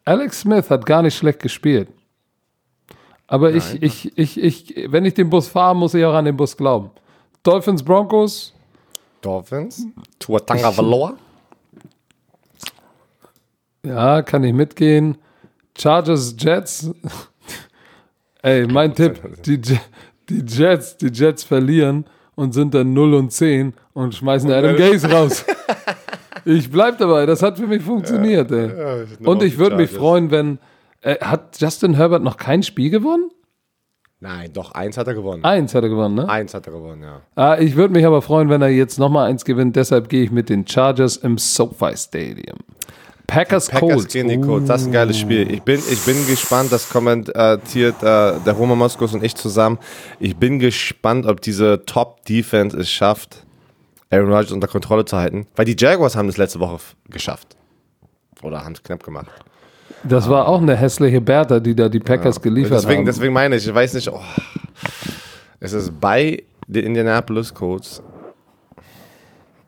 [0.03, 1.89] Alex Smith hat gar nicht schlecht gespielt.
[3.27, 6.37] Aber ich, ich, ich, ich, wenn ich den Bus fahre, muss ich auch an den
[6.37, 6.91] Bus glauben.
[7.41, 8.53] Dolphins Broncos,
[9.21, 9.87] Dolphins.
[10.19, 11.15] Tuatanga Valoa.
[13.83, 15.17] ja, kann ich mitgehen.
[15.77, 16.91] Chargers Jets.
[18.45, 23.73] Ey, mein Tipp: die, die Jets, die Jets verlieren und sind dann 0 und 10
[23.93, 25.45] und schmeißen Adam Gaze raus.
[26.47, 28.69] Ich bleib dabei, das hat für mich funktioniert, ey.
[29.23, 30.59] Und ich würde mich freuen, wenn.
[31.01, 33.31] Äh, hat Justin Herbert noch kein Spiel gewonnen?
[34.19, 35.43] Nein, doch, eins hat er gewonnen.
[35.43, 36.29] Eins hat er gewonnen, ne?
[36.29, 37.21] Eins hat er gewonnen, ja.
[37.33, 39.75] Ah, ich würde mich aber freuen, wenn er jetzt nochmal eins gewinnt.
[39.75, 42.59] Deshalb gehe ich mit den Chargers im SoFi Stadium.
[43.28, 44.13] Packers, Packers Colts.
[44.13, 44.67] gegen die Colts.
[44.67, 45.51] Das ist ein geiles Spiel.
[45.51, 49.78] Ich bin, ich bin gespannt, das kommentiert äh, der Roman Moskos und ich zusammen.
[50.19, 53.45] Ich bin gespannt, ob diese Top-Defense es schafft,
[54.11, 55.47] Aaron Rodgers unter Kontrolle zu halten.
[55.55, 56.78] Weil die Jaguars haben das letzte Woche
[57.09, 57.55] geschafft.
[58.43, 59.28] Oder haben es knapp gemacht.
[60.03, 63.05] Das war auch eine hässliche Bertha, die da die Packers geliefert Deswegen, haben.
[63.05, 64.21] deswegen meine ich, ich weiß nicht, oh,
[65.59, 68.03] es ist bei den Indianapolis Colts.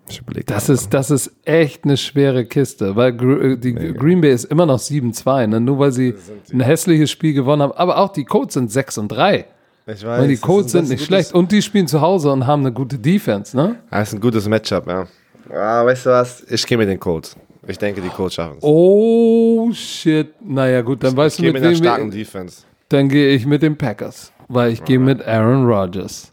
[0.10, 0.46] Ich überlege.
[0.46, 4.46] Das ist, das ist echt eine schwere Kiste, weil Gr äh, die Green Bay ist
[4.46, 5.60] immer noch 7-2, ne?
[5.60, 6.16] nur weil sie
[6.52, 7.74] ein hässliches Spiel gewonnen haben.
[7.74, 9.46] Aber auch die Colts sind 6 und 3.
[9.90, 11.34] Ich weiß, Weil die Colts sind nicht schlecht.
[11.34, 13.78] Und die spielen zu Hause und haben eine gute Defense, ne?
[13.90, 15.08] Das ist ein gutes Matchup, ja.
[15.50, 16.44] Ah, weißt du was?
[16.50, 17.38] Ich gehe mit den Colts.
[17.66, 18.64] Ich denke, die Colts schaffen es.
[18.64, 20.34] Oh shit.
[20.42, 22.64] Naja, gut, dann weißt ich du gehe mit mit einer starken Defense.
[22.90, 26.32] Dann gehe ich mit den Packers, weil ich gehe mit Aaron Rodgers.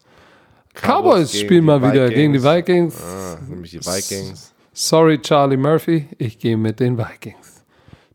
[0.75, 3.01] Cowboys spielen mal wieder gegen die Vikings.
[3.03, 4.53] Ah, nämlich die Vikings.
[4.73, 6.09] Sorry, Charlie Murphy.
[6.19, 7.63] Ich gehe mit den Vikings.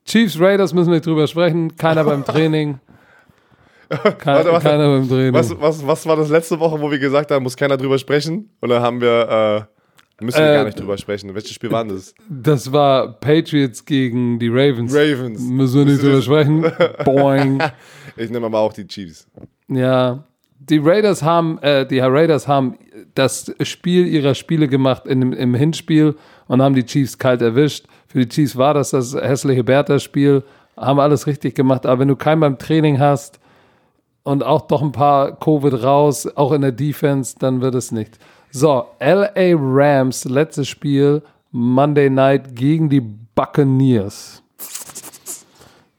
[0.05, 1.75] Chiefs Raiders müssen wir nicht drüber sprechen.
[1.77, 2.79] Keiner beim Training.
[3.89, 4.67] Kein, warte.
[4.67, 5.33] Keiner beim Training.
[5.33, 8.49] Was, was, was war das letzte Woche, wo wir gesagt haben, muss keiner drüber sprechen?
[8.59, 9.67] Und dann haben wir,
[10.19, 11.33] äh, müssen wir Äh, gar nicht drüber sprechen.
[11.33, 12.13] Welches Spiel war das?
[12.27, 14.93] Das war Patriots gegen die Ravens.
[14.93, 15.41] Ravens.
[15.41, 16.71] Müssen wir nicht drüber sprechen.
[17.05, 17.63] Boing.
[18.17, 19.27] Ich nehme aber auch die Chiefs.
[19.69, 20.23] Ja.
[20.69, 22.75] Die Raiders haben, äh, die Raiders haben
[23.15, 26.15] das Spiel ihrer Spiele gemacht in, im Hinspiel
[26.47, 27.85] und haben die Chiefs kalt erwischt.
[28.07, 30.43] Für die Chiefs war das das hässliche Bertha-Spiel.
[30.77, 31.85] Haben alles richtig gemacht.
[31.85, 33.39] Aber wenn du keinen beim Training hast
[34.23, 38.19] und auch doch ein paar Covid raus, auch in der Defense, dann wird es nicht.
[38.51, 41.21] So, LA Rams, letztes Spiel,
[41.51, 44.43] Monday Night gegen die Buccaneers.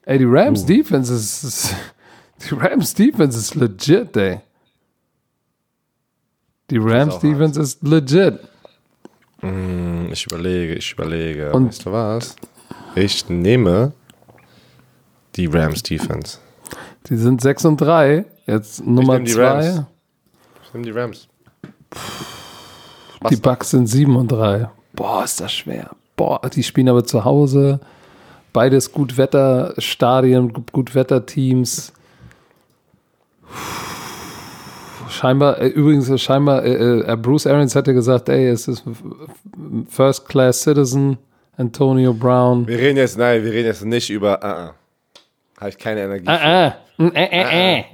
[0.05, 1.75] Ey, die Rams Defense ist, ist
[2.51, 4.41] die Rams Defense ist legit, ey.
[6.71, 8.39] Die Rams Defense ist legit.
[10.13, 11.53] Ich überlege, ich überlege.
[11.53, 12.37] Und- weißt du was?
[12.95, 13.93] Ich nehme
[15.37, 16.39] die Rams Defense.
[17.09, 18.25] Die sind 6 und 3.
[18.47, 19.43] Jetzt Nummer nehm die 2.
[19.71, 19.83] Rams.
[20.65, 21.29] Ich nehme die Rams.
[23.31, 24.69] Die Bucks sind 7 und 3.
[24.95, 25.91] Boah, ist das schwer.
[26.17, 27.81] Boah, die spielen aber zu Hause.
[28.53, 31.93] Beides Gutwetterstadien, Gutwetterteams.
[35.11, 38.85] Scheinbar, äh, übrigens, scheinbar, äh, äh, Bruce Arians hatte gesagt, ey, es ist
[39.89, 41.19] First Class Citizen.
[41.61, 42.67] Antonio Brown.
[42.67, 44.39] Wir reden jetzt, nein, wir reden jetzt nicht über.
[44.39, 44.71] Uh -uh.
[45.61, 46.27] Habe ich keine Energie.
[46.27, 46.75] Ah, ah.
[46.99, 47.85] Äh, äh, äh.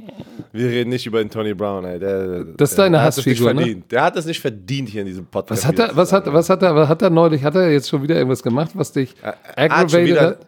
[0.53, 1.99] Wir reden nicht über Anthony Brown, ey.
[1.99, 3.61] Der, Das ist deine Hassfigur, ne?
[3.61, 3.91] verdient.
[3.91, 5.63] Der hat es nicht verdient hier in diesem Podcast.
[5.63, 7.89] Was hat er, was hat, was hat er, was hat er neulich, hat er jetzt
[7.89, 10.47] schon wieder irgendwas gemacht, was dich Er aggravated wieder, hat?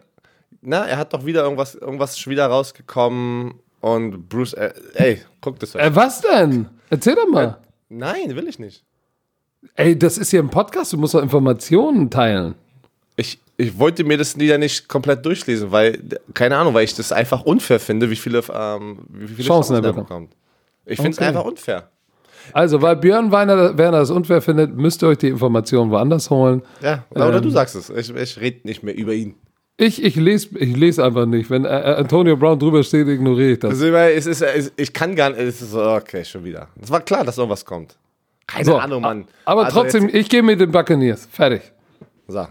[0.61, 5.59] na, er hat doch wieder irgendwas, irgendwas schon wieder rausgekommen und Bruce, äh, ey, guck
[5.59, 5.81] das euch.
[5.83, 6.67] Äh, was denn?
[6.89, 7.57] Erzähl doch mal.
[7.89, 8.83] Nein, will ich nicht.
[9.75, 12.55] Ey, das ist hier ein Podcast, du musst doch Informationen teilen.
[13.15, 15.99] Ich, ich wollte mir das Lieder nicht komplett durchlesen, weil,
[16.33, 19.81] keine Ahnung, weil ich das einfach unfair finde, wie viele, ähm, wie viele Chancen er
[19.93, 20.33] bekommt.
[20.85, 21.27] Ich finde es Okay.
[21.27, 21.89] einfach unfair.
[22.53, 26.61] Also, weil Björn Werner, Werner das unfair findet, müsst ihr euch die Informationen woanders holen.
[26.81, 27.41] Ja, oder Ähm.
[27.43, 27.89] du sagst es.
[27.89, 29.35] Ich, ich rede nicht mehr über ihn.
[29.81, 31.49] Ich, ich lese ich les einfach nicht.
[31.49, 33.71] Wenn äh, äh, Antonio Brown drüber steht, ignoriere ich das.
[33.71, 36.67] Also, es ist, ich kann gar nicht, es ist so, okay, schon wieder.
[36.81, 37.95] Es war klar, dass irgendwas kommt.
[38.45, 39.25] Keine So, Ahnung, Mann.
[39.45, 41.29] Aber Also trotzdem, Jetzt, ich gehe mit den Buccaneers.
[41.31, 41.61] Fertig.
[42.27, 42.45] so.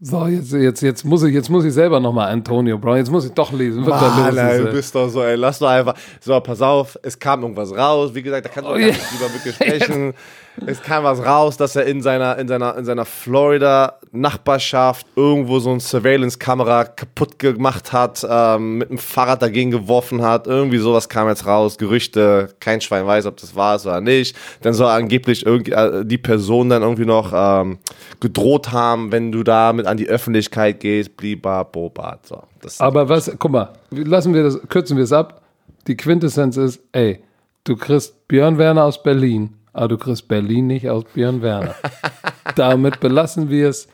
[0.00, 2.98] So, jetzt, jetzt, jetzt, muss ich, jetzt muss ich selber nochmal Antonio Brown.
[2.98, 3.84] Jetzt muss ich doch lesen.
[3.84, 5.94] Da Mann, ey, du bist doch so, ey, lass doch einfach.
[6.20, 8.14] So, pass auf, es kam irgendwas raus.
[8.14, 8.86] Wie gesagt, da kannst du Oh, gar ja.
[8.88, 10.12] nicht drüber wirklich sprechen.
[10.66, 15.70] Es kam was raus, dass er in seiner, in seiner, in seiner Florida-Nachbarschaft irgendwo so
[15.70, 20.46] eine Surveillance-Kamera kaputt gemacht hat, ähm, mit dem Fahrrad dagegen geworfen hat.
[20.46, 21.76] Irgendwie sowas kam jetzt raus.
[21.76, 24.36] Gerüchte, kein Schwein weiß, ob das wahr ist oder nicht.
[24.62, 27.78] Dann soll angeblich irgendwie, äh, die Person dann irgendwie noch ähm,
[28.20, 32.20] gedroht haben, wenn du damit an die Öffentlichkeit gehst, bliba, boba.
[32.22, 32.42] So,
[32.78, 35.42] Aber was, guck mal, lassen wir das, kürzen wir es ab.
[35.86, 37.22] Die Quintessenz ist, ey,
[37.64, 41.74] du kriegst Björn Werner aus Berlin, aber du kriegst Berlin nicht aus Björn Werner.
[42.56, 43.88] Damit belassen wir es.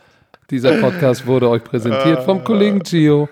[0.51, 3.28] Dieser Podcast wurde euch präsentiert vom Kollegen Gio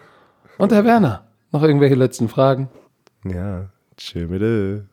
[0.56, 1.26] und Herr Werner.
[1.52, 2.68] Noch irgendwelche letzten Fragen?
[3.24, 3.66] Ja,
[4.28, 4.87] mit